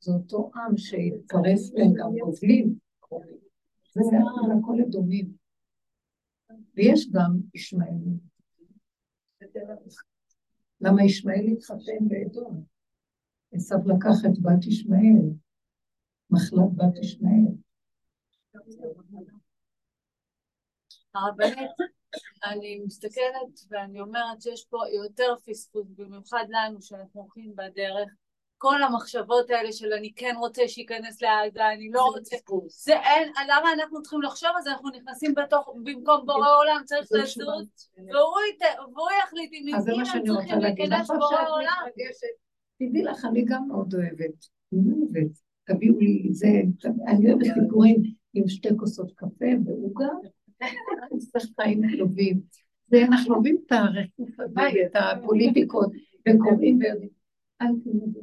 [0.00, 2.74] זה אותו עם שהתקרס להם גם גובלים.
[4.02, 4.16] זה
[4.58, 5.32] הכל אדומים.
[6.74, 8.18] ויש גם ישמעאלים.
[10.80, 12.64] למה ישמעאל התחתן באדום?
[13.52, 15.30] עשיו לקח את בת ישמעאל,
[16.30, 17.54] מחלת בת ישמעאל.
[21.14, 21.70] הרבנית,
[22.44, 28.10] אני מסתכלת ואני אומרת שיש פה יותר פספוס, במיוחד לנו שאנחנו הולכים בדרך.
[28.58, 32.36] כל המחשבות האלה של אני כן רוצה שייכנס לעזה, אני לא רוצה,
[32.68, 37.06] זה אין, למה אנחנו צריכים לחשוב על זה, אנחנו נכנסים בתוך, במקום בורא עולם, צריך
[37.08, 37.66] זה לזוז.
[37.96, 40.58] והוא יחליט אם זה הם צריכים.
[40.58, 41.82] להיכנס בורא עולם.
[42.78, 44.46] תדעי לך, אני גם מאוד אוהבת.
[44.72, 45.38] אני אוהבת.
[45.64, 46.48] תביאו לי זה,
[47.06, 48.02] אני אוהבת סיפורים
[48.34, 50.08] עם שתי כוסות קפה ועוגה,
[50.62, 52.40] אני צריך חיים טובים.
[52.86, 55.92] זה, אנחנו אוהבים את הרצוף הזה, את הפוליטיקות,
[56.28, 57.18] וקוראים ויודעים.
[57.62, 58.20] אל תלמדו,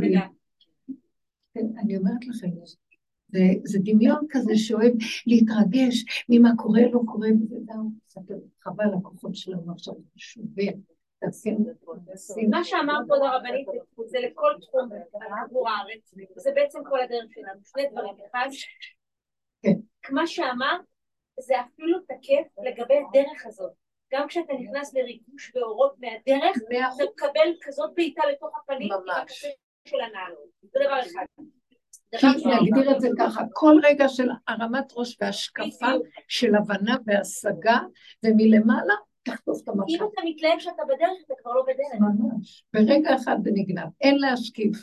[0.00, 0.26] נדע.
[1.54, 2.48] כן, אני אומרת לכם,
[3.64, 4.92] זה, דמיון כזה שאוהב
[5.26, 7.88] להתרגש ממה קורה, לא קורה, וזה גם,
[8.60, 10.72] חבל הכוחות שלנו עכשיו, שובר,
[12.50, 13.66] מה שאמרת כבוד הרבנית
[14.06, 18.48] זה לכל תחום על כדור הארץ, זה בעצם כל הדרך שלנו, שני דברים, אחד,
[19.62, 19.74] כן.
[20.10, 20.80] מה שאמרת
[21.40, 23.72] זה אפילו תקף לגבי הדרך הזאת,
[24.12, 29.44] גם כשאתה נכנס לריגוש ואורות מהדרך, אתה מקבל כזאת בעיטה לתוך הפנים, ממש.
[29.88, 30.32] של הנעל,
[30.62, 31.24] זה דבר אחד.
[32.62, 35.86] נגדיר את זה ככה, כל רגע של הרמת ראש והשקפה,
[36.28, 37.78] של הבנה והשגה,
[38.24, 39.96] ומלמעלה, תחטוף את אם המשל.
[39.96, 42.00] אתה מתלהב שאתה בדרך, אתה כבר לא בדרך.
[42.00, 42.64] ממש.
[42.74, 43.88] ברגע אחד זה נגנב.
[44.00, 44.76] אין להשקיף,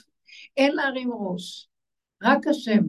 [0.57, 1.67] אין להרים ראש.
[2.23, 2.83] רק השם.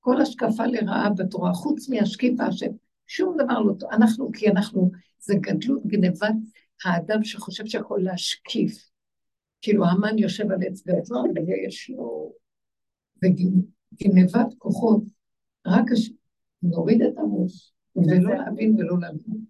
[0.00, 2.70] כל השקפה לרעה בתורה, חוץ מהשקיף השם.
[3.06, 3.90] שום דבר לא טוב.
[3.92, 4.90] אנחנו, כי אנחנו,
[5.22, 6.34] זה גדלות גנבת
[6.84, 8.88] האדם שחושב שיכול להשקיף.
[9.62, 12.32] כאילו המן יושב על עץ באזור, ויש לו...
[13.22, 15.02] וגנבת כוחות.
[15.66, 16.12] רק השם.
[16.62, 19.44] נוריד את הראש, ולא להבין ולא להבין.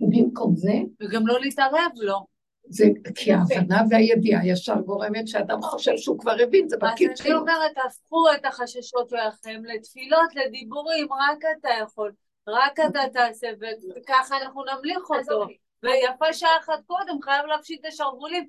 [0.00, 2.26] ובמקום זה, וגם לא להתערב לו.
[2.68, 2.84] זה
[3.14, 7.34] כי ההבנה והידיעה ישר גורמת שאדם חושב שהוא כבר הבין, זה אז בכיס אני.
[7.34, 12.12] אומרת, תהפכו את החששות שלכם לתפילות, לדיבורים, רק אתה יכול,
[12.48, 13.48] רק אתה תעשה,
[13.96, 15.42] וככה אנחנו נמליך אותו.
[15.42, 15.56] אוקיי.
[15.82, 18.46] ויפה שעה אחת קודם, חייב להפשיט את השרוולים.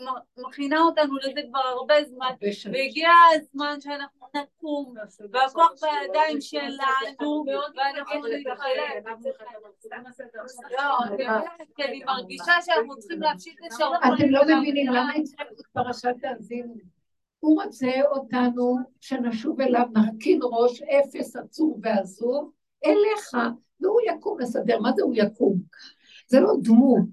[0.00, 2.30] מ- מכינה אותנו לזה כבר הרבה זמן.
[2.72, 4.94] והגיע הזמן שאנחנו נקום,
[5.32, 7.44] והכוח בידיים שלנו,
[7.76, 9.04] ואנחנו נתחלק.
[10.70, 14.14] לא, אני אומרת, כי אני מרגישה שאנחנו צריכים להפשיט את השרוולים.
[14.14, 16.74] אתם לא מבינים למה הצלחנו פרשת האזינו.
[17.40, 22.52] הוא רוצה אותנו שנשוב אליו, נרכין ראש אפס עצור ועזוב
[22.84, 24.80] אליך, והוא יקום לסדר.
[24.80, 25.58] מה זה הוא יקום?
[26.26, 27.08] זה לא דמות,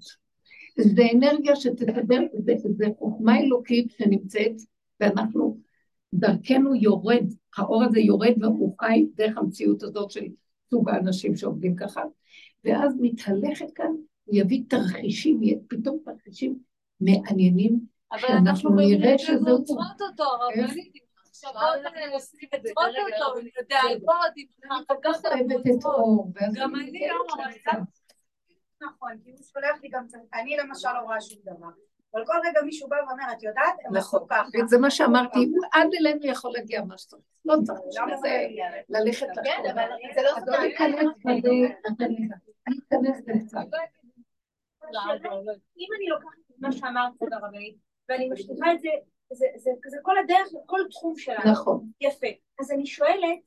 [0.78, 4.52] זה אנרגיה שתסדר, זה, זה חוכמה אלוקית שנמצאת,
[5.00, 5.58] ואנחנו,
[6.14, 7.24] דרכנו יורד,
[7.56, 10.24] האור הזה יורד והוא חי דרך המציאות הזאת של
[10.70, 12.02] סוג האנשים שעובדים ככה,
[12.64, 13.92] ואז מתהלכת כאן,
[14.24, 16.58] הוא יביא תרחישים, פתאום תרחישים
[17.00, 17.80] מעניינים,
[18.12, 19.58] אבל אנחנו נראה שזה הוא.
[19.58, 21.07] עוצרות אותו, הרבנית,
[25.04, 27.24] כך אוהבת את אור, גם אני לא.
[28.82, 31.68] נכון, כי הוא שולח לי גם, אני למשל לא רואה שום דבר.
[32.14, 34.64] אבל כל רגע מישהו בא ואומר, את יודעת, הם נכון, עשו ככה.
[34.64, 38.82] וזה מה שאמרתי, הוא עד אלינו יכול להגיע מה שצריך, לא צריך זה זה להם?
[38.88, 39.78] ללכת כן, לחשוב.
[39.78, 40.56] אבל זה לא לא בזה,
[42.66, 43.58] אני אכנס בקצת.
[45.78, 47.76] אם אני לוקחת את מה שאמרת, הרבנית,
[48.08, 48.88] ואני משליכה את זה,
[49.32, 51.50] זה, זה, זה כל הדרך, כל תחום שלנו.
[51.52, 52.26] נכון, יפה.
[52.60, 53.38] אז אני שואלת,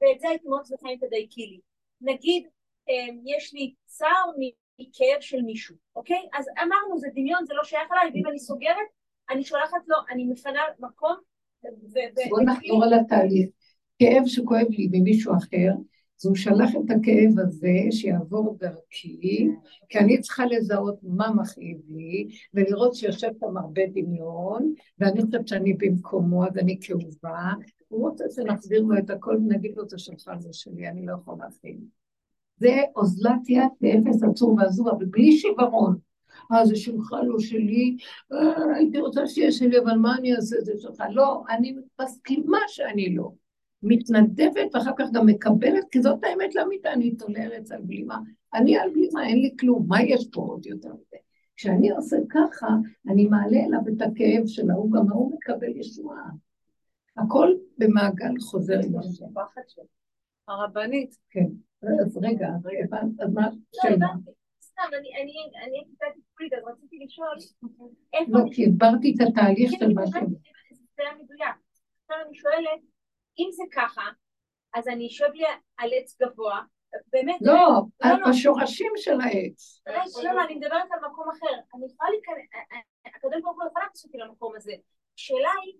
[0.00, 1.60] ואת זה הייתי מאוד שמחה אם תדייקי לי.
[2.00, 2.48] נגיד,
[2.88, 4.30] אמ, יש לי צער
[4.78, 6.28] מכאב של מישהו, אוקיי?
[6.38, 8.88] אז אמרנו, זה דמיון, זה לא שייך אליי, ואם אני סוגרת,
[9.30, 11.16] אני שולחת לו, אני מפנה מקום,
[11.64, 11.68] ו...
[11.94, 13.48] ו- בוא נחזור על התהליך.
[13.98, 15.70] כאב שכואב לי ממישהו אחר,
[16.20, 19.48] אז הוא שלח את הכאב הזה שיעבור דרכי,
[19.88, 25.74] כי אני צריכה לזהות מה מכאיב לי, ולראות שיושב שם הרבה דמיון, ואני חושבת שאני
[25.74, 27.52] במקומו, אז אני כאובה.
[27.88, 31.34] הוא רוצה שנחזיר לו את הכל ונגיד לו, זה שלך, זה שלי, אני לא יכול
[31.38, 31.80] להכין.
[32.56, 35.96] זה אוזלת יד באפס עצור ועזוב, אבל בלי שיוורון.
[36.52, 37.96] אה, זה שלך, לא שלי,
[38.32, 41.02] אה, הייתי רוצה שיהיה שלי, אבל מה אני אעשה, זה שלך.
[41.10, 43.30] לא, אני מסכימה שאני לא.
[43.82, 48.18] מתנדבת ואחר כך גם מקבלת, כי זאת האמת לאמיתה, אני תולרת על בלימה.
[48.54, 51.16] אני על בלימה, אין לי כלום, מה יש פה עוד יותר מזה?
[51.56, 52.68] כשאני עושה ככה,
[53.08, 56.30] אני מעלה אליו את הכאב של ההוא, גם ההוא מקבל ישועה.
[57.16, 59.26] הכל במעגל חוזר עם השם.
[60.48, 61.46] הרבנית, כן.
[61.82, 63.20] אז רגע, אז רגע, הבנת?
[63.20, 64.06] אז מה לא, השאלה?
[64.60, 65.08] סתם, אני,
[65.74, 67.36] הייתי קצת טיפולית, אז רציתי לשאול.
[68.28, 70.26] לא, כי הסברתי את התהליך כן, של מה שהם...
[70.96, 71.56] זה היה מדויק.
[72.02, 72.80] עכשיו אני שואלת,
[73.38, 74.02] אם זה ככה,
[74.74, 75.44] אז אני אשב לי
[75.76, 76.60] על עץ גבוה,
[77.12, 77.60] באמת, לא, לא,
[78.02, 78.26] על- לא.
[78.30, 79.80] בשורשים של העץ.
[79.86, 79.94] לא,
[80.24, 81.54] לא, לא, אני מדברת על מקום אחר.
[81.74, 82.46] אני יכולה להיכנס,
[83.06, 84.72] הקדוש ברוך הוא יכול להכניס אותי למקום הזה.
[85.18, 85.74] השאלה היא,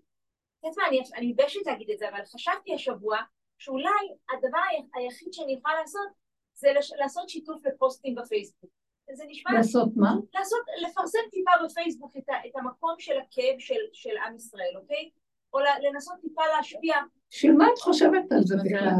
[0.59, 0.87] את יודעת מה,
[1.17, 3.17] אני- מתביישת להגיד את זה, אבל חשבתי השבוע
[3.57, 3.89] שאולי
[4.31, 4.59] הדבר
[4.95, 6.07] היחיד שאני יכולה לעשות
[6.53, 8.71] זה לעשות שיתוף לפוסטים בפייסבוק.
[9.13, 9.51] זה נשמע...
[9.53, 10.09] לעשות מה?
[10.33, 12.23] לעשות, לפרסם טיפה בפייסבוק את,
[12.55, 15.09] המקום של הכאב של, של עם ישראל, אוקיי?
[15.53, 16.95] או לנסות טיפה להשפיע.
[17.31, 18.99] בשביל מה את חושבת על זה בכלל?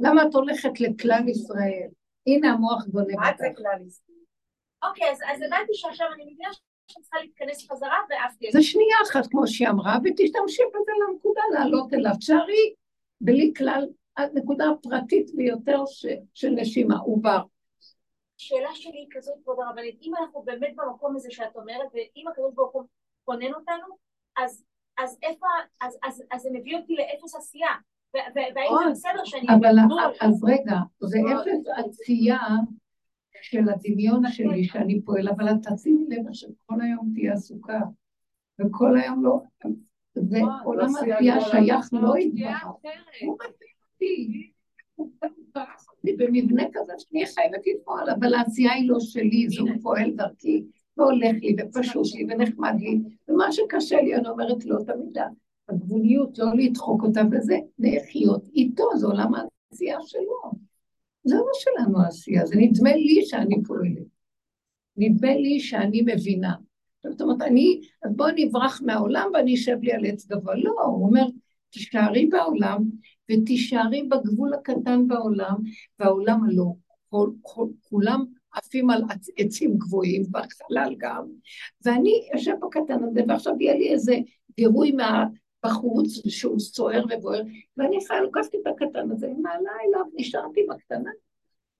[0.00, 1.88] למה את הולכת לכלל ישראל?
[2.26, 3.58] הנה המוח גונב מה זה אותך.
[3.58, 4.18] כלל ישראל?
[4.82, 9.46] אוקיי, אז, הבנתי שעכשיו אני מבינה שאני צריכה להתכנס חזרה ועפתי זה שנייה אחת, כמו
[9.46, 12.12] שהיא אמרה, ותשתמשי בזה לנקודה לעלות אליו.
[12.18, 12.74] תשארי
[13.20, 13.86] בלי כלל,
[14.16, 15.82] הנקודה הפרטית ביותר
[16.34, 17.40] של נשימה, עובר.
[18.40, 22.54] השאלה שלי היא כזאת, כבוד הרבנית, אם אנחנו באמת במקום הזה שאת אומרת, ואם הקדוש
[22.54, 22.84] ברוך הוא
[23.24, 23.96] כונן אותנו,
[24.36, 24.64] אז,
[25.04, 25.46] אז איפה,
[25.80, 27.70] אז, אז, אז זה מביא אותי לאפס עשייה.
[28.14, 29.46] והאם זה בסדר שאני...
[29.48, 29.74] אבל?
[30.20, 32.38] אז רגע, זה אפס עשייה
[33.42, 37.80] של הדמיון שלי שאני פועל, אבל את תשימי לב שכל היום תהיה עסוקה,
[38.58, 39.40] וכל היום לא...
[40.14, 42.64] זה עולם עשייה שייך לא יתברך.
[42.64, 44.50] הוא מביא אותי.
[44.94, 49.70] הוא מברך אותי במבנה כזה שאני חייבת לפעול, אבל העשייה היא לא שלי, זה הוא
[49.82, 50.64] פועל דרכי,
[51.00, 55.18] והולך לי, ופשוט לי, ונחמד לי, ומה שקשה לי, אני אומרת לו תמיד,
[55.68, 60.52] הגבוליות, לא לדחוק אותה בזה, לחיות איתו, זה עולם העשייה שלו.
[61.24, 64.06] זה לא שלנו העשייה, זה נדמה לי שאני פועלת.
[64.96, 66.54] נדמה לי שאני מבינה.
[67.02, 70.54] זאת אומרת, אני, אז בואו נברח מהעולם ואני אשב לי על עץ גבוה.
[70.54, 71.26] לא, הוא אומר,
[71.70, 72.84] תישארי בעולם
[73.30, 75.56] ותישארי בגבול הקטן בעולם,
[75.98, 76.72] והעולם הלא,
[77.82, 81.26] כולם עפים על עצ- עצים גבוהים, בחלל גם,
[81.84, 84.16] ואני אשב בקטן הזה, ועכשיו יהיה לי איזה
[84.56, 87.42] גירוי מהבחוץ שהוא סוער ובוער,
[87.76, 91.10] ואני חיה לוקחת את הקטן הזה, ומעלה אליו, נשארתי בקטנה,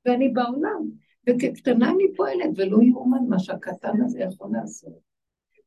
[0.06, 0.90] ואני בעולם.
[1.28, 5.10] וכקטנה אני פועלת, ולא יאומן מה שהקטן הזה יכול לעשות.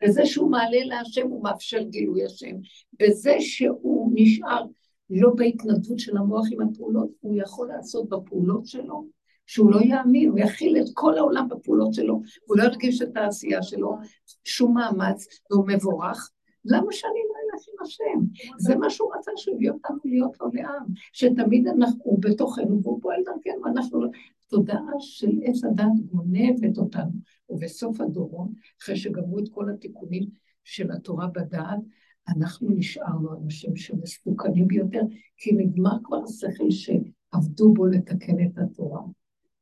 [0.04, 2.56] וזה שהוא מעלה להשם הוא מאפשר גילוי השם,
[3.02, 4.66] וזה שהוא נשאר
[5.10, 9.06] לא בהתנדבות של המוח עם הפעולות, הוא יכול לעשות בפעולות שלו,
[9.45, 13.64] שהוא לא יאמין, הוא יכיל את כל העולם בפעולות שלו, הוא לא ירגיש את העשייה
[13.64, 13.98] שלו,
[14.44, 16.30] שום מאמץ, והוא מבורך.
[16.65, 18.45] למה שאני לא אלך עם השם?
[18.57, 23.68] זה מה שהוא רצה שהביא אותנו להיות לו לעם, שתמיד אנחנו בתוכנו, והוא פועל דרכנו,
[23.68, 24.10] אנחנו לא...
[24.53, 27.11] תודעה של עץ הדת גונבת אותנו.
[27.49, 30.30] ובסוף הדורון, אחרי שגמרו את כל התיקונים
[30.64, 31.80] של התורה בדעת,
[32.28, 35.02] אנחנו נשארנו אנשים שמסוכנים ביותר,
[35.38, 39.02] כי נגמר כבר השכל שעבדו בו לתקן את התורה.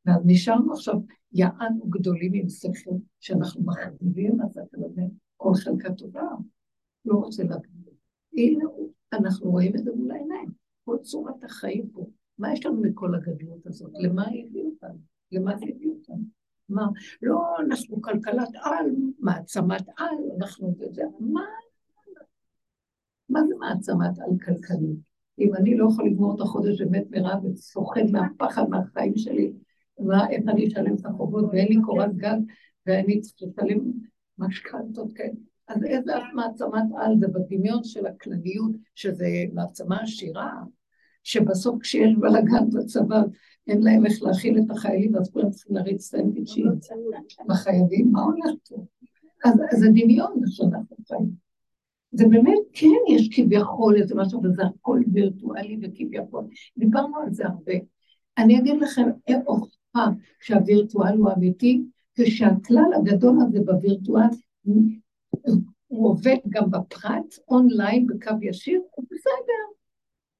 [0.06, 0.94] ואז נשארנו עכשיו
[1.32, 5.02] יענו גדולים עם שכל, שאנחנו מחריבים, אז אתה יודע,
[5.36, 6.22] כל חלקה טובה.
[7.04, 7.82] לא רוצה להגיד.
[8.36, 8.64] הנה,
[9.12, 10.48] אנחנו רואים את זה מול העיניים.
[10.84, 12.06] כל צורת החיים פה.
[12.38, 13.90] מה יש לנו מכל הגדלות הזאת?
[13.94, 14.98] למה הביאה אותנו?
[15.32, 16.24] למה זה הביא אותנו?
[16.68, 16.88] מה?
[17.22, 20.74] לא, אנחנו כלכלת על, מעצמת על, אנחנו
[21.20, 21.44] מה?
[23.28, 24.98] מה זה מעצמת על כלכלית?
[25.38, 29.52] אם אני לא יכול לגמור את החודש באמת מרב וסוחד מהפחד מהחיים שלי,
[30.04, 32.38] מה, איך אני אשלם את החובות ואין לי קורת גג
[32.86, 33.78] ואני צריך לשלם
[34.38, 35.32] משכנתות כאלה.
[35.68, 40.52] אז איזה מעצמת על זה בדמיון של הכלליות, שזה מעצמה עשירה,
[41.22, 43.22] שבסוף כשיש בלאגן בצבא,
[43.66, 46.66] אין להם איך להכיל את החיילים, אז כולם צריכים להריץ סנדוויצ'ים
[47.48, 48.86] בחיילים, מה הולך פה?
[49.44, 51.30] אז זה דמיון שאנחנו חיים.
[52.12, 56.44] זה באמת, כן, יש כביכול איזה משהו, וזה הכל וירטואלי וכביכול.
[56.78, 57.72] דיברנו על זה הרבה.
[58.38, 59.10] אני אגיד לכם
[60.40, 61.82] שהווירטואל הוא אמיתי,
[62.14, 64.28] כשהכלל הגדול הזה בווירטואל,
[65.86, 69.72] הוא עובד גם בפרט, אונליין, בקו ישיר, הוא בסדר.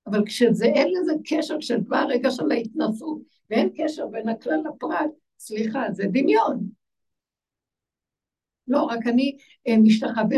[0.06, 5.82] אבל כשזה אין לזה קשר, כשבא הרגע של ההתנסות, ואין קשר בין הכלל לפרט, סליחה,
[5.92, 6.68] זה דמיון.
[8.68, 9.36] לא, רק אני
[9.68, 10.36] אה, משתחווה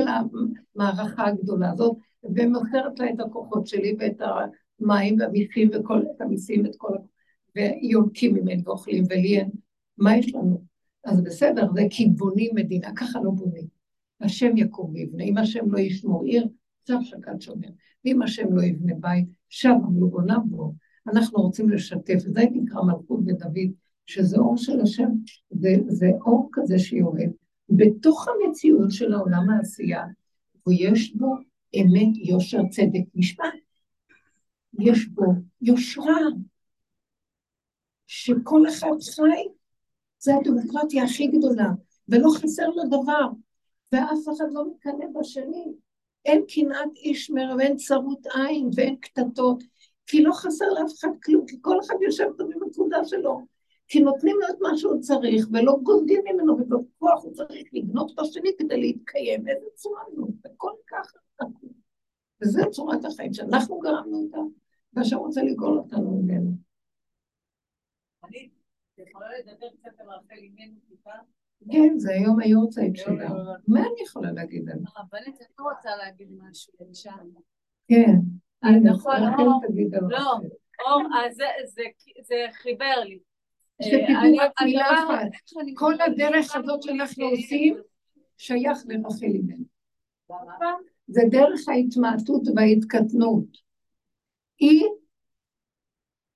[0.75, 4.21] למערכה הגדולה הזאת, ומוסרת לה את הכוחות שלי ואת
[4.81, 6.97] המים והמיסים וכל, את המיסים ואת כל,
[7.57, 9.51] ויונקים ממני ואוכלים, ולי אין,
[9.99, 10.65] מה יש לנו?
[11.05, 13.67] אז בסדר, זה כי בונים מדינה, ככה לא בונים.
[14.21, 16.49] השם יקום ויבנה, אם השם לא ישמור עיר,
[16.89, 17.69] שם שקד שומר.
[18.05, 20.75] ואם השם לא יבנה בית, שם עמלו בונם בו.
[21.13, 23.71] אנחנו רוצים לשתף, וזה נקרא מלכות בדוד,
[24.07, 25.09] שזה אור של השם,
[25.51, 27.31] זה, זה אור כזה שיורד.
[27.69, 30.05] בתוך המציאות של העולם העשייה,
[30.67, 31.35] ויש בו
[31.77, 33.45] אמת, יושר, צדק, משפט.
[34.79, 35.25] יש בו
[35.63, 36.19] יושרה,
[38.15, 39.49] שכל אחד חי,
[40.19, 41.69] זה הדמוקרטיה הכי גדולה,
[42.09, 43.29] ולא חסר לו דבר,
[43.93, 45.73] ואף אחד לא מקנא בשני.
[46.25, 49.63] אין קנאת איש מרע ואין צרות עין ואין קטטות,
[50.07, 53.41] כי לא חסר לאף אחד כלום, כי כל אחד יושב טוב עם הנקודה שלו.
[53.89, 58.19] כי נותנים לו את מה שהוא צריך, ולא גונדים ממנו, ובכוח הוא צריך לגנוב את
[58.19, 59.49] השני כדי להתקיים.
[59.49, 61.19] איזה צורה זו, הכל ככה.
[62.43, 64.39] וזו צורת החיים שאנחנו גרמנו אותה,
[64.93, 66.25] והשם רוצה לגאול אותנו ממנו.
[66.25, 66.65] אני יכולה לדבר קצת על רחל אימנו טיפה?
[71.73, 73.29] כן, זה היום היורצייט שלה.
[73.69, 74.85] מה אני יכולה להגיד על זה?
[74.97, 77.13] הרבנית, אני רוצה להגיד משהו, בבקשה.
[77.89, 78.13] כן.
[78.83, 79.17] נכון,
[80.11, 80.17] לא.
[80.87, 81.03] אור,
[82.23, 83.19] זה- חיבר לי.
[83.83, 85.29] שתדעו אני- רק מילה אחת,
[85.77, 87.25] כל הדרך הזאת שאנחנו.
[87.27, 87.77] עושים,
[88.39, 89.65] שייך לרחל אימנו.
[91.07, 93.45] זה דרך ההתמעטות וההתקטנות.
[94.59, 94.83] היא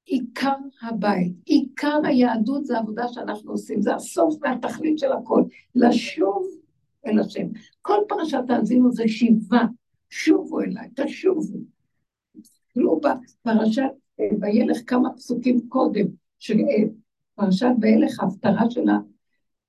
[0.09, 5.43] עיקר הבית, עיקר היהדות זה העבודה שאנחנו עושים, זה הסוף והתכלית של הכל,
[5.74, 6.47] לשוב
[7.06, 7.47] אל השם.
[7.82, 9.62] כל פרשת האזינו זה שיבה,
[10.10, 11.59] שובו אליי, תשובו.
[12.40, 13.82] תסתכלו בפרשת
[14.20, 16.06] אה, וילך כמה פסוקים קודם,
[16.51, 16.85] אה,
[17.35, 18.98] פרשת וילך, ההפטרה שלה,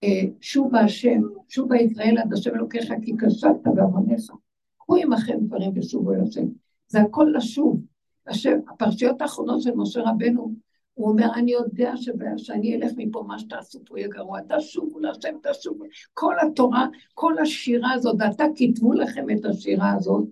[0.03, 4.31] אה, שובה השם, שובה ישראל עד השם אלוקיך כי כשלת בעוונך.
[4.77, 6.45] קחו עמכם דברים ושובו אל השם.
[6.87, 7.81] זה הכל לשוב.
[8.30, 10.53] השם, הפרשיות האחרונות של משה רבנו,
[10.93, 11.93] הוא אומר, אני יודע
[12.38, 15.84] שאני אלך מפה, מה שתעשו פה יהיה גרוע, תשובו להשם, תשובו.
[16.14, 20.27] כל התורה, כל השירה הזאת, ועתה כתבו לכם את השירה הזאת,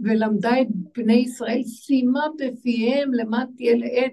[0.00, 0.66] ולמדה את
[0.96, 4.12] בני ישראל, סיימה בפיהם למה תהיה לעד.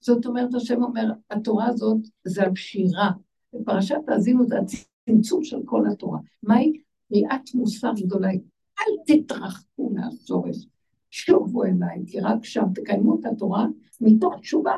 [0.00, 3.10] זאת אומרת, השם אומר, התורה הזאת זה השירה.
[3.52, 6.18] בפרשת תאזינו זה הצמצום של כל התורה.
[6.42, 6.72] מהי?
[7.08, 8.30] קריאת מוסר גדולה.
[8.78, 10.66] אל תתרחקו מהשורש.
[11.10, 13.66] שובו אליי, כי רק שם תקיימו את התורה
[14.00, 14.76] מתוך תשובה.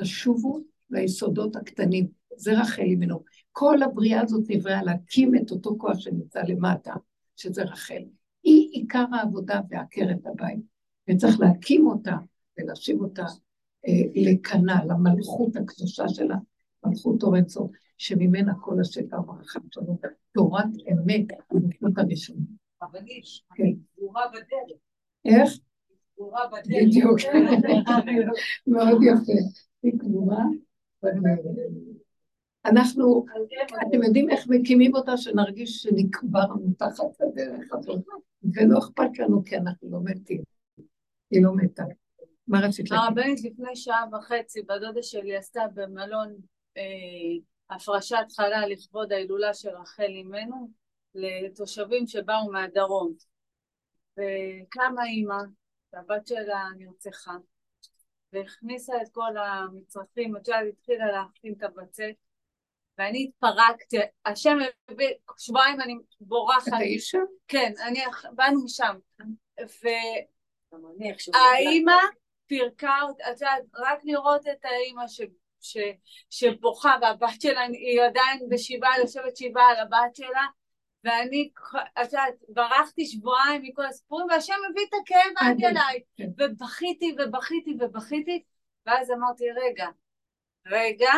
[0.00, 0.60] תשובו
[0.90, 3.20] ליסודות הקטנים, זה רחל אימנו.
[3.52, 6.94] כל הבריאה הזאת נבראה להקים את אותו כוח שנמצא למטה,
[7.36, 8.02] שזה רחל.
[8.42, 10.60] היא עיקר העבודה ועקרת הבית,
[11.10, 12.16] וצריך להקים אותה
[12.58, 13.24] ולהשיב אותה
[13.86, 16.36] אה, לקנה, למלכות הקדושה שלה,
[16.84, 19.98] מלכות אורן צור, שממנה כל השקר ברכה שלנו,
[20.32, 22.44] תורת אמת, המלכות הראשונה.
[22.82, 23.24] רבנית,
[23.54, 23.72] כן.
[23.96, 24.83] סגורה בדרך.
[25.24, 25.50] איך?
[26.66, 27.18] בדיוק.
[28.66, 29.32] מאוד יפה.
[29.82, 30.44] היא קבורה.
[32.64, 33.24] אנחנו,
[33.88, 38.04] אתם יודעים איך מקימים אותה, שנרגיש שנקברנו תחת הדרך הזאת,
[38.54, 40.42] ולא אכפת לנו כי אנחנו לא מתים.
[41.30, 41.84] היא לא מתה.
[42.48, 43.04] מה רצית להגיד?
[43.04, 46.34] הרבנית לפני שעה וחצי, בדודה שלי עשתה במלון
[46.76, 50.70] אה, הפרשת חלה לכבוד ההילולה של רחל אימנו
[51.14, 53.14] לתושבים שבאו מהדרום.
[54.18, 55.36] וקמה אימא,
[55.92, 57.32] והבת שלה נרצחה,
[58.32, 62.12] והכניסה את כל המצרכים, את יודעת, התחילה להכין את הבצק,
[62.98, 64.56] ואני התפרקתי, השם
[64.88, 65.08] הביא,
[65.38, 66.68] שבועיים אני בורחת.
[66.68, 67.18] את האישה?
[67.48, 68.00] כן, אני,
[68.32, 68.96] באנו משם.
[69.60, 69.88] ו...
[70.72, 71.92] גם אני איכשהו- האימא
[72.46, 75.20] פירקה אותה, את יודעת, רק לראות את האימא ש,
[75.60, 75.76] ש,
[76.30, 80.46] שבוכה והבת שלה היא עדיין בשבעה, יושבת שבעה על הבת שלה
[81.04, 81.50] ואני,
[82.02, 86.28] את יודעת, ברחתי שבועיים מכל הסיפורים והשם הביא את הכאב עד עד אליי כן.
[86.38, 88.42] ובכיתי ובכיתי ובכיתי
[88.86, 89.88] ואז אמרתי רגע,
[90.66, 91.12] רגע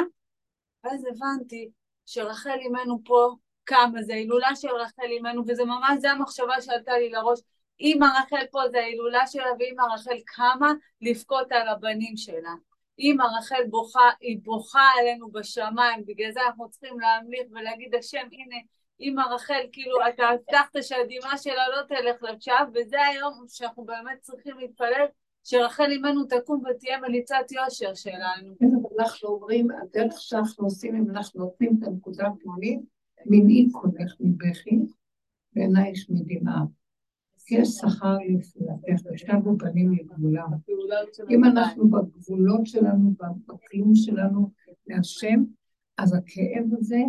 [0.85, 1.71] ואז הבנתי
[2.07, 3.35] שרחל אימנו פה
[3.67, 7.41] כמה זה ההילולה של רחל אימנו וזה ממש זה המחשבה שעלתה לי לראש
[7.81, 12.55] אמא רחל פה זה ההילולה שלה ואמא רחל קמה לבכות על הבנים שלה.
[12.99, 18.57] אמא רחל בוכה, היא בוכה עלינו בשמיים, בגלל זה אנחנו צריכים להמליך ולהגיד השם הנה
[19.01, 24.59] אמא רחל כאילו אתה הבטחת שהדמעה שלה לא תלך לשווא וזה היום שאנחנו באמת צריכים
[24.59, 25.07] להתפלל
[25.45, 28.55] שרחל אימנו תקום ותהיה מליצת יושר שלנו.
[28.99, 32.81] אנחנו אומרים, הדרך שאנחנו עושים, אם אנחנו נותנים את הנקודה הפנימית,
[33.27, 34.79] מנעי קולך מבכי,
[35.57, 36.65] ועינייך מדמעה.
[37.51, 40.49] יש שכר לפעולתך, ושבו בנים לגבולם.
[41.31, 43.11] אם אנחנו בגבולות שלנו,
[43.47, 44.51] בכלום שלנו
[44.87, 45.45] להשם,
[45.99, 47.01] אז הכאב הזה,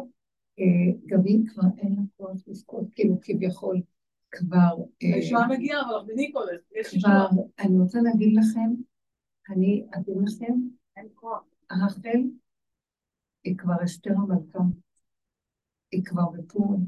[1.06, 3.82] גם היא כבר אין לה כוח לזכות, כאילו כביכול
[4.32, 4.76] כבר...
[5.04, 7.28] אה, הישועה מגיעה, אבל הולך, יש כבר, ישועה.
[7.60, 8.74] אני רוצה להגיד לכם,
[9.50, 10.54] אני אגיד לכם,
[10.98, 11.44] אין כוח.
[11.72, 12.20] רחל
[13.44, 14.60] היא כבר אסתר המלכה,
[15.92, 16.86] היא כבר בפורים,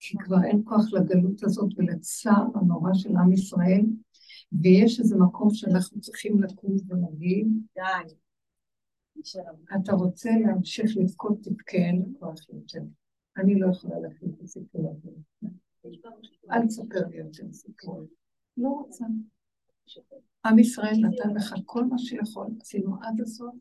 [0.00, 3.82] כי כבר אין כוח לגלות הזאת ולצער הנורא של עם ישראל,
[4.52, 8.14] ויש איזה מקום שאנחנו צריכים לקום ולהגיד, די.
[9.76, 11.78] אתה רוצה להמשיך לבכות, תבכה,
[12.18, 12.82] כוח יותר.
[13.36, 15.10] אני לא יכולה להחליט את הסיפור הזה.
[16.50, 18.06] אל תספר לי יותר סיפור.
[18.56, 19.04] לא רוצה.
[20.46, 23.54] עם ישראל נתן לך כל מה שיכול, עשינו עד הסוף,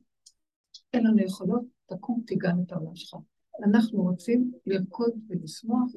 [0.93, 3.15] אין לנו יכולות, תקום, תיגן את העולם שלך.
[3.63, 5.91] אנחנו רוצים לרקוד ולשמוח,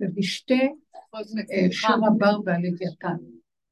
[0.00, 0.68] ובשתי
[1.14, 3.16] אה, שור הבר והלוויתן,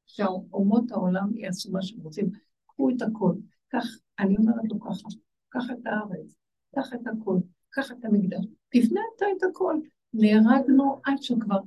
[0.05, 2.29] שאומות העולם יעשו מה שהם רוצים.
[2.65, 3.33] קחו את הכל,
[3.69, 3.85] קח,
[4.19, 5.09] אני אומרת לו ככה,
[5.49, 6.35] קח את הארץ,
[6.75, 7.37] קח את הכל,
[7.69, 9.79] קח את המקדש, תבנה אתה את הכל.
[10.13, 11.59] נהרגנו עד שכבר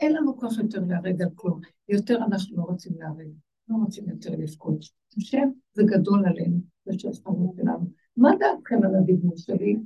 [0.00, 3.28] אין לנו כוח יותר להרג על כלום, יותר אנחנו לא רוצים להרג,
[3.68, 4.84] לא רוצים יותר לבכות.
[5.16, 7.90] השם זה גדול עלינו, זה שהזכרנו שלנו.
[8.16, 9.76] מה דעתכם על הדיבור שלי?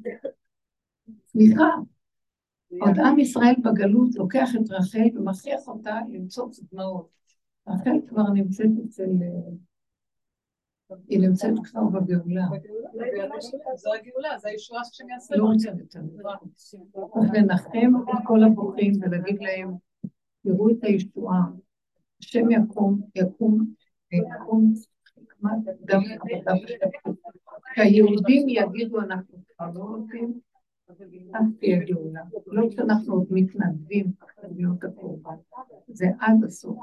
[1.26, 1.68] סליחה,
[2.80, 7.08] עוד עם ישראל בגלות לוקח את רחל ומכריח אותה למצוא דמעות.
[7.68, 9.10] רחל כבר נמצאת אצל...
[11.08, 12.44] היא נמצאת כבר בגאולה.
[13.76, 15.36] זו הגאולה, זו הישועה שהשם יעשה.
[15.36, 16.00] לא רוצה יותר.
[17.34, 19.74] לנחם את כל הבוכים ולהגיד להם,
[20.42, 21.42] תראו את הישועה,
[22.20, 23.64] השם יקום, יקום,
[24.12, 24.72] יקום,
[25.84, 26.00] דם
[26.44, 27.14] דם ושפט.
[27.72, 30.40] כשהיהודים יגידו אנחנו כבר לא רוצים,
[30.88, 30.96] אז
[31.60, 32.22] תהיה גאולה.
[32.46, 34.12] לא כשאנחנו עוד מתנדבים
[34.56, 35.34] להיות הקורבן.
[35.88, 36.78] זה עד הסוף.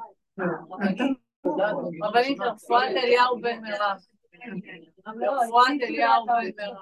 [2.04, 3.98] רבנית רפואת אליהו בן מירב.
[5.08, 6.78] רפואת אליהו בן מירב.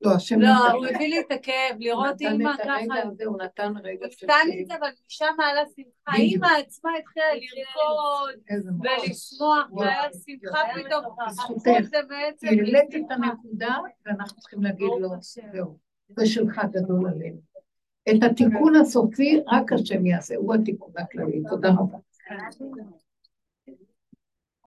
[0.00, 3.24] לא, לא, נתן- הוא הביא לי את הכאב, לראות נתן אימא ככה.
[3.26, 4.78] הוא נתן רגע הוא של נתן לי את כאב.
[4.78, 6.16] זה, אבל משם עלה שמחה.
[6.16, 8.34] אימא עצמה התחילה לרקוד.
[8.82, 9.72] ולשמוח.
[9.76, 11.04] והיה שמחה פתאום.
[11.26, 11.60] בזכותך.
[11.60, 11.94] הפכו את
[12.42, 12.94] העלית.
[13.10, 15.08] הנקודה, ואנחנו צריכים להגיד לו.
[15.20, 15.78] זהו,
[16.08, 17.40] זה שלך גדול עלינו.
[18.10, 21.42] את התיקון הסופי רק השם יעשה, הוא התיקון הכללי.
[21.50, 21.98] תודה רבה.